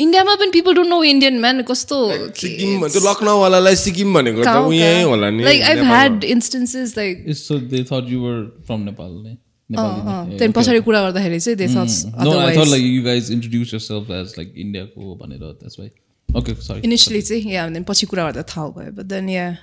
[0.00, 1.96] इन्डियामा पनि people don't know Indian man कस्तो
[2.40, 7.22] सिक्किम त्यो लखनऊवालालाई सिक्किम भनेको त उहीँ होला नि Like I've नेपालमा। had instances like
[7.26, 9.12] It's so they thought you were from Nepal.
[9.22, 9.36] ne?
[9.70, 9.84] Nepal.
[9.84, 10.00] अँ, ne?
[10.00, 10.52] अँ, Yeah, त्यहाँदेखि.
[10.60, 14.10] पछाडि कुरा गर्दाखेरि चाहिँ they thought No, I thought otherwise like you guys introduced yourself
[14.20, 15.90] as like India ko भनेर that's why.
[16.28, 16.80] Okay, sorry.
[16.88, 19.56] initially चाहिँ yeah and then पछि कुरा गर्दा थाहा भयो but then yeah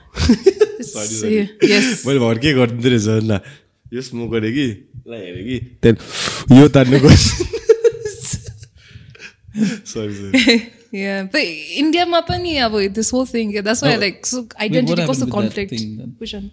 [0.79, 1.23] It's-
[1.73, 3.39] yes मैले भर के गरिदिँदो रहेछ ल
[3.93, 4.67] यो स्मोक गरेँ कि
[5.07, 6.99] ल हेरेँ कि त्यहाँदेखि यो तान्नु
[10.93, 11.41] yeah but
[11.83, 13.99] इन्डियामा पनि अब this whole thing yeah, that's why Oh.
[14.05, 16.51] like so identity कस्तो with that conflict then?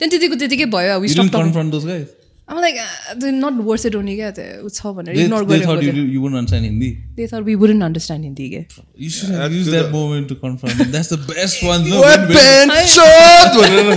[0.00, 2.06] त्यहाँदेखि त्यतिको त्यतिकै भयो we You stopped confront those guys.
[2.48, 5.60] I'm like uh, they're not worth it only त्यो ऊ छ भनेर They, ignore they
[5.62, 6.90] thought you you wouldn't understand Hindi.
[7.20, 8.62] they thought we wouldn't understand क्या
[9.04, 10.78] You should have used that moment to confront.
[10.78, 10.92] them.
[10.96, 11.88] That's the best one.
[11.94, 12.02] No,
[12.32, 13.96] पेन्चोद भनेर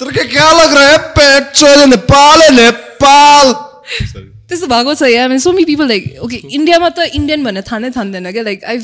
[0.00, 3.54] तर क्या लग रहा है नेपाल है नेपाल
[4.50, 7.90] त्यस्तो भएको छ yeah so many people like okay इन्डियामा त इन्डियन भनेर थाहा नै
[7.90, 8.82] थान्दैन क्या लाइक आइभ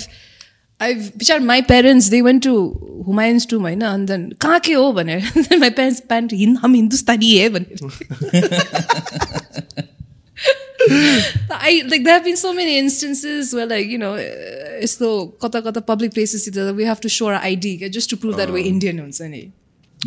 [0.80, 2.54] आइभ विचार my parents they went to
[3.06, 5.20] Humayun's tomb होइन अनि देन कहाँ के हो भनेर
[5.58, 7.78] माई पेरेन्ट्स प्यान्ट हिन् हम हिन्दुस्तानी है भनेर
[11.52, 15.08] I like that been so many instances we like you know यस्तो
[15.42, 18.62] कता कता public प्लेसेसतिर we have to show ID क्या just to prove that we
[18.72, 19.42] Indian हुन्छ नि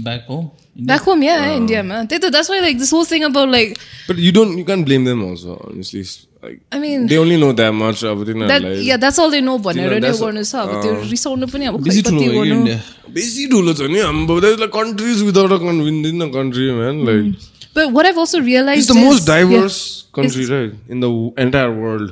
[0.02, 0.50] back home.
[0.86, 3.74] Back home yeah इन्डियामा त्यही त that's why like this whole thing about like
[4.08, 6.02] But you don't, you can't blame them also, honestly.
[6.44, 8.82] Like, I mean- they only know that much of it in their that lives.
[8.88, 11.78] Yeah that's all they know भनेर नै that's- गर्नु छ अब त्यो रिसाउनु पनि अब
[11.88, 12.80] कति ठुलो India.
[13.20, 17.06] बेसी ठुलो छ नि हाम्रो there's like countries without a con- within a country, man.
[17.12, 21.00] Like, But what I've also realized it's the is, most diverse yeah, country, right, in
[21.06, 21.12] the
[21.46, 22.10] entire world.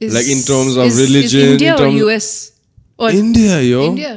[0.00, 2.30] is- like, in terms of is- religion, is India in or terms- US?
[2.98, 3.82] Or India, yo.
[3.90, 4.14] India.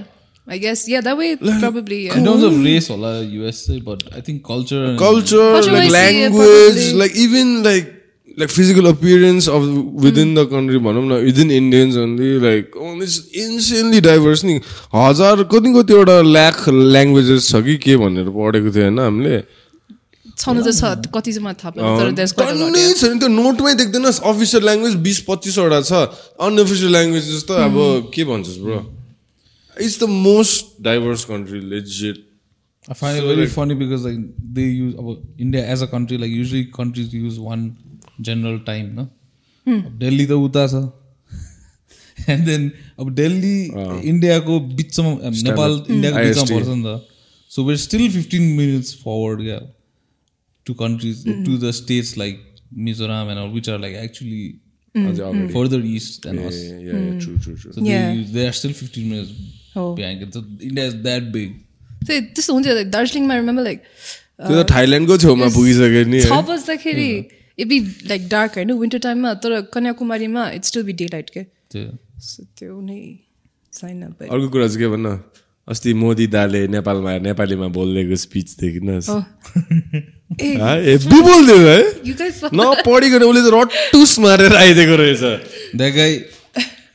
[0.48, 2.06] I guess yeah, that way probably.
[2.06, 2.18] Yeah.
[2.18, 4.86] In terms of race, hola, USA, but I think culture.
[4.86, 6.94] And Culture, Culture like yeah, language, probably.
[6.94, 7.94] like even like
[8.38, 9.68] like physical appearance of
[10.06, 14.60] within the country, भनौँ न within Indians only, like oh, it's insanely diverse नि
[14.96, 19.38] हजार कति कतिवटा lakh languages छ कि के भनेर पढेको थियो होइन हामीले
[20.38, 22.24] छनु त छ कति चाहिँ मलाई थाहा yeah.
[22.24, 26.06] छ नि त्यो नोटमै देख्दैन अफिसियल ल्याङ्ग्वेज बिस पच्चिसवटा छ
[26.40, 27.76] अनअफिसियल ल्याङ्ग्वेजेस त अब
[28.16, 28.80] के भन्छस् bro
[29.82, 32.24] it's the most diverse country legit
[32.90, 34.20] I find it very funny because like
[34.58, 37.66] they use about India as a country, like usually countries use one
[38.28, 39.04] general time, no?
[39.68, 40.80] अब Delhi त उता छ
[42.36, 43.58] and then अब Delhi
[44.12, 45.12] इन्डियाको बिचमा
[45.48, 46.46] नेपाल इन्डियाको बिचमा.
[46.54, 46.88] पर्छ नि त
[47.52, 49.60] so we're still fifteen minutes forward क्या
[50.66, 52.36] to countries to the states like
[52.88, 54.46] Mizoram and which are like actually
[55.54, 56.56] further east than us.
[57.24, 57.82] True true true So
[59.78, 60.14] Yeah.
[60.14, 60.34] they, they are still 15 minutes Oh.
[60.34, 60.34] behind.
[60.34, 61.50] So India is that big.
[62.08, 63.80] त्यही त्यस्तो हुन्थ्यो like दार्जिलिङमा remember like
[64.48, 67.10] त्यो त थाइल्यान्डको छेउमा पुगिसक्यो नि छ बज्दाखेरि
[67.60, 67.80] इट बी
[68.10, 71.44] लाइक डार्क होइन विन्टर टाइममा तर कन्याकुमारीमा it's still be daylight के
[71.74, 73.00] त्यो नै
[73.74, 75.20] छैन अर्को कुरा चाहिँ के भन्न?
[75.68, 78.90] अस्ति मोदी दाले नेपालमा नेपालीमा बोलिदिएको स्पिच देखिन
[80.42, 80.50] ए
[80.88, 81.82] हेब्बी बोलिदियो है?
[82.54, 85.24] नपढिकन उसले त रट्टुस मारेर आइदिएको रहेछ।
[85.82, 86.12] that guy,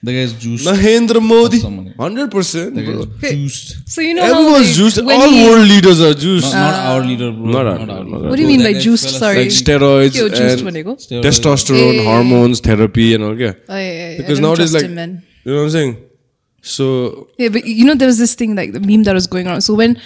[0.05, 0.67] The guy's juiced.
[0.67, 1.61] Narendra Modi.
[1.97, 2.77] Hundred percent.
[2.77, 3.89] Juiced.
[3.89, 4.99] So you know everyone's juiced.
[4.99, 6.53] All he, world leaders are juiced.
[6.53, 7.53] Not, not uh, our leader, bro.
[7.53, 8.29] Not, our, not our.
[8.31, 9.11] What do you mean by juiced?
[9.11, 9.37] Sorry.
[9.37, 12.05] Like steroids, and testosterone, hey.
[12.05, 13.37] hormones, therapy, and all.
[13.37, 13.63] that.
[13.69, 14.17] Oh, yeah, yeah.
[14.17, 15.23] Because nowadays, like, him, man.
[15.45, 15.97] you know what I'm saying.
[16.63, 19.47] So yeah, but you know, there was this thing like the meme that was going
[19.47, 19.61] around.
[19.61, 20.01] So when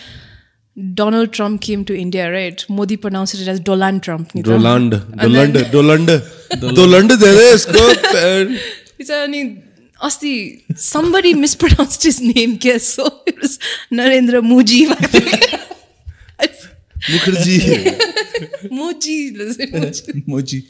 [0.93, 2.63] Donald Trump came to India, right?
[2.69, 4.33] Modi pronounced it as Dolan Trump.
[4.33, 6.07] Doland, Doland, Doland, Doland.
[6.07, 6.21] Doland.
[6.61, 6.75] Doland.
[6.75, 7.09] Doland.
[7.09, 7.09] Doland.
[7.09, 7.73] Doland.
[7.73, 8.11] Doland.
[8.21, 8.61] Doland.
[9.07, 9.63] Doland.
[10.03, 13.23] Asti, somebody mispronounced his name, guess so.
[13.27, 13.59] It was
[13.91, 14.87] Narendra Muji.
[17.07, 17.99] Mukherjee.
[18.71, 19.33] Moji.
[20.27, 20.67] Moji.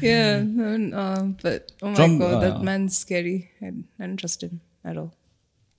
[0.00, 3.50] Yeah, and, uh, but oh my god, that uh, man's scary.
[3.62, 3.66] I,
[3.98, 5.12] I don't trust him at all.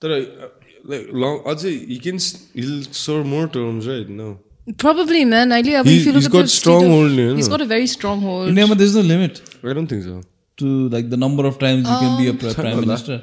[0.00, 0.48] But uh,
[0.84, 2.18] like long, I'd say he can
[2.54, 4.38] he'll serve more terms right now.
[4.78, 5.50] Probably, man.
[5.50, 7.10] I, believe he, if you look he's at got the stronghold.
[7.36, 8.48] He's got a very strong hold.
[8.48, 9.42] India, but there's no limit.
[9.64, 10.22] I don't think so.
[10.58, 13.16] To like the number of times you can be a Um, pri- prime minister,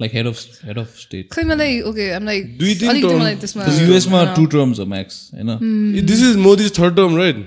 [0.00, 1.28] like head of head of state.
[1.36, 4.46] खै मलाई okay, I'm like दुई तिन अलिकति मलाई त्यसमा Because US ma uh, two
[4.56, 5.56] terms are max, you know.
[5.62, 6.02] Hmm.
[6.10, 7.46] This is Modi's third term right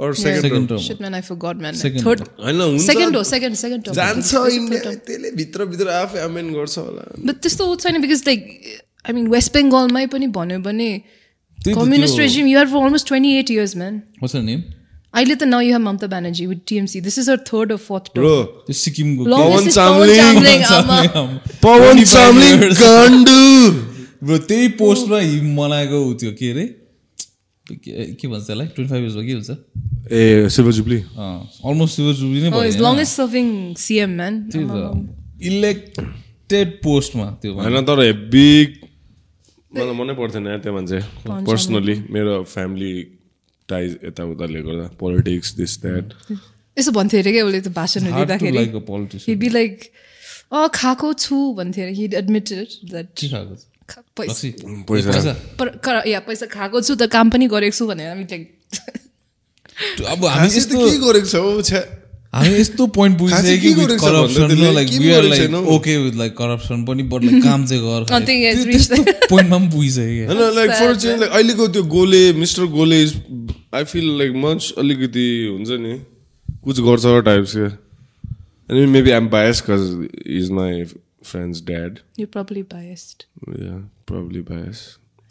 [0.00, 0.78] second Second term term.
[0.88, 1.74] Shit, man, I forgot, man.
[1.78, 3.94] Second Third, होइन हुन्छ second or second, second term.
[3.94, 3.96] I.
[3.96, 4.30] जान्छ?
[5.08, 8.46] त्यसले भित्रभित्र आफै amen गर्छ होला But त्यस्तो छैन because like
[9.04, 12.82] I mean West Bengalमै पनि भन्यो भने त्यही त communist त्यो- regime you had for
[12.86, 14.02] almost 28 years, man.
[15.14, 18.10] अहिले त now you have Mamata Banerjee with TMC this is or third of fourth
[18.16, 18.34] टो
[18.80, 20.36] सिक्किमको पवन चामलिङ
[21.62, 23.40] पवन चामलिङ गन्डु
[24.22, 26.66] ब्रो त्यही पोस्टमा हि मनाएको ऊ के अरे
[27.66, 29.50] के भन्छ त्यसलाई ट्वेन्टी फाइभ इयर्सको के हुन्छ
[30.12, 33.48] a silver jubilee almost silver jubilee नै भयो long is serving
[33.84, 38.76] CM man त्यही त इलेक्टेड पोस्टमा त्यो होइन तर बिग
[39.72, 41.00] मलाई मनै पर्थेन त्यो मान्छे
[41.46, 42.92] पर्सनली मेरो फ्यामिली
[43.70, 46.14] टाइज यताउताले गर्दा पोलिटिक्स दिस द्याट
[46.78, 49.82] यसो भन्थ्यो अरे क्या उसले त्यो भाषणहरू दिँदाखेरि like,
[50.52, 53.08] अँ खाएको छु भन्थ्यो अरे। हिड एडमिटेड द्याट
[56.06, 58.42] या पैसा खाएको छु त काम पनि गरेको छु भनेर हामी लाइक
[60.06, 61.34] अब हामी यस्तो के गरेको छ?
[61.34, 61.60] हौ
[62.34, 64.72] हामी यस्तो पोइन्ट पुगिसक्यो कि करप्सन त्यसले?
[64.74, 65.62] लाइक के वी आर गरेको लाइक छैन हौ?
[65.76, 68.00] ओके विथ लाइक करप्सन पनि बट लाइक काम चाहिँ गर
[69.30, 73.02] पोइन्टमा पनि पुगिसक्यो क्या होइन like for sad, change like अहिलेको त्यो Golay mister Golay
[73.02, 73.14] is
[73.72, 75.94] I feel like much अलिकति हुन्छ नि
[76.64, 77.66] कुछ गर्छ टाइप्स क्या
[78.70, 79.82] अनि maybe I'm bias cause
[80.38, 83.22] is my friend's dad you probably biased
[84.08, 84.78] probably bias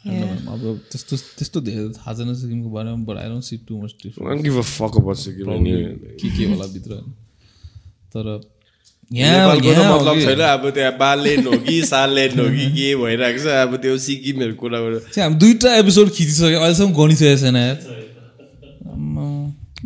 [0.07, 0.61] अब
[0.91, 4.57] त्यस्तो त्यस्तो धेरै थाहा छैन सिक्किमको बारेमा but I don't see too much difference give
[4.57, 5.71] a fuck about Sikkim अनि
[6.21, 7.01] के के होला भित्र।
[8.13, 8.25] तर
[9.13, 10.91] यहाँ मतलब छैन। अब त्यहाँ
[11.65, 13.47] कि भइरहेको छ?
[13.47, 17.77] अब त्यो सिक्किमहरू कुराबाट चाहिँ हामी दुईवटा एपिसोड खिचिसक्यो अहिलेसम्म गनिसकेको छैन यार।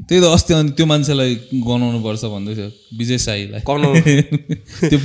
[0.07, 1.35] त्यही त अस्ति अनि त्यो मान्छेलाई
[1.67, 4.01] गनाउनु पर्छ भन्दै थियो विजय साईलाई। गनाउनु।
[4.89, 4.97] त्यो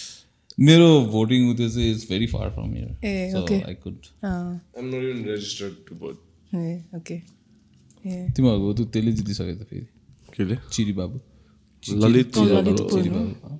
[0.60, 2.88] मेरो भोटिङ उ त्यो चाहिँ is very far from here
[3.32, 3.38] so.
[3.68, 3.96] I could.
[6.96, 7.16] Okay
[8.36, 9.86] तिमीहरूको त्यो त्यसले जितिसक्यो त फेरि।
[10.36, 10.56] केले?
[10.72, 11.18] चिरी बाबु।
[11.82, 13.08] ललित चिरी?
[13.08, 13.58] बाबु।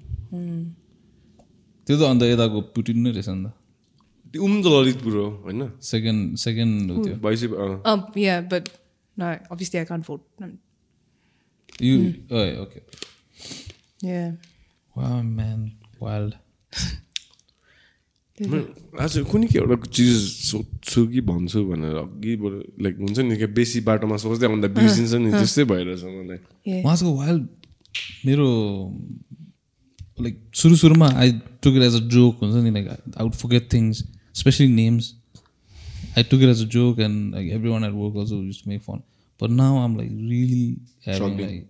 [1.87, 3.47] त्यो त अन्त यताको पुटिन नै रहेछ नि त।
[4.35, 8.69] उम त ललितपुर हो होइन सेकेन्ड सेकेन्ड हो त्यो भैँसी अँ। Yeah, but
[9.17, 10.23] no, obviously I can't vote.
[11.83, 11.97] You.
[12.63, 12.81] Okay
[14.03, 14.31] Yeah.
[14.97, 15.71] Wow, man,
[16.01, 16.35] wild.
[19.01, 22.53] आज कुनै के एउटा चिज सोध्छु कि भन्छु भनेर अघिबाट
[22.83, 26.39] लाइक हुन्छ नि क्या बेसी बाटोमा सोच्दै आउँदा बिर्सिन्छ नि त्यस्तै भइरहेछ मलाई.
[26.81, 27.47] उहाँको वाइल्ड
[28.27, 28.49] मेरो
[30.21, 31.33] लाइक सुरु सुरुमा I
[31.63, 32.89] took it as a joke हुन्छ नि like
[33.21, 34.03] would forget things
[34.36, 35.14] Specially names
[36.18, 38.82] I took it as a joke and like every one at work also use make
[38.82, 39.02] fun
[39.40, 40.68] but now um like really
[41.08, 41.68] having like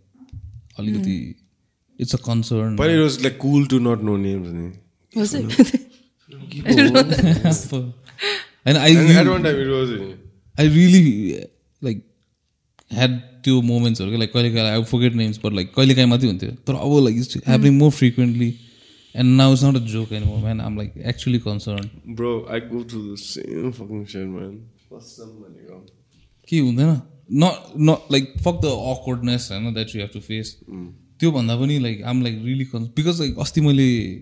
[0.80, 1.18] अलिकति
[2.00, 4.72] it's a concern पहिला it was like cool to not know names नि
[5.16, 5.46] Was it?
[8.66, 9.90] होइन I at one time it was
[10.56, 11.02] I really
[11.82, 12.04] like
[12.92, 16.30] had त्यो मोमेन्ट्सहरू क्या like कहिले काहीँ I forget names but like कहिले काहीँ मात्रै
[16.30, 18.54] हुन्थ्यो तर अब like it's happening more frequently
[19.17, 23.17] not a joke and more man um like actually concern bro I go to the
[23.19, 24.53] same fucking share man
[24.93, 25.87] कसम भनेको
[26.49, 27.01] के हुँदैन
[27.33, 30.61] न न लाइक फक द अकवर्डनेस होइन that you have to face
[31.21, 34.15] त्योभन्दा पनि like um like really cons because like अस्ति मैले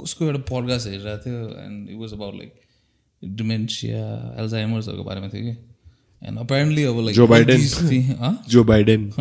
[0.00, 2.52] कसको एउटा पडकास्ट हेरिरहेको थियो and it was about like
[3.22, 5.56] dementia एल्जाइमर्सहरूको बारेमा थियो कि
[6.28, 7.16] एन्ड अपेरेन्टली अब like.
[8.48, 9.12] Joe Biden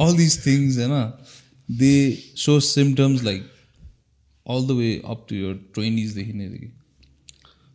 [0.00, 1.12] all these things you know
[1.68, 3.22] they show symptoms
[4.50, 6.72] like all the way up to your 20s देखि नै देखि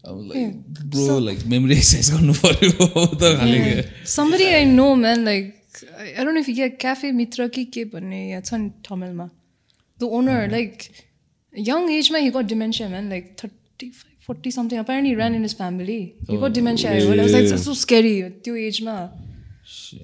[0.08, 0.56] अब like
[0.96, 5.54] bro like memory exercise गर्नु पऱ्यो त खाले के Somebody I know, man, like,
[6.00, 8.70] I, I don't know if you get Cafe Mitra ki ke भन्ने या छ नि
[8.86, 9.30] ठमेलमा
[10.00, 10.90] The owner, like,
[11.54, 14.80] young age ma he got dementia, man, like 35, 40 something.
[14.80, 16.16] Apparently he ran in his family.
[16.28, 16.92] He got dementia.
[16.92, 18.22] I was like, that's so scary.
[18.48, 19.10] त्यो age ma.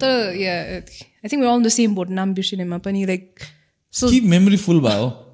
[0.00, 0.90] तर yeah, it-
[1.24, 2.08] I think we're all in the same boat.
[2.08, 3.46] Nam Bishinema Pani like
[3.90, 5.31] so कि memory full भयो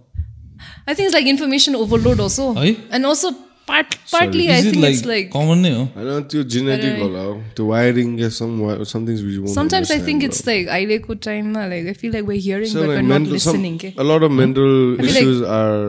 [0.89, 2.55] I think it's like information overload also.
[2.55, 2.73] Hey?
[2.91, 3.33] And also
[3.69, 6.95] part partly I Is it think like it's like common नै हो होइन त्यो genetic
[7.01, 8.55] होला हौ त्यो wiring yeah some
[8.93, 12.45] somethings we won't sometimes I think it's like Aileko time like I feel like we're
[12.47, 13.77] hearing So but like we're not mental, some, listening.
[13.83, 13.93] ke.
[14.07, 15.83] a lot of mental feel like- issues are.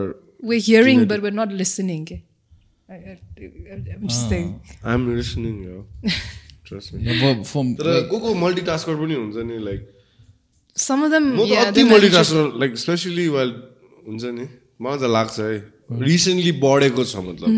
[0.50, 2.04] We're hearing but we're not listening.
[2.12, 2.20] ke.
[2.88, 3.18] I, I,
[3.94, 4.28] I'm just Ah.
[4.28, 4.52] saying.
[4.92, 5.82] I'm listening, yo.
[6.70, 7.02] Trust me.
[7.16, 9.90] अब from तर को को मल्टिटास्कर पनि हुन्छ नि like
[10.86, 11.92] Some of them म त yeah.
[11.92, 12.80] मल्टिटास्कर like
[14.08, 14.46] हुन्छ नि
[14.80, 15.52] मलाई त लाग्छ है।
[16.08, 17.50] रिसेन्टली बढेको छ मतलब।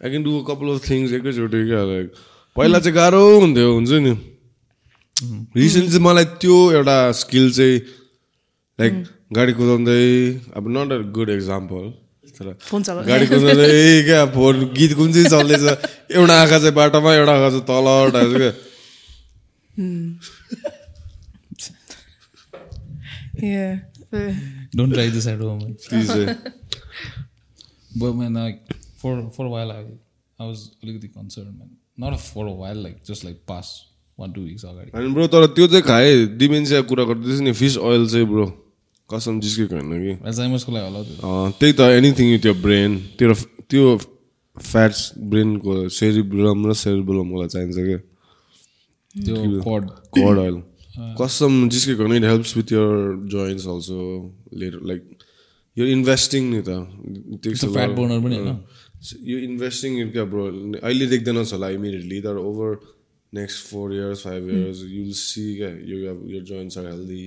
[0.00, 2.06] I can do couple of things एकैचोटि क्या लाइक
[2.56, 4.12] पहिला चाहिँ गाह्रो हुन्थ्यो हुन्छ नि।
[5.56, 7.76] रिसेन्टली चाहिँ मलाई त्यो एउटा स्किल चाहिँ
[8.78, 8.92] लाइक
[9.32, 10.04] गाडी कुदाउँदै
[10.56, 11.84] अब नट अ गुड एक्जाम्पल
[12.36, 12.46] तर।
[13.08, 15.64] गाडी कुदाउँदै क्या फोन गीत कुन चाहिँ चल्दैछ
[16.18, 18.52] एउटा आँखा चाहिँ बाटोमा एउटा आँखा चाहिँ तल टाइप क्या।
[23.44, 23.74] Yeah.
[24.74, 25.64] Don't try this at home.
[25.88, 26.10] Please
[28.00, 28.60] but man like
[29.02, 29.80] for for a while I
[30.38, 31.70] I was अलिकति concerned man.
[31.96, 33.84] Not for a while like just like past
[34.18, 37.76] one two weeks अगाडि होइन bro तर त्यो चाहिँ खाएँ dementia कुरा गर्दैछ नि फिस
[37.90, 38.46] ओइल चाहिँ ब्रो
[39.10, 43.34] कसम जिस्केको होइन कि एल्जाइमर्सको लागि होला त्यो त्यही त एनिथिङ यो ब्रेन त्यो
[43.70, 43.96] त्यो
[44.56, 45.00] फ्याट्स
[45.32, 47.98] ब्रेनको सेरिब्रम र सेरिब्रमको लागि चाहिन्छ क्या
[49.14, 50.62] त्यो कड कड ओइल
[50.94, 52.90] कसम जिस्केको होइन it helps with your
[53.26, 54.00] joints also
[54.54, 55.02] later like
[55.76, 56.60] यो इन्भेस्टिङ नि?
[56.62, 56.70] त?
[59.26, 60.44] यो इन्भेस्टिङ इन क्या ब्रो
[60.78, 62.78] अहिले देख्दैनस् होला इमिडिएटली तर over
[63.32, 65.96] next four years five years you'll see क्या यो
[66.34, 67.24] यो जोइन्ट्स आर हेल्दी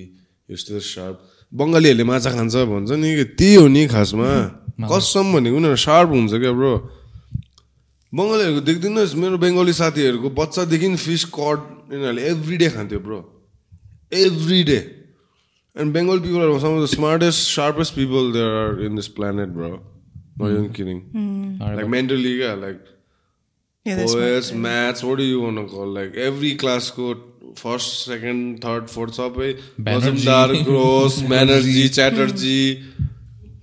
[0.48, 1.16] यो स्टिल सार्प
[1.52, 4.30] बङ्गालीहरूले माछा खान्छ भन्छ नि त्यही हो नि खासमा।
[4.92, 6.72] कसम भनेको उनीहरू सार्प हुन्छ क्या ब्रो
[8.12, 11.58] बङ्गालीहरूको देख्दिनस् मेरो बङ्गाली साथीहरूको बच्चादेखि फिस कड
[11.92, 13.18] यिनीहरूले एभ्री डे खान्थ्यो bro
[14.19, 14.77] Every day
[15.75, 19.49] and Bengal people are some of the smartest sharpest people there are in this planet
[19.49, 21.01] bro not even kidding
[21.61, 22.81] like mentally क्या like
[23.85, 27.13] yeah, that's what- Poes maths what do you want to call like every क्लासको
[27.57, 29.49] first second third fourth सबै
[29.87, 32.61] Majumdar gross Banerjee Chatterjee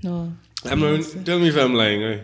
[0.04, 0.18] no.
[0.64, 2.16] Tell me fam lying है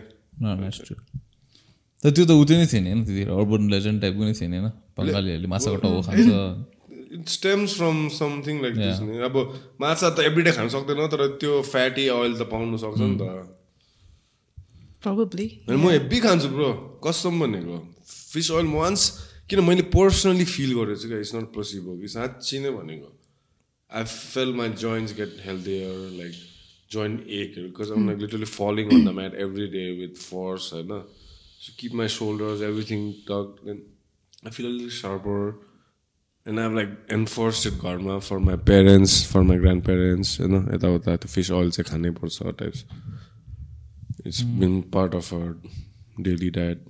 [2.03, 4.71] तर त्यो त उ त्यो नै थिएन होइन त्यतिखेर अर्बन लेजेन्ड टाइपको नै थिएन होइन
[4.97, 6.27] बङ्गालीहरूले माछाको टाउको खान्छ
[7.14, 9.36] it stems from something like this नि अब
[9.80, 13.58] माछा त एभ्री डे खान सक्दैन तर त्यो फ्याटी ओइल त पाउनु सक्छ नि त।
[15.04, 15.44] Probably.
[15.66, 16.66] अनि म हेब्बी खान्छु ब्रो
[17.04, 17.78] कसम भनेको
[18.08, 19.06] फिस ओइल म वान्स
[19.50, 23.08] किन मैले पर्सनली फिल गरेको छु क्या इट्स नट पोसिबल कि साँच्ची नै भनेको।
[23.90, 26.34] I feel my joints get healthier like
[26.92, 30.94] joint एकहरू because um like literally falling on the mat every day with force होइन।
[31.64, 33.82] So keep my shoulders everything tuck then
[34.46, 35.38] I feel अलिक sharper
[36.46, 41.50] and I like enforce घरमा for my parents for my grandparents होइन यताउता त्यो fish
[41.50, 42.84] oil चाहिँ खानै पर्छ types
[44.26, 45.54] it's been part of our
[46.20, 46.84] daily diet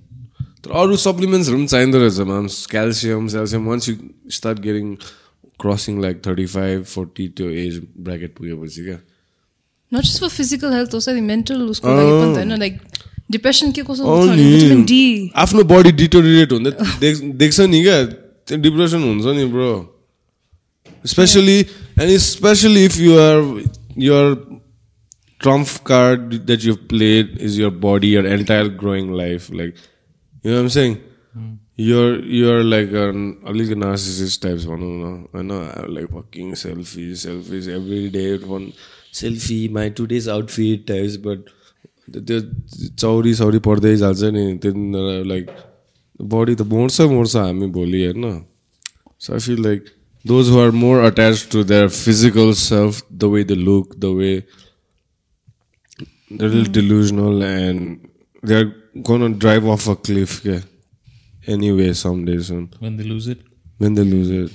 [0.65, 3.95] तर अरू सप्लिमेन्ट्सहरू पनि चाहिँदो रहेछ moms calcium calcium once you
[4.31, 4.95] start getting
[5.61, 8.99] crossing like thirty five forty त्यो एज ब्राकेट पुगेपछि क्या
[9.91, 12.77] Not just for physical health, also the mental उसको होइन like
[13.31, 14.03] depression के कसो.
[15.35, 17.97] आफ्नो बडी डिटोरिएट हुँदै देख देख्छ नि क्या
[18.47, 19.71] त्यो डिप्रेसन हुन्छ नि bro
[21.05, 23.63] especially and especially if you're
[23.99, 24.35] your
[25.41, 29.73] trump card that you played is your body your entire growing life like
[30.45, 30.95] you um sing
[31.79, 32.93] your you're like
[33.47, 38.71] अलिक नर्सिसिस्ट टाइप्स भनौँ न होइन I like fucking selfie selfies every day one
[39.13, 40.91] selfie my today's outfit
[41.25, 41.49] but
[42.09, 42.39] त्यो
[42.99, 45.49] चौरी सौरी पर्दै जान्छ नि त्यहाँनिर लाइक
[46.19, 48.41] बडी त मोड्छ मोड्छ हामी भोलि होइन
[49.21, 49.85] so I feel like
[50.25, 54.33] those who are more attach to their physical self the way the look the way
[56.37, 58.09] they're a little delusional and
[58.43, 60.61] they're gonna drive off a cliff yeah.
[61.47, 63.39] anyway someday soon when they lose it?
[63.79, 64.51] When they lose it.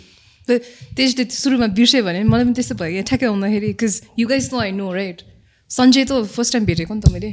[0.48, 4.60] त्यसले सुरुमा बिर्स्यो भने मलाई पनि त्यस्तो भयो क्या ठ्याक्कै आउँदाखेरि because you guys know
[4.60, 5.18] I know right
[5.70, 7.31] Sanjay त फर्स्ट टाइम भेटेको नि त मैले।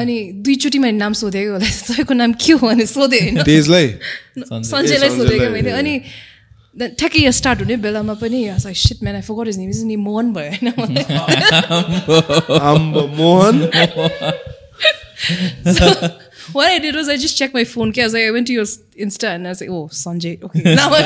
[0.00, 3.42] अनि दुईचोटि मैले नाम सोधेको होला। तपाईँको नाम के हो भने सोधेँ होइन।
[4.70, 6.00] सञ्जयलाई सोधेको मैले। अनि
[6.78, 9.96] द- ठ्याक्कै यो स्टार्ट हुने बेलामा पनि shit man I forgot his name is नि
[9.96, 10.72] मोहन भयो होइन
[13.20, 13.70] Mohan.
[16.52, 17.90] What I did was I just checked my phone.
[17.90, 18.64] Okay, I was like, I went to your
[19.06, 20.42] Insta and I was like, oh, Sanjay.
[20.42, 21.02] Okay, now I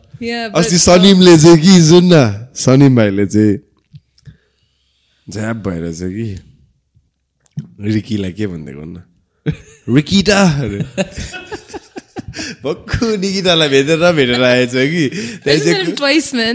[0.58, 2.16] अस्ति सनिमले चाहिँ कि सुन न
[2.56, 3.56] सनिम भाइले चाहिँ
[5.26, 6.28] झ्याप भएर चाहिँ कि
[7.94, 9.02] रिकीलाई के भनिदिएको न
[9.96, 10.38] रिकिटा
[12.64, 15.04] भक्कु निकितालाई भेटेर भेटेर आएछ कि.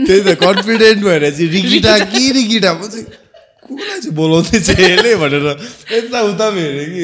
[0.05, 3.05] त्यही त कन्फिडेन्ट भएर चाहिँ रिकिटा कि रिकिटा म चाहिँ
[3.65, 5.45] कसलाई चाहिँ बोलाउँदैछ यसले भनेर
[5.93, 7.03] यता उता हेरेँ कि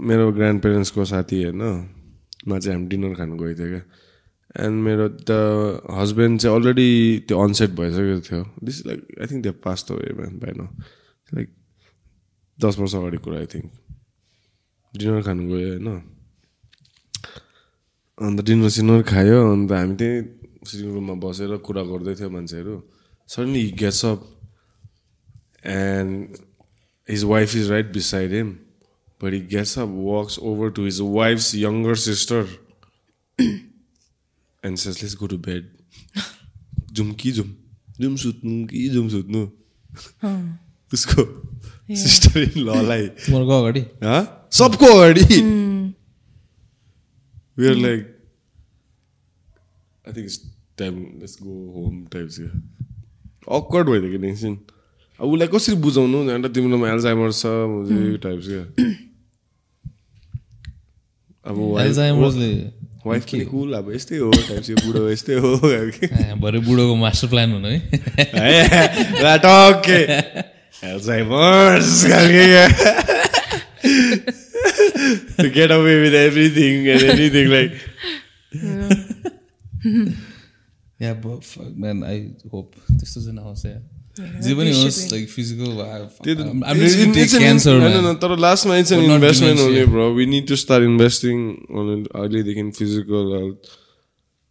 [0.00, 1.62] मेरो ग्रान्ड पेरेन्ट्सको साथी होइन
[2.48, 3.82] मा चाहिँ हामी डिनर खानु गएको थियो क्या।
[4.64, 5.30] एन्ड मेरो द
[5.92, 6.90] हस्बेन्ड चाहिँ अलरेडी
[7.28, 9.92] त्यो अनसेट भइसकेको थियो। This like I think they pass त
[10.40, 10.60] भएन
[11.28, 11.48] लाइक
[12.58, 13.66] दस वर्ष अगाडि कुरा आई थिङ्क
[14.94, 15.88] डिनर खानु गयो होइन।
[18.18, 20.16] अन्त डिनर सिनर खायो अन्त हामी त्यही
[20.68, 22.74] सिटिङ रुममा बसेर कुरा गर्दै थियो मान्छेहरू।
[23.28, 24.20] Suddenly gets up
[25.76, 26.36] and
[27.08, 28.50] his wife is right beside him
[29.20, 32.48] but he gets up walks over to his wife's younger sister
[33.38, 35.70] and says let's go to bed
[36.92, 37.54] zoom कि जुम
[38.00, 39.46] जुम सुत्नु कि जुम सुत्नु
[40.92, 41.24] उसको
[42.04, 43.84] सिस्टर इन ललाई तिमीहरूको अगाडि?
[44.58, 45.24] सबको अगाडि
[47.56, 48.04] we are like
[50.04, 50.38] I think it's
[50.78, 52.50] time let's go home types क्या
[53.56, 54.58] awkward भइदियो कि एकछिन
[55.20, 57.52] अब उसलाई कसरी बुझाउनु अन्त तिम्रोमा एल्जाइमर छ
[58.24, 58.64] टाइप्स क्या
[61.46, 61.56] अब
[63.04, 65.56] वाइफ पनि कुल अब यस्तै हो टाइप्स बुढो यस्तै हो
[66.40, 67.78] भरे बुढोको मास्टर प्लान हुनु है
[69.44, 70.00] टक्के
[75.54, 77.72] get away with everything and anything like.
[81.02, 82.18] Yeah man I
[82.52, 83.78] hope त्यस्तो चाहिँ नहोस् या
[84.18, 85.70] जे पनि होस् लाइक फिजिकल
[88.22, 89.60] तर लास्टमा it's an But not investment.
[89.60, 91.36] हुने bro we need to start investing
[92.14, 93.70] अहिलेदेखि physical health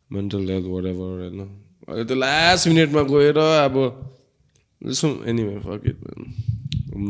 [0.10, 3.76] mental health whatever होइन अहिले त लास्ट मिनटमा गएर अब
[4.82, 6.00] जस्तो anyway fuck it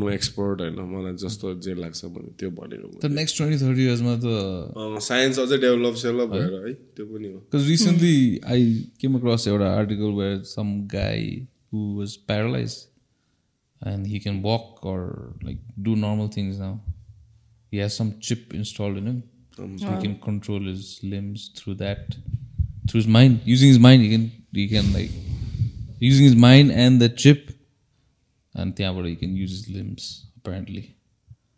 [0.00, 5.00] no expert होइन मलाई जस्तो जे लाग्छ भने त्यो भनेको नेक्स्ट ट्वेन्टी थर्टी इयर्समा त
[5.06, 8.14] साइन्स अझै डेभलप सेभलप भएर है त्यो पनि हो Because recently
[8.56, 8.60] I
[9.02, 12.87] came across an article where some guy who was paralyzed
[13.81, 16.81] and he can walk or like do normal things now.
[17.71, 19.23] He has some chip installed in him.
[19.57, 22.15] So he can control his limbs through that.
[22.87, 23.41] Through his mind.
[23.45, 25.11] Using his mind he can he can like
[25.99, 27.51] using his mind and the chip
[28.53, 30.95] and त्यहाँबाट he can use his limbs apparently.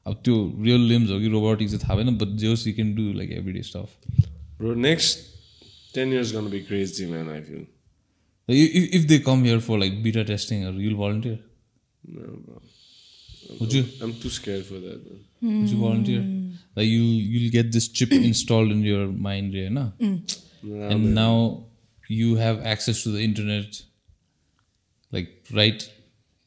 [0.07, 3.14] अब त्यो real limbs हो कि robotic चाहिँ थाहा भएन but जे you can do
[3.14, 3.89] like every day stuff
[4.59, 5.18] Bro, next
[5.93, 7.59] 10 years gonna be crazy, man, I feel.
[7.59, 7.68] Like,
[8.48, 11.39] if, if they come here for like beta testing, or you'll volunteer?
[12.05, 12.60] No, bro.
[13.51, 13.85] I'm, Would you?
[14.02, 15.01] I'm too scared for that.
[15.43, 15.60] Mm.
[15.60, 16.20] Would you volunteer?
[16.20, 16.51] Hmm.
[16.74, 19.74] Like you, you'll get this chip installed in your mind, yeah, hmm.
[19.74, 19.90] Nah.
[20.01, 20.90] Mm.
[20.93, 21.14] And man.
[21.14, 21.64] now
[22.09, 23.82] you have access to the internet.
[25.10, 25.89] Like right,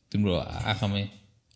[0.10, 0.42] timro.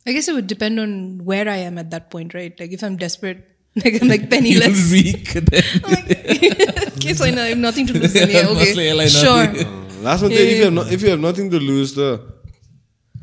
[0.05, 2.57] I guess it would depend on where I am at that point, right?
[2.59, 3.43] Like if I'm desperate,
[3.75, 4.91] like I'm like penniless.
[4.91, 5.33] You're weak.
[5.33, 5.63] Then.
[5.83, 8.13] like, okay, so I know I have nothing to lose.
[8.13, 9.78] Yeah, okay, sure.
[10.03, 11.99] लास्टमा त्यो if you have no, if you have nothing to lose त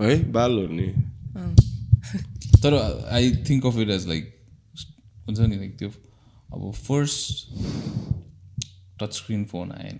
[0.00, 0.88] है बाल हो नि
[2.62, 2.74] तर
[3.18, 4.24] I think of it as like
[5.26, 5.90] हुन्छ नि लाइक त्यो
[6.54, 7.24] अब फर्स्ट
[9.00, 9.98] टच स्क्रिन फोन आएन।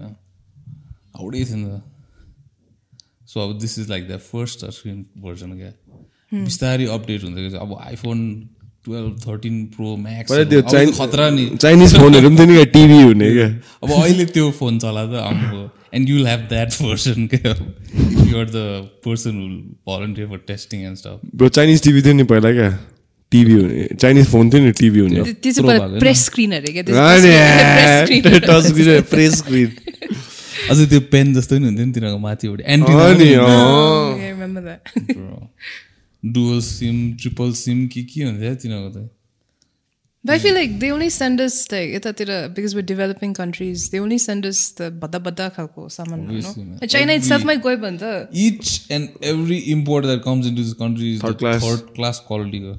[1.17, 1.83] हाउडै थियो नि त
[3.33, 5.73] सो अब this is like the first touch screen version क्या
[6.45, 8.19] बिस्तारै अपडेट हुँदै गएछ अब iPhone
[8.85, 10.61] twelve thirteen pro max त्यो
[10.99, 13.49] खतरा नि। चाइनिज फोनहरू पनि थियो नि टिभी हुने क्या
[13.83, 15.65] अब अहिले त्यो फोन चलाएको आउनुभयो
[15.97, 17.29] and you'll have that person
[18.27, 18.67] you're the
[19.05, 19.57] person will
[19.89, 22.71] volunteer for testing and stuff bro Chinese TV थियो नि पहिला क्या
[23.33, 26.83] टिभी हुने चाइनिज फोन थियो नि टिभी हुने त्यो चाहिँ प्रेस स्क्रिन अरे क्या
[28.41, 29.69] टच स्क्रिन प्रेस स्क्रिन
[30.71, 32.93] अझै त्यो पेन जस्तो नि हुन्थ्यो नि तिनीहरूको माथिबाट anti.
[36.23, 39.09] Dual SIM triple SIM के के हुन्थ्यो तिनीहरूको त
[40.29, 41.91] But I feel like they only send us like
[42.55, 46.65] because we're developing countries, they only send us the bada bada खालको सामान you Obviously,
[46.65, 46.79] man.
[46.83, 46.89] know.
[46.95, 51.11] China itself might गयो भने त each and every import that comes into this country
[51.17, 51.67] is Third the class.
[51.67, 52.77] third class quality को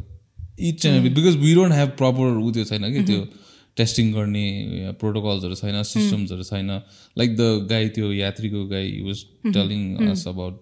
[0.69, 3.27] each and every because we don't have proper त्यो छैन कि त्यो
[3.77, 4.45] testing गर्ने
[5.01, 6.69] प्रोटोकल्सहरू छैन सिस्टम्सहरू छैन
[7.21, 9.23] लाइक द गाई त्यो यात्रीको guy was
[9.59, 10.55] telling us about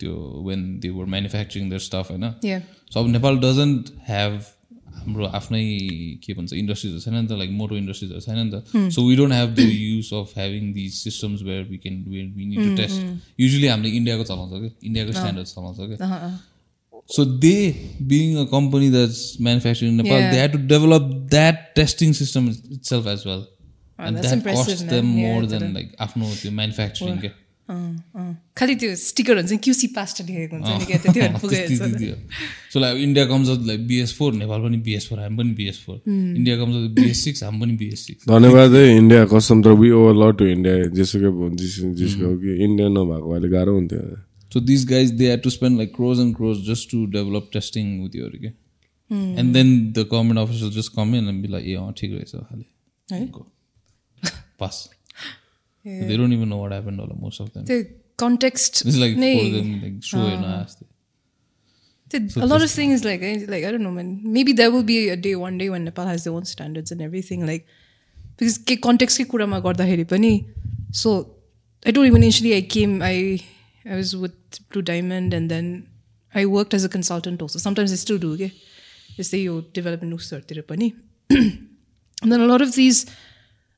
[0.00, 0.14] त्यो
[0.48, 2.62] when they were manufacturing their stuff होइन Yeah.
[2.94, 4.40] सो अब नेपाल डजन्ट ह्याभ
[5.02, 5.62] हाम्रो आफ्नै
[6.24, 9.34] के भन्छ इन्डस्ट्रिजहरू छैन नि त लाइक मोटो इन्डस्ट्रिजहरू छैन नि त। So we don't
[9.34, 13.40] have the use of having these systems where we can where we need to test
[13.40, 14.70] usually हामीले इन्डियाको चलाउँछ क्या?
[14.84, 16.08] इन्डियाको स्ट्यान्डर्ड चलाउँछ क्या?
[17.16, 17.56] So they
[18.10, 19.12] being a company that
[19.46, 22.48] manufacturing Nepal they have to develop that testing system
[22.92, 23.42] itself as well
[24.06, 27.34] and that cost them more than like आफ्नो त्यो manufacturing क्या?
[28.56, 32.16] खालि त्यो स्टिकर हुन्छ नि क्युसी पास्ट लेखेको हुन्छ नि क्या भएर पुगेको
[32.72, 36.02] so like India comes like BS four Nepal पनि बिएस फोर हामी पनि BS four
[36.08, 40.20] India comes BS six हामी पनि बिएस सिक्स धन्यवाद है इन्डिया कसम तर we over
[40.24, 44.04] lot to India जेसुकै जिस जिसको कि इन्डिया नभएको अहिले गाह्रो हुन्थ्यो
[44.52, 48.02] So these guys, they had to spend like crores and crores just to develop testing
[48.02, 48.50] with your okay?
[49.10, 52.66] And then the government officials just come in and be like, yeah, ठीक रहेछ खाली
[53.12, 53.46] है go.
[54.58, 54.88] Pass.
[55.84, 57.40] They don't even know what happened all most
[58.18, 58.36] of them.
[58.38, 60.86] त्यो context It's like नै for them like show हेर्न आस्थे
[62.42, 65.08] a lot of things like I- like I don't know man maybe there will be
[65.08, 67.66] a day one day when Nepal has their own standards and everything like
[68.38, 70.32] because के कन्टेक्स्टकै कुरामा गर्दाखेरि पनि
[70.92, 71.30] so
[71.86, 73.40] I told you initially I came I
[73.86, 74.34] I was with
[74.70, 75.88] Blue Diamond and then
[76.34, 78.50] I worked as a consultant also sometimes I still do के
[79.20, 80.92] यस्तै यो development उसहरूतिर पनि
[81.32, 83.10] and then a lot of these uh,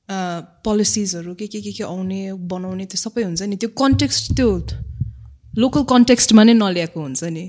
[0.09, 4.51] पोलिसिजहरू के के के के आउने बनाउने त्यो सबै हुन्छ नि त्यो कन्टेक्स्ट त्यो
[5.65, 7.47] लोकल कन्टेक्स्टमा नै नल्याएको हुन्छ नि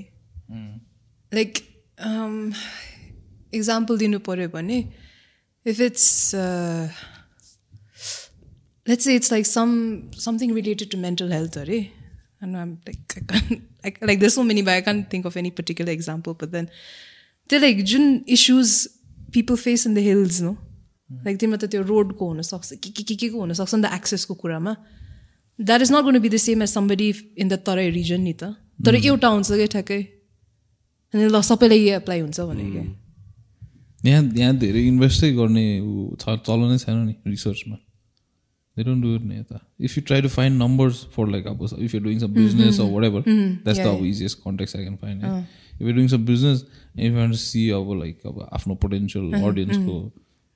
[1.32, 1.58] लाइक
[3.60, 4.78] इक्जाम्पल दिनु पऱ्यो भने
[5.66, 6.08] if it's
[8.86, 9.76] let's say it's like some
[10.24, 11.80] something related to mental health अरे
[12.42, 15.36] and I'm like I can't, I, like there's so many but I can't think of
[15.36, 16.70] any particular example but then
[17.50, 18.88] they're like जुन issues
[19.32, 20.56] people face in the hills no
[21.10, 24.34] like तिमीलाई त त्यो रोडको हुनसक्छ के के के के को हुनसक्छ नि त एक्सेसको
[24.42, 24.76] कुरामा
[25.58, 27.08] that is not gonna be the same as somebody
[27.38, 28.52] in the Terai region नि त
[28.84, 30.02] तर एउटा हुन्छ क्या ठ्याक्कै
[31.14, 32.84] अनि ल सबैलाई यही एप्लाई हुन्छ भने क्या
[34.04, 35.66] यहाँ यहाँ धेरै इन्भेस्टै गर्ने
[36.20, 37.76] छ चलनै छैन नि रिसर्चमा
[38.76, 41.64] दे डोन्ट डु इट नि यता if you try to find numbers for like अब
[41.78, 44.96] if you doing some business or whatever that's the Yeah, अब easiest contacts I can
[44.96, 46.64] find if you doing some business
[46.98, 49.98] if you to see अब like अब आफ्नो potential अडियन्सको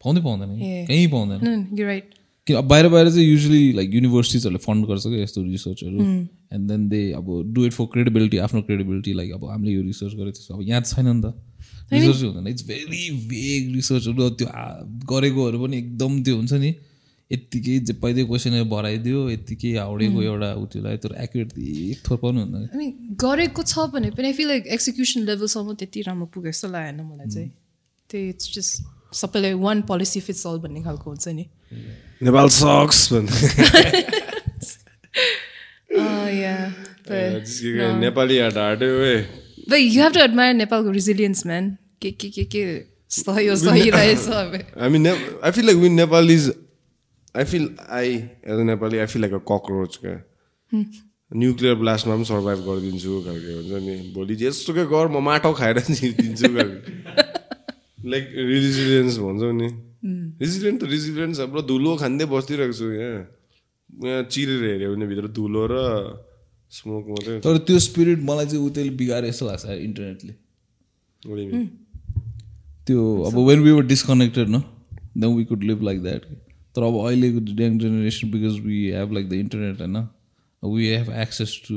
[0.00, 0.50] पाउँदै पाउँदैन.
[0.88, 2.14] कहीँ पाउँदैन you right
[2.46, 6.88] किन अब बाहिर बाहिर चाहिँ युजली लाइक युनिभर्सिटिजहरूले फन्ड गर्छ क्या यस्तो रिसर्चहरू एन्ड देन
[6.88, 10.54] दे अब डु इट फर क्रेडिबिलिटी आफ्नो क्रेडिबिलिटी लाइक अब हामीले यो रिसर्च गरेको त्यसो
[10.54, 11.34] अब यहाँ छैन नि त।
[11.92, 14.48] रिसर्च हुँदैन। इट्स भेरी भेग रिसर्चहरू त्यो
[15.12, 16.70] गरेकोहरू पनि एकदम त्यो हुन्छ नि।
[17.30, 22.64] यत्तिकै जे पहिल्यै क्वेसनहरू भराइदियो यत्तिकै हाउडेको एउटा उत्योलाई तर एक्युरेट एक थोर पनि हुँदैन
[22.74, 22.86] अनि
[23.22, 27.28] गरेको छ भने पनि आई फिल लाइक एक्जिक्युसन लेभलसम्म त्यति राम्रो पुग्यो जस्तो लागेन मलाई
[27.30, 27.50] चाहिँ।
[28.10, 28.74] त्यही इट्स जस्ट
[29.14, 31.46] सबैलाई वान पोलिसी फिट्स अल भन्ने खालको हुन्छ नि।
[32.22, 33.08] नेपाल सक्स
[38.00, 39.26] नेपाली हाट हाट्यो ए
[39.70, 41.70] but you have to admire नेपालको resilience man.
[42.02, 42.62] के के के के
[43.10, 46.50] सही सही रहेछ अब I mean, ne- I feel like we Nepalese.
[47.34, 47.66] I feel
[47.98, 48.04] I
[48.44, 49.96] as a Nepali, I feel like a cockroach.
[50.04, 50.16] क्या
[51.30, 56.48] न्युक्लियर ब्लास्टमा पनि सर्भाइभ गरिदिन्छु खालको हुन्छ नि। भोलि जेसुकै गर म माटो खाएर जितिदिन्छु
[58.04, 59.68] लाइक रिजिलियन्स भन्छौ नि
[60.40, 63.20] रिजिलियन्ट त रिजिलियन्स हाम्रो धुलो खाँदै बसिरहेको छु यहाँ
[64.04, 65.76] यहाँ चिरेर हेऱ्यो भने भित्र धुलो र
[66.72, 70.32] स्मोक मात्रै तर त्यो स्पिरिट मलाई चाहिँ त्यसले बिगारे जस्तो लाग्छ इन्टरनेटले?
[72.86, 74.60] त्यो अब वेन वी वर डिस्कनेक्टेड न
[75.18, 76.22] then we could live like that
[76.76, 80.06] तर अब अहिलेको young generation because we have like the internet होइन
[80.62, 81.74] we have access to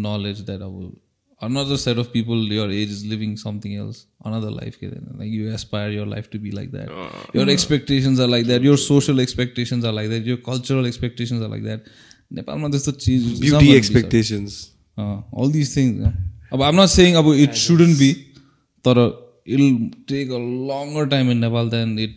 [0.00, 0.96] knowledge that अब
[1.41, 5.03] another set of people your age is living something else another life ke then.
[5.17, 6.89] like you aspire your life to be like that
[7.33, 11.51] your expectations are like that your social expectations are like that your cultural expectations are
[11.55, 11.91] like that
[12.37, 14.55] नेपालमा त्यस्तो चिज Beauty expectations.
[14.97, 16.13] All this things
[16.53, 18.11] अब आम not सेङ अब it shouldn't be
[18.85, 18.97] तर
[19.55, 19.63] it'll
[20.09, 20.39] take a
[20.69, 22.15] longer time in Nepal then it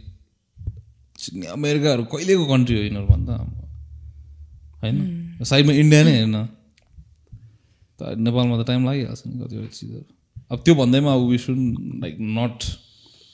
[1.56, 3.36] अमेरिकाहरू कहिलेको country हो यिनीहरू भन्दा
[4.82, 4.96] होइन
[5.50, 6.63] साइडमा इन्डिया नै हेर्न त
[8.01, 10.03] नेपालमा त टाइम लागिहाल्छ नि कतिवटा चिजहरू।
[10.51, 11.57] अब त्यो भन्दैमा अब we should
[12.01, 12.63] like not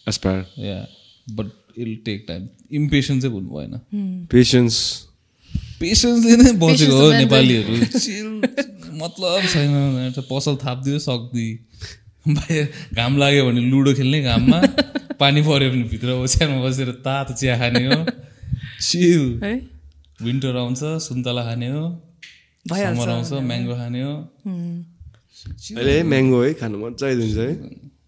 [0.10, 0.44] Aspire.
[0.60, 0.88] Yeah
[1.30, 1.48] but
[1.78, 4.78] it'll take time impatience चाहिँ भन्नु भएन Patience.
[5.80, 7.74] पेसेन्सले नै बसेको हो नेपालीहरू।
[9.04, 11.50] मतलब छैन पसल थापिदियो सक्दी।
[12.28, 14.62] बाहिर घाम लाग्यो भने लुडो खेल्ने घाममा
[15.20, 18.06] पानी पऱ्यो भने भित्र ओछ्यानमा बसेर तातो चिया खाने हो।
[18.82, 19.54] चिल है?
[20.22, 22.11] विन्टर आउँछ सुन्तला खाने हो।
[22.70, 24.16] समर आउँछ म्याङ्गो खाने हो।
[25.78, 27.52] अहिले म्याङ्गो है खानु मजा आइदिन्छ है।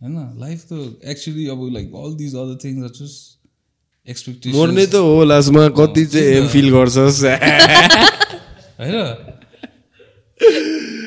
[0.01, 0.71] होइन लाइफ त
[1.11, 3.17] एक्चुली अब like all these other things are just
[4.07, 7.19] expectation मर्ने त हो लास्टमा कति चाहिँ एम फिल गर्छस्।
[8.79, 8.95] होइन?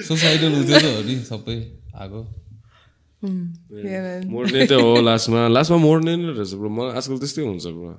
[0.09, 1.59] सोसाइटल हुँदै त हो नि सबै
[1.95, 2.21] आएको.
[3.25, 7.93] मोर्ने त हो लास्टमा लास्टमा मोर्ने नै रहेछ ब्रो मलाई आजकल त्यस्तै हुन्छ ब्रो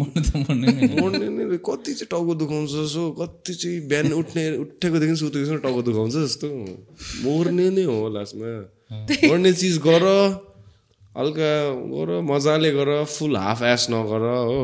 [0.00, 1.26] मर्ने त मर्ने नै। मोर्ने
[1.68, 6.48] कति चाहिँ टाउको दुखाउँछ सो कति चाहिँ बिहान उठ्ने उठेकोदेखि सुतेकोसम्म टाउको दुखाउँछ जस्तो।
[7.24, 8.50] मोर्ने नै हो लास्टमा
[9.28, 10.04] गर्ने चिज गर
[11.18, 11.50] हल्का
[11.94, 14.60] गर मजाले गर फुल हाफ एस नगर हो।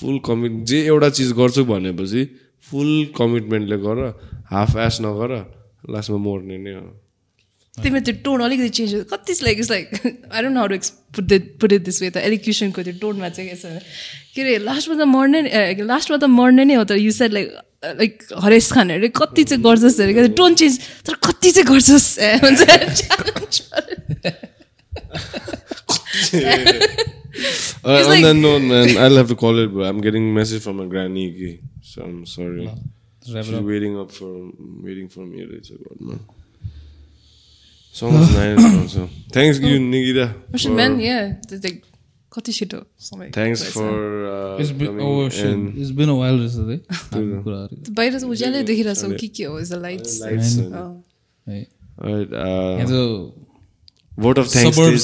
[0.00, 2.22] फुल कमिट जे एउटा चिज गर्छु भनेपछि
[2.66, 3.98] फुल कमिटमेन्टले गर
[4.50, 5.30] हाफ एस नगर
[5.94, 6.86] लास्टमा मोर्ने नै हो।
[7.82, 9.86] तिम्रो त्यो टोन अलिकति चेन्ज कति like it's like
[10.32, 13.48] I don't how to ex put put it this way त एलिक्युसनको त्यो टोनमा चाहिँ
[13.50, 13.64] के छ
[14.34, 15.40] के अरे लास्टमा त मर्ने
[15.92, 17.48] लास्टमा त मर्ने नै हो तर यु सेड लाइक
[18.02, 18.12] लाइक
[18.44, 20.74] हरेस खानहरू कति चाहिँ गर्छस् अरे क्या टोन चेन्ज
[21.06, 22.08] तर कति चाहिँ गर्छस्
[22.44, 22.60] हुन्छ
[27.84, 29.84] Uh, on like- that note, man, I'll have to call it, bro.
[29.84, 32.68] I'm getting message from my granny, so I'm sorry.
[33.24, 33.62] She's up.
[33.62, 34.50] waiting up for
[34.82, 35.42] waiting for me.
[35.42, 36.20] It's man.
[37.98, 38.88] Song was nice, man.
[38.94, 39.04] So
[39.36, 40.26] thanks, you, Nikita.
[40.56, 40.66] Mr.
[40.66, 41.22] for- Man, yeah.
[41.66, 41.78] Like
[42.32, 43.92] कति छिटो समय Thanks गएछ। for
[44.30, 46.76] uh, It's been, coming oh shit, and it's been a while रहेछ है
[47.14, 50.28] हाम्रो कुराहरू बाहिर चाहिँ उज्यालै देखिरहेको छौ के के हो is the lights uh,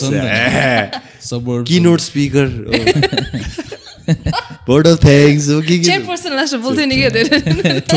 [0.05, 1.01] on the- Eh,
[1.31, 2.49] suburbs keynote speaker
[4.67, 6.97] board of thanks हो के के चेयरपर्सन लास्ट बोल्थ्यो नि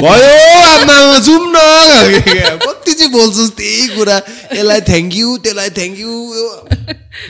[0.04, 0.32] भयो
[0.72, 1.58] आमा जाउँ न
[2.64, 4.18] कति चाहिँ बोल्छस् त्यही कुरा
[4.54, 6.14] यसलाई थ्याङ्क यू त्यसलाई थ्याङ्क यू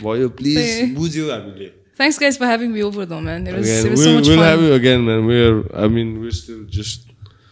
[0.05, 3.47] भयो प्लिज बुझ्यो हामीले Thanks guys for having me over though man.
[3.47, 4.47] It was, Again, it was so we'll, much we'll fun.
[4.47, 5.25] have you again, man.
[5.25, 7.07] We're, I mean, we're still just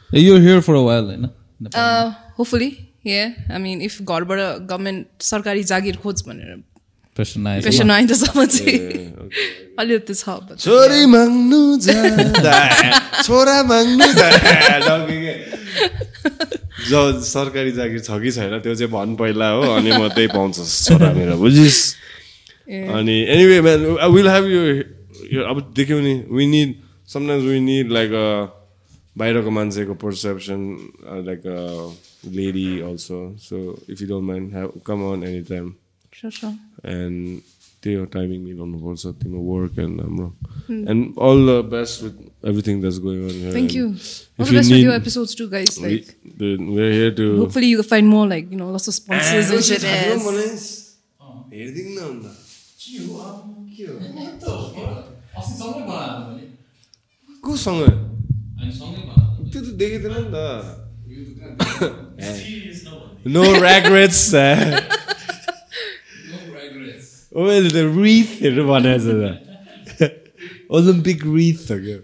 [0.09, 1.25] you're here for a while होइन
[1.73, 2.69] Uh, hopefully,
[3.03, 3.31] yeah.
[3.49, 4.39] I mean, if घरबाट
[4.69, 6.51] government सरकारी जागिर खोज भनेर
[7.15, 7.63] Question nice.
[7.63, 8.79] Pension आइन्दासम्म चाहिँ
[9.79, 12.55] अलिकति छ but- छोरी माग्नु जाँदा
[13.23, 14.07] छोरा माग्नु
[16.89, 21.11] जो सरकारी जागिर छ कि छैन त्यो चाहिँ भन् पहिला हो अनि मात्रै पाउँछस् छोरा
[21.13, 21.79] मेरो बुझिस्?
[22.99, 23.79] अनि anyway man
[24.15, 24.45] will have
[25.31, 26.69] you अब देख्यौ नि we need
[27.13, 28.11] sometimes we need like
[29.17, 30.61] बाहिरको मान्छेको perception
[31.27, 31.41] like
[32.37, 33.55] lady also so
[33.89, 35.73] if you don't mind have come on any time
[36.14, 36.54] Sure, sure.
[36.84, 37.40] And
[37.84, 40.26] त्यही हो टाइमिङ मिलाउनुपर्छ तिम्रो वर्क एन्ड हाम्रो
[40.92, 42.16] and all the best with
[42.50, 43.86] everything that's going on Thank you.
[43.86, 45.78] All If the you best with need- your episodes too, guys.
[45.84, 49.50] Like, We, we're here to hopefully you find more like you know lots of sponsors
[49.56, 49.82] and shit.
[49.82, 50.76] Yes.
[51.54, 52.24] हेरिदिउँ न अन्त
[57.44, 57.80] कोसँग
[59.52, 60.36] त्यो त देखिँदैन नि त
[63.34, 64.20] no regrets
[67.35, 70.11] मैले त रिथहरू बनाएको छ त
[70.71, 71.97] ओलम्पिक रिथ हो क्या